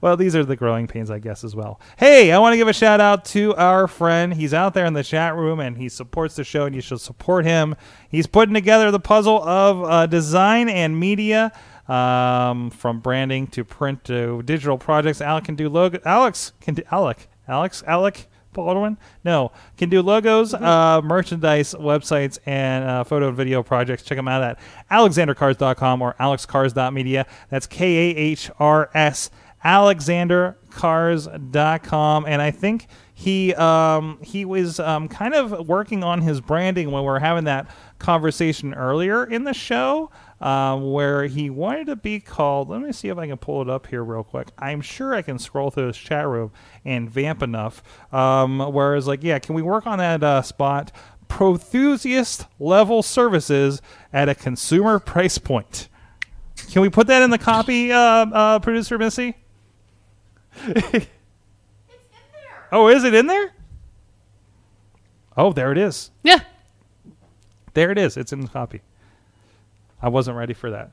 well, 0.00 0.16
these 0.16 0.34
are 0.34 0.44
the 0.44 0.56
growing 0.56 0.86
pains, 0.86 1.10
I 1.10 1.18
guess, 1.18 1.44
as 1.44 1.54
well. 1.54 1.80
Hey, 1.96 2.32
I 2.32 2.38
want 2.38 2.52
to 2.52 2.56
give 2.56 2.68
a 2.68 2.72
shout 2.72 3.00
out 3.00 3.24
to 3.26 3.54
our 3.54 3.86
friend. 3.86 4.34
He's 4.34 4.52
out 4.52 4.74
there 4.74 4.86
in 4.86 4.92
the 4.92 5.04
chat 5.04 5.36
room 5.36 5.60
and 5.60 5.76
he 5.76 5.88
supports 5.88 6.36
the 6.36 6.44
show, 6.44 6.66
and 6.66 6.74
you 6.74 6.80
should 6.80 7.00
support 7.00 7.44
him. 7.44 7.76
He's 8.08 8.26
putting 8.26 8.54
together 8.54 8.90
the 8.90 9.00
puzzle 9.00 9.42
of 9.42 9.84
uh, 9.84 10.06
design 10.06 10.68
and 10.68 10.98
media. 10.98 11.52
Um, 11.88 12.70
from 12.70 13.00
branding 13.00 13.48
to 13.48 13.64
print 13.64 14.04
to 14.04 14.40
digital 14.44 14.78
projects, 14.78 15.20
Alec 15.20 15.44
can 15.44 15.56
do 15.56 15.68
logo. 15.68 15.98
Alex 16.04 16.52
can 16.60 16.74
do 16.74 16.82
Alec. 16.92 17.28
Alex. 17.48 17.82
Alec. 17.86 18.28
Baldwin? 18.52 18.98
No, 19.24 19.52
can 19.76 19.88
do 19.88 20.02
logos, 20.02 20.52
uh, 20.54 21.00
merchandise, 21.02 21.74
websites, 21.74 22.38
and 22.46 22.84
uh, 22.84 23.02
photo 23.04 23.28
and 23.28 23.36
video 23.36 23.62
projects. 23.62 24.02
Check 24.02 24.18
them 24.18 24.26
out 24.28 24.42
at 24.42 24.58
alexanderkahrs.com 24.90 26.02
or 26.02 26.14
alexkahrs.media. 26.20 27.26
That's 27.48 27.66
K 27.66 28.12
A 28.12 28.16
H 28.16 28.50
R 28.58 28.90
S, 28.94 29.30
alexanderkahrs.com. 29.64 32.24
And 32.26 32.42
I 32.42 32.50
think 32.50 32.88
he 33.14 33.54
um, 33.54 34.18
he 34.22 34.44
was 34.44 34.80
um, 34.80 35.08
kind 35.08 35.34
of 35.34 35.68
working 35.68 36.02
on 36.02 36.22
his 36.22 36.40
branding 36.40 36.90
when 36.90 37.02
we 37.02 37.06
were 37.06 37.20
having 37.20 37.44
that 37.44 37.70
conversation 37.98 38.74
earlier 38.74 39.24
in 39.24 39.44
the 39.44 39.54
show. 39.54 40.10
Um, 40.42 40.90
where 40.90 41.26
he 41.26 41.50
wanted 41.50 41.86
to 41.86 41.94
be 41.94 42.18
called. 42.18 42.68
Let 42.68 42.80
me 42.80 42.90
see 42.90 43.06
if 43.06 43.16
I 43.16 43.28
can 43.28 43.36
pull 43.36 43.62
it 43.62 43.70
up 43.70 43.86
here 43.86 44.02
real 44.02 44.24
quick. 44.24 44.48
I'm 44.58 44.80
sure 44.80 45.14
I 45.14 45.22
can 45.22 45.38
scroll 45.38 45.70
through 45.70 45.86
this 45.86 45.96
chat 45.96 46.26
room 46.26 46.50
and 46.84 47.08
vamp 47.08 47.44
enough. 47.44 47.80
Um, 48.12 48.58
whereas, 48.58 49.06
like, 49.06 49.22
yeah, 49.22 49.38
can 49.38 49.54
we 49.54 49.62
work 49.62 49.86
on 49.86 49.98
that 49.98 50.24
uh, 50.24 50.42
spot? 50.42 50.90
Prothusiast 51.28 52.46
level 52.58 53.04
services 53.04 53.80
at 54.12 54.28
a 54.28 54.34
consumer 54.34 54.98
price 55.12 55.38
point. 55.38 55.88
Can 56.72 56.82
we 56.82 56.88
put 56.88 57.06
that 57.06 57.22
in 57.22 57.30
the 57.30 57.38
copy, 57.38 57.92
uh, 57.92 57.96
uh, 57.98 58.58
producer 58.58 58.98
Missy? 58.98 59.36
oh, 62.72 62.88
is 62.88 63.04
it 63.04 63.14
in 63.14 63.28
there? 63.28 63.52
Oh, 65.36 65.52
there 65.52 65.70
it 65.70 65.78
is. 65.78 66.10
Yeah. 66.22 66.40
There 67.74 67.90
it 67.90 67.98
is. 67.98 68.16
It's 68.16 68.32
in 68.32 68.40
the 68.40 68.48
copy. 68.48 68.82
I 70.02 70.08
wasn't 70.08 70.36
ready 70.36 70.52
for 70.54 70.70
that. 70.72 70.90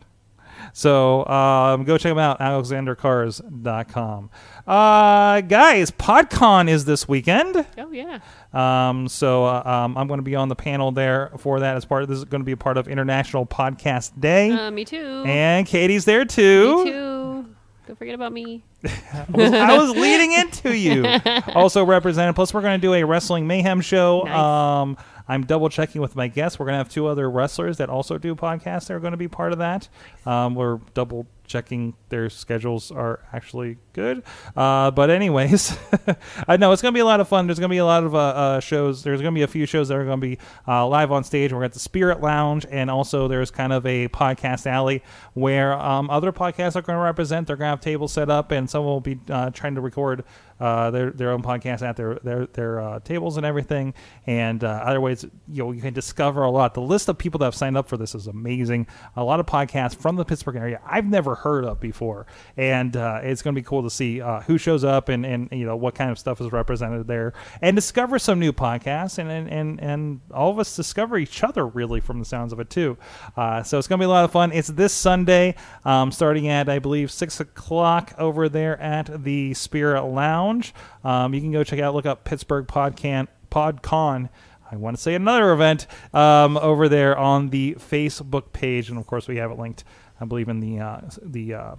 So 0.74 1.26
um, 1.26 1.84
go 1.84 1.97
check 1.97 2.12
them 2.12 2.18
out, 2.20 2.39
alexanderkahrs.com. 2.39 4.30
Uh, 4.68 5.41
guys, 5.41 5.91
PodCon 5.91 6.70
is 6.70 6.86
this 6.86 7.07
weekend. 7.07 7.66
Oh 7.78 7.91
yeah. 7.91 8.20
Um, 8.53 9.07
so 9.07 9.45
uh, 9.45 9.64
um, 9.66 9.97
I'm 9.97 10.07
going 10.07 10.20
to 10.20 10.24
be 10.24 10.36
on 10.36 10.49
the 10.49 10.55
panel 10.55 10.91
there 10.91 11.32
for 11.38 11.60
that 11.62 11.76
as 11.76 11.86
part 11.86 12.03
of 12.03 12.10
this 12.10 12.20
is 12.20 12.26
going 12.26 12.41
to 12.41 12.45
be 12.45 12.51
a 12.51 12.57
part 12.57 12.78
of 12.78 12.88
International 12.88 13.45
Podcast 13.45 14.20
Day. 14.20 14.51
Uh, 14.51 14.70
me 14.72 14.86
too. 14.86 15.24
and 15.26 15.66
Katie's 15.66 16.05
there 16.05 16.26
too. 16.26 16.84
me 16.86 16.91
too. 16.91 17.45
Don't 17.88 17.95
forget 17.97 18.14
about 18.14 18.32
me. 18.32 18.64
I 18.86 19.26
was, 19.32 19.51
I 19.51 19.76
was 19.78 19.89
leading 19.91 20.32
into 20.34 20.78
you. 20.78 21.03
Also 21.55 21.84
represented. 21.84 22.36
Plus, 22.36 22.53
we're 22.53 22.62
going 22.62 22.80
to 22.80 22.82
do 22.88 22.93
a 22.93 23.03
wrestling 23.03 23.47
mayhem 23.47 23.82
show. 23.82 24.22
Nice. 24.26 24.36
Um, 24.38 24.97
I'm 25.30 25.45
double 25.45 25.69
checking 25.69 26.01
with 26.01 26.15
my 26.15 26.27
guests. 26.27 26.57
We're 26.57 26.65
going 26.65 26.73
to 26.73 26.80
have 26.80 26.89
two 26.89 27.05
other 27.05 27.30
wrestlers 27.30 27.77
that 27.77 27.88
also 27.89 28.17
do 28.17 28.36
podcasts. 28.36 28.88
They're 28.88 28.99
going 28.99 29.11
to 29.11 29.17
be 29.17 29.27
part 29.27 29.53
of 29.53 29.59
that. 29.59 29.88
Um, 30.25 30.55
we're 30.55 30.77
double 30.95 31.27
checking 31.45 31.95
their 32.09 32.30
schedules 32.30 32.91
are 32.91 33.19
actually 33.32 33.77
good. 33.94 34.24
Uh, 34.56 34.92
but 34.92 35.10
anyways, 35.10 35.78
I 36.48 36.58
know 36.58 36.72
it's 36.72 36.82
going 36.82 36.94
to 36.94 36.98
be 36.98 37.02
a 37.02 37.06
lot 37.06 37.20
of 37.20 37.28
fun. 37.28 37.48
There's 37.48 37.60
going 37.60 37.70
to 37.70 37.74
be 37.74 37.80
a 37.80 37.86
lot 37.86 38.04
of 38.04 38.16
uh, 38.16 38.18
uh, 38.18 38.60
shows. 38.60 39.04
There's 39.04 39.22
going 39.22 39.34
to 39.34 39.38
be 39.38 39.44
a 39.44 39.48
few 39.48 39.66
shows 39.66 39.88
that 39.90 39.98
are 39.98 40.06
going 40.06 40.20
to 40.20 40.28
be 40.28 40.38
uh, 40.68 40.88
live 40.88 41.12
on 41.12 41.24
stage. 41.24 41.52
We're 41.54 41.64
at 41.64 41.74
the 41.74 41.80
Spirit 41.80 42.22
Lounge, 42.22 42.66
and 42.70 42.90
also 42.90 43.28
there's 43.28 43.52
kind 43.52 43.74
of 43.74 43.86
a 43.86 44.08
podcast 44.10 44.66
alley 44.66 45.04
where 45.34 45.74
um, 45.74 46.10
other 46.10 46.32
podcasts 46.32 46.76
are 46.76 46.82
going 46.82 46.98
to 46.98 47.04
represent. 47.04 47.48
They're 47.48 47.56
going 47.56 47.68
to 47.68 47.72
have 47.72 47.82
tables 47.82 48.14
set 48.14 48.30
up, 48.30 48.52
and 48.52 48.70
someone 48.70 48.94
will 48.94 49.02
be 49.02 49.20
uh, 49.30 49.50
trying 49.52 49.76
to 49.76 49.82
record 49.82 50.24
uh, 50.60 50.92
their 50.92 51.12
their 51.12 51.32
own 51.32 51.42
podcast 51.42 51.82
at 51.82 51.96
their 51.96 52.16
their 52.16 52.46
their 52.48 53.00
tables 53.06 53.38
and 53.38 53.46
everything, 53.46 53.94
and 54.28 54.64
other 54.64 55.00
ways 55.00 55.26
you 55.48 55.64
know 55.64 55.72
you 55.72 55.82
can 55.82 55.94
discover 55.94 56.44
a 56.44 56.52
lot. 56.52 56.74
The 56.74 56.82
list 56.82 57.08
of 57.08 57.18
people 57.18 57.38
that 57.40 57.46
have 57.46 57.56
signed 57.56 57.78
up 57.78 57.88
for 57.88 57.96
this 57.96 58.14
is 58.14 58.28
amazing. 58.28 58.88
A 59.16 59.24
lot 59.24 59.40
of 59.40 59.46
podcasts 59.46 59.96
from 59.96 60.18
the 60.18 60.26
Pittsburgh 60.26 60.58
area 60.58 60.82
I've 60.86 61.06
never 61.06 61.36
heard 61.36 61.64
of 61.64 61.80
before, 61.80 62.28
and 62.58 62.96
it's 62.96 63.42
going 63.42 63.56
to 63.56 63.62
be 63.62 63.66
cool 63.66 63.84
to 63.84 63.89
see 63.90 64.22
uh, 64.22 64.42
who 64.42 64.58
shows 64.58 64.84
up 64.84 65.10
and 65.10 65.26
and 65.26 65.50
you 65.52 65.66
know 65.66 65.76
what 65.76 65.96
kind 65.96 66.12
of 66.12 66.20
stuff 66.20 66.42
is 66.42 66.52
represented 66.52 67.08
there, 67.08 67.34
and 67.62 67.76
discover 67.76 68.20
some 68.20 68.40
new 68.40 68.54
podcasts, 68.54 69.18
and 69.18 69.30
and 69.30 69.50
and, 69.50 69.80
and 69.82 70.22
all 70.34 70.50
of 70.52 70.60
us 70.60 70.76
discover 70.76 71.18
each 71.18 71.44
other 71.44 71.66
really 71.66 72.00
from 72.00 72.20
the 72.20 72.26
sounds 72.26 72.54
of 72.54 72.60
it 72.60 72.70
too. 72.70 72.98
Uh, 73.36 73.64
so 73.64 73.78
it's 73.78 73.88
going 73.88 74.00
to 74.00 74.04
be 74.04 74.08
a 74.08 74.10
lot 74.10 74.26
of 74.26 74.32
fun. 74.32 74.52
It's 74.52 74.70
this 74.70 74.94
Sunday, 74.94 75.56
um, 75.86 76.12
starting 76.12 76.48
at 76.48 76.70
I 76.70 76.80
believe 76.80 77.12
six 77.12 77.40
o'clock 77.40 78.14
over 78.18 78.50
there 78.50 78.80
at 78.80 79.24
the 79.24 79.54
Spirit 79.54 80.04
Lounge. 80.04 80.74
Um, 81.04 81.34
you 81.34 81.42
can 81.42 81.52
go 81.52 81.64
check 81.64 81.80
out, 81.80 81.94
look 81.94 82.06
up 82.06 82.24
Pittsburgh 82.24 82.68
Podcan 82.68 83.28
PodCon. 83.50 84.30
I 84.72 84.76
want 84.76 84.96
to 84.96 85.02
say 85.02 85.16
another 85.16 85.52
event 85.52 85.88
um, 86.14 86.58
over 86.58 86.88
there 86.90 87.18
on 87.18 87.50
the 87.50 87.76
Facebook 87.76 88.54
page, 88.54 88.90
and 88.90 89.00
of 89.00 89.08
course 89.08 89.28
we 89.28 89.38
have 89.38 89.52
it 89.52 89.58
linked, 89.58 89.84
I 90.22 90.26
believe, 90.26 90.48
in 90.48 90.60
the 90.60 90.80
uh, 90.80 91.02
the 91.22 91.54
uh, 91.56 91.76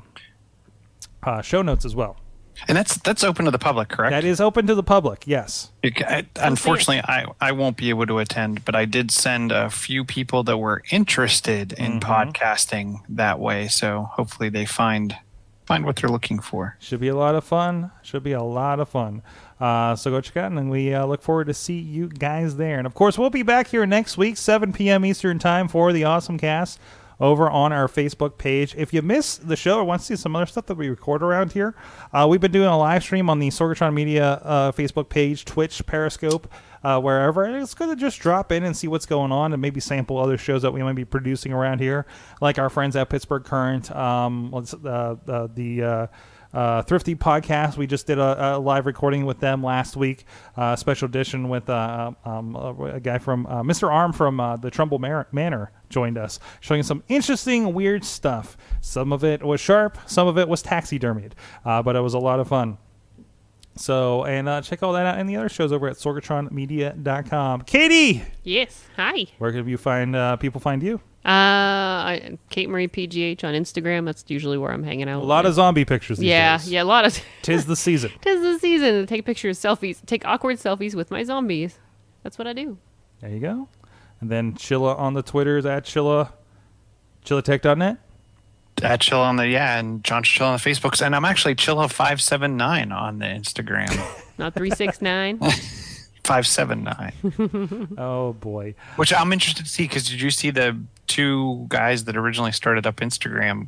uh, 1.22 1.42
show 1.42 1.62
notes 1.62 1.84
as 1.84 1.94
well. 1.94 2.16
And 2.68 2.76
that's 2.76 2.96
that's 2.98 3.24
open 3.24 3.44
to 3.46 3.50
the 3.50 3.58
public, 3.58 3.88
correct? 3.88 4.10
That 4.10 4.24
is 4.24 4.40
open 4.40 4.66
to 4.66 4.74
the 4.74 4.82
public. 4.82 5.22
Yes. 5.26 5.70
You 5.82 5.92
I- 6.00 6.26
unfortunately, 6.36 7.00
I, 7.02 7.26
I 7.40 7.52
won't 7.52 7.76
be 7.76 7.88
able 7.88 8.06
to 8.06 8.18
attend, 8.18 8.64
but 8.64 8.74
I 8.74 8.84
did 8.84 9.10
send 9.10 9.50
a 9.52 9.70
few 9.70 10.04
people 10.04 10.42
that 10.44 10.58
were 10.58 10.82
interested 10.90 11.72
in 11.72 12.00
podcasting 12.00 13.00
that 13.08 13.38
way. 13.38 13.68
So 13.68 14.02
hopefully 14.12 14.48
they 14.50 14.66
find 14.66 15.16
find 15.64 15.86
what 15.86 15.96
they're 15.96 16.10
looking 16.10 16.40
for. 16.40 16.76
Should 16.80 17.00
be 17.00 17.08
a 17.08 17.14
lot 17.16 17.34
of 17.34 17.44
fun. 17.44 17.92
Should 18.02 18.24
be 18.24 18.32
a 18.32 18.42
lot 18.42 18.80
of 18.80 18.88
fun. 18.88 19.22
Uh, 19.60 19.94
so 19.94 20.10
go 20.10 20.20
check 20.20 20.36
out, 20.38 20.50
and 20.50 20.70
we 20.70 20.92
uh, 20.92 21.06
look 21.06 21.22
forward 21.22 21.46
to 21.46 21.54
see 21.54 21.78
you 21.78 22.08
guys 22.08 22.56
there. 22.56 22.78
And 22.78 22.86
of 22.86 22.94
course, 22.94 23.16
we'll 23.16 23.30
be 23.30 23.42
back 23.42 23.68
here 23.68 23.86
next 23.86 24.16
week, 24.18 24.36
7 24.36 24.72
p.m. 24.72 25.04
Eastern 25.04 25.38
Time, 25.38 25.68
for 25.68 25.92
the 25.92 26.04
Awesome 26.04 26.38
Cast 26.38 26.80
over 27.20 27.50
on 27.50 27.72
our 27.72 27.86
Facebook 27.86 28.38
page. 28.38 28.74
If 28.76 28.92
you 28.92 29.02
miss 29.02 29.36
the 29.36 29.56
show 29.56 29.78
or 29.78 29.84
want 29.84 30.00
to 30.00 30.06
see 30.06 30.16
some 30.16 30.34
other 30.34 30.46
stuff 30.46 30.66
that 30.66 30.76
we 30.76 30.88
record 30.88 31.22
around 31.22 31.52
here, 31.52 31.74
uh, 32.12 32.26
we've 32.28 32.40
been 32.40 32.52
doing 32.52 32.68
a 32.68 32.78
live 32.78 33.02
stream 33.02 33.28
on 33.28 33.38
the 33.38 33.48
Sorgatron 33.48 33.94
Media 33.94 34.40
uh, 34.42 34.72
Facebook 34.72 35.08
page, 35.08 35.44
Twitch, 35.44 35.84
Periscope, 35.86 36.50
uh, 36.82 36.98
wherever. 36.98 37.44
It's 37.58 37.74
good 37.74 37.90
to 37.90 37.96
just 37.96 38.18
drop 38.20 38.50
in 38.50 38.64
and 38.64 38.76
see 38.76 38.88
what's 38.88 39.06
going 39.06 39.32
on 39.32 39.52
and 39.52 39.60
maybe 39.60 39.80
sample 39.80 40.18
other 40.18 40.38
shows 40.38 40.62
that 40.62 40.72
we 40.72 40.82
might 40.82 40.96
be 40.96 41.04
producing 41.04 41.52
around 41.52 41.80
here, 41.80 42.06
like 42.40 42.58
our 42.58 42.70
friends 42.70 42.96
at 42.96 43.10
Pittsburgh 43.10 43.44
Current, 43.44 43.90
um, 43.94 44.54
uh, 44.54 44.88
uh, 44.88 45.48
the. 45.54 46.08
Uh, 46.52 46.56
uh, 46.56 46.82
Thrifty 46.82 47.14
podcast. 47.14 47.76
We 47.76 47.86
just 47.86 48.06
did 48.06 48.18
a, 48.18 48.56
a 48.56 48.58
live 48.58 48.86
recording 48.86 49.24
with 49.26 49.40
them 49.40 49.62
last 49.62 49.96
week, 49.96 50.24
uh, 50.56 50.76
special 50.76 51.06
edition 51.06 51.48
with 51.48 51.68
uh, 51.70 52.12
um, 52.24 52.56
a, 52.56 53.00
guy 53.00 53.18
from 53.18 53.46
uh, 53.46 53.62
Mr. 53.62 53.90
Arm 53.90 54.12
from 54.12 54.40
uh, 54.40 54.56
the 54.56 54.70
Trundle 54.70 54.98
Mar- 54.98 55.26
Manor 55.32 55.72
joined 55.88 56.18
us, 56.18 56.38
showing 56.60 56.82
some 56.82 57.02
interesting, 57.08 57.72
weird 57.74 58.04
stuff. 58.04 58.56
Some 58.80 59.12
of 59.12 59.24
it 59.24 59.42
was 59.42 59.60
sharp, 59.60 59.98
some 60.06 60.26
of 60.28 60.38
it 60.38 60.48
was 60.48 60.62
taxidermied, 60.62 61.32
uh, 61.64 61.82
but 61.82 61.96
it 61.96 62.00
was 62.00 62.14
a 62.14 62.18
lot 62.18 62.40
of 62.40 62.48
fun. 62.48 62.78
So, 63.76 64.24
and 64.24 64.48
uh, 64.48 64.60
check 64.60 64.82
all 64.82 64.92
that 64.94 65.06
out 65.06 65.18
and 65.18 65.28
the 65.28 65.36
other 65.36 65.48
shows 65.48 65.72
over 65.72 65.88
at 65.88 65.96
sorgatronmedia.com. 65.96 67.62
Katie, 67.62 68.22
Yes. 68.42 68.84
Hi. 68.96 69.26
where 69.38 69.52
can 69.52 69.66
you 69.68 69.78
find 69.78 70.14
uh, 70.16 70.36
people 70.36 70.60
find 70.60 70.82
you? 70.82 71.00
Uh, 71.24 71.28
I, 71.28 72.38
Kate 72.48 72.70
Marie 72.70 72.88
PGH 72.88 73.44
on 73.44 73.52
Instagram. 73.54 74.06
That's 74.06 74.24
usually 74.28 74.56
where 74.56 74.72
I'm 74.72 74.82
hanging 74.82 75.08
out. 75.08 75.22
A 75.22 75.26
lot 75.26 75.44
of 75.44 75.52
zombie 75.52 75.84
pictures 75.84 76.16
these 76.16 76.28
yeah, 76.28 76.56
days. 76.56 76.70
yeah, 76.70 76.82
a 76.82 76.84
lot 76.84 77.04
of. 77.04 77.22
Tis 77.42 77.66
the 77.66 77.76
season. 77.76 78.10
Tis 78.22 78.40
the 78.40 78.58
season 78.58 78.94
to 78.94 79.06
take 79.06 79.26
pictures, 79.26 79.58
selfies, 79.58 80.04
take 80.06 80.24
awkward 80.24 80.56
selfies 80.56 80.94
with 80.94 81.10
my 81.10 81.22
zombies. 81.22 81.78
That's 82.22 82.38
what 82.38 82.46
I 82.46 82.54
do. 82.54 82.78
There 83.20 83.30
you 83.30 83.40
go. 83.40 83.68
And 84.20 84.30
then 84.30 84.54
Chilla 84.54 84.98
on 84.98 85.12
the 85.12 85.22
Twitters 85.22 85.66
at 85.66 85.84
Chilla, 85.84 86.32
chillatech.net. 87.24 87.98
At 88.82 89.00
Chill 89.02 89.20
on 89.20 89.36
the 89.36 89.46
yeah, 89.46 89.78
and 89.78 90.02
John 90.02 90.22
Chill 90.22 90.46
on 90.46 90.54
the 90.54 90.58
Facebooks, 90.58 91.04
and 91.04 91.14
I'm 91.14 91.26
actually 91.26 91.54
Chilla 91.54 91.90
five 91.90 92.20
seven 92.20 92.56
nine 92.56 92.92
on 92.92 93.18
the 93.18 93.26
Instagram. 93.26 93.94
Not 94.38 94.54
three 94.54 94.70
six 94.70 95.02
nine. 95.02 95.38
five 96.30 96.46
seven 96.46 96.84
nine. 96.84 97.12
Oh, 97.98 98.32
boy. 98.34 98.74
Which 98.96 99.12
I'm 99.12 99.32
interested 99.32 99.64
to 99.64 99.68
see 99.70 99.84
because 99.84 100.08
did 100.08 100.20
you 100.20 100.30
see 100.30 100.50
the 100.50 100.78
two 101.06 101.66
guys 101.68 102.04
that 102.04 102.16
originally 102.16 102.52
started 102.52 102.86
up 102.86 102.96
Instagram 102.96 103.66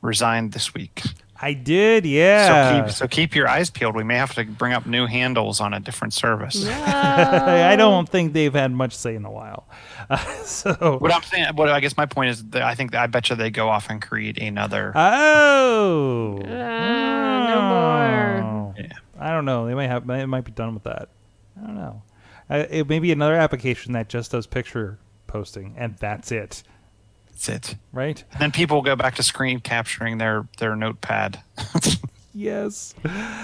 resigned 0.00 0.52
this 0.52 0.72
week? 0.74 1.02
I 1.42 1.54
did, 1.54 2.04
yeah. 2.04 2.46
So 2.48 2.84
keep 2.84 2.94
so 2.94 3.08
keep 3.08 3.34
your 3.34 3.48
eyes 3.48 3.70
peeled. 3.70 3.94
We 3.96 4.04
may 4.04 4.16
have 4.16 4.34
to 4.34 4.44
bring 4.44 4.72
up 4.74 4.86
new 4.86 5.06
handles 5.06 5.60
on 5.60 5.72
a 5.74 5.80
different 5.80 6.12
service. 6.14 6.66
I 6.68 7.76
don't 7.76 8.06
think 8.08 8.32
they've 8.34 8.52
had 8.52 8.72
much 8.72 8.94
say 8.94 9.14
in 9.14 9.24
a 9.24 9.30
while. 9.30 9.66
Uh, 10.10 10.16
so, 10.44 10.96
What 11.00 11.12
I'm 11.14 11.22
saying, 11.22 11.54
what 11.56 11.68
I 11.70 11.80
guess 11.80 11.96
my 11.96 12.04
point 12.06 12.30
is, 12.30 12.44
that 12.50 12.62
I 12.62 12.74
think 12.74 12.94
I 12.94 13.06
bet 13.06 13.30
you 13.30 13.36
they 13.36 13.50
go 13.50 13.68
off 13.70 13.88
and 13.90 14.02
create 14.02 14.36
another. 14.38 14.92
oh, 14.94 16.38
Uh, 16.44 17.48
no 17.54 17.60
more. 17.62 18.74
Yeah. 18.78 18.92
I 19.18 19.30
don't 19.30 19.44
know. 19.44 19.66
They 19.66 19.74
might 19.74 19.88
have. 19.88 20.06
They 20.06 20.24
might 20.26 20.44
be 20.44 20.52
done 20.52 20.74
with 20.74 20.84
that. 20.84 21.08
I 21.60 21.66
don't 21.66 21.76
know. 21.76 22.02
Uh, 22.48 22.64
it 22.70 22.88
may 22.88 22.98
be 22.98 23.12
another 23.12 23.34
application 23.34 23.92
that 23.92 24.08
just 24.08 24.32
does 24.32 24.46
picture 24.46 24.98
posting, 25.26 25.74
and 25.76 25.96
that's 25.98 26.32
it. 26.32 26.62
That's 27.28 27.48
it. 27.48 27.74
Right? 27.92 28.22
And 28.32 28.40
then 28.40 28.52
people 28.52 28.82
go 28.82 28.96
back 28.96 29.14
to 29.16 29.22
screen 29.22 29.60
capturing 29.60 30.18
their 30.18 30.48
their 30.58 30.74
notepad. 30.74 31.42
Yes. 32.32 32.94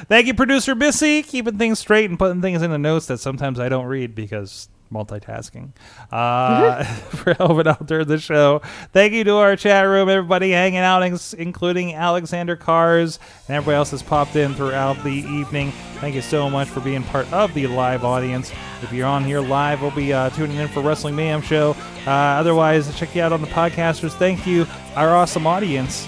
Thank 0.08 0.26
you, 0.26 0.34
producer 0.34 0.74
Missy, 0.74 1.22
keeping 1.22 1.58
things 1.58 1.78
straight 1.78 2.08
and 2.08 2.18
putting 2.18 2.40
things 2.40 2.62
in 2.62 2.70
the 2.70 2.78
notes 2.78 3.06
that 3.06 3.18
sometimes 3.18 3.58
I 3.58 3.68
don't 3.68 3.86
read 3.86 4.14
because 4.14 4.68
multitasking. 4.92 5.72
Uh, 6.10 6.84
for 6.84 7.34
helping 7.34 7.66
out 7.66 7.86
during 7.86 8.06
the 8.06 8.18
show. 8.18 8.60
Thank 8.92 9.12
you 9.12 9.24
to 9.24 9.34
our 9.36 9.56
chat 9.56 9.86
room, 9.86 10.08
everybody 10.08 10.52
hanging 10.52 10.78
out, 10.78 11.02
including 11.34 11.94
Alexander 11.94 12.56
Kahrs 12.56 13.18
and 13.48 13.56
everybody 13.56 13.76
else 13.76 13.90
that's 13.90 14.02
popped 14.02 14.36
in 14.36 14.54
throughout 14.54 15.02
the 15.04 15.10
evening. 15.10 15.72
Thank 16.00 16.14
you 16.14 16.22
so 16.22 16.50
much 16.50 16.68
for 16.68 16.80
being 16.80 17.02
part 17.04 17.30
of 17.32 17.52
the 17.54 17.66
live 17.66 18.04
audience. 18.04 18.52
If 18.82 18.92
you're 18.92 19.06
on 19.06 19.24
here 19.24 19.40
live, 19.40 19.82
we'll 19.82 19.90
be 19.90 20.12
uh, 20.12 20.30
tuning 20.30 20.56
in 20.56 20.68
for 20.68 20.82
Wrestling 20.82 21.16
Mayhem 21.16 21.42
Show. 21.42 21.76
Uh, 22.06 22.10
otherwise, 22.10 22.94
check 22.98 23.14
you 23.14 23.22
out 23.22 23.32
on 23.32 23.40
the 23.40 23.46
podcasters. 23.48 24.12
Thank 24.12 24.46
you, 24.46 24.66
our 24.94 25.14
awesome 25.14 25.46
audience. 25.46 26.06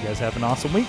You 0.00 0.08
guys 0.08 0.18
have 0.18 0.36
an 0.36 0.44
awesome 0.44 0.72
week. 0.72 0.88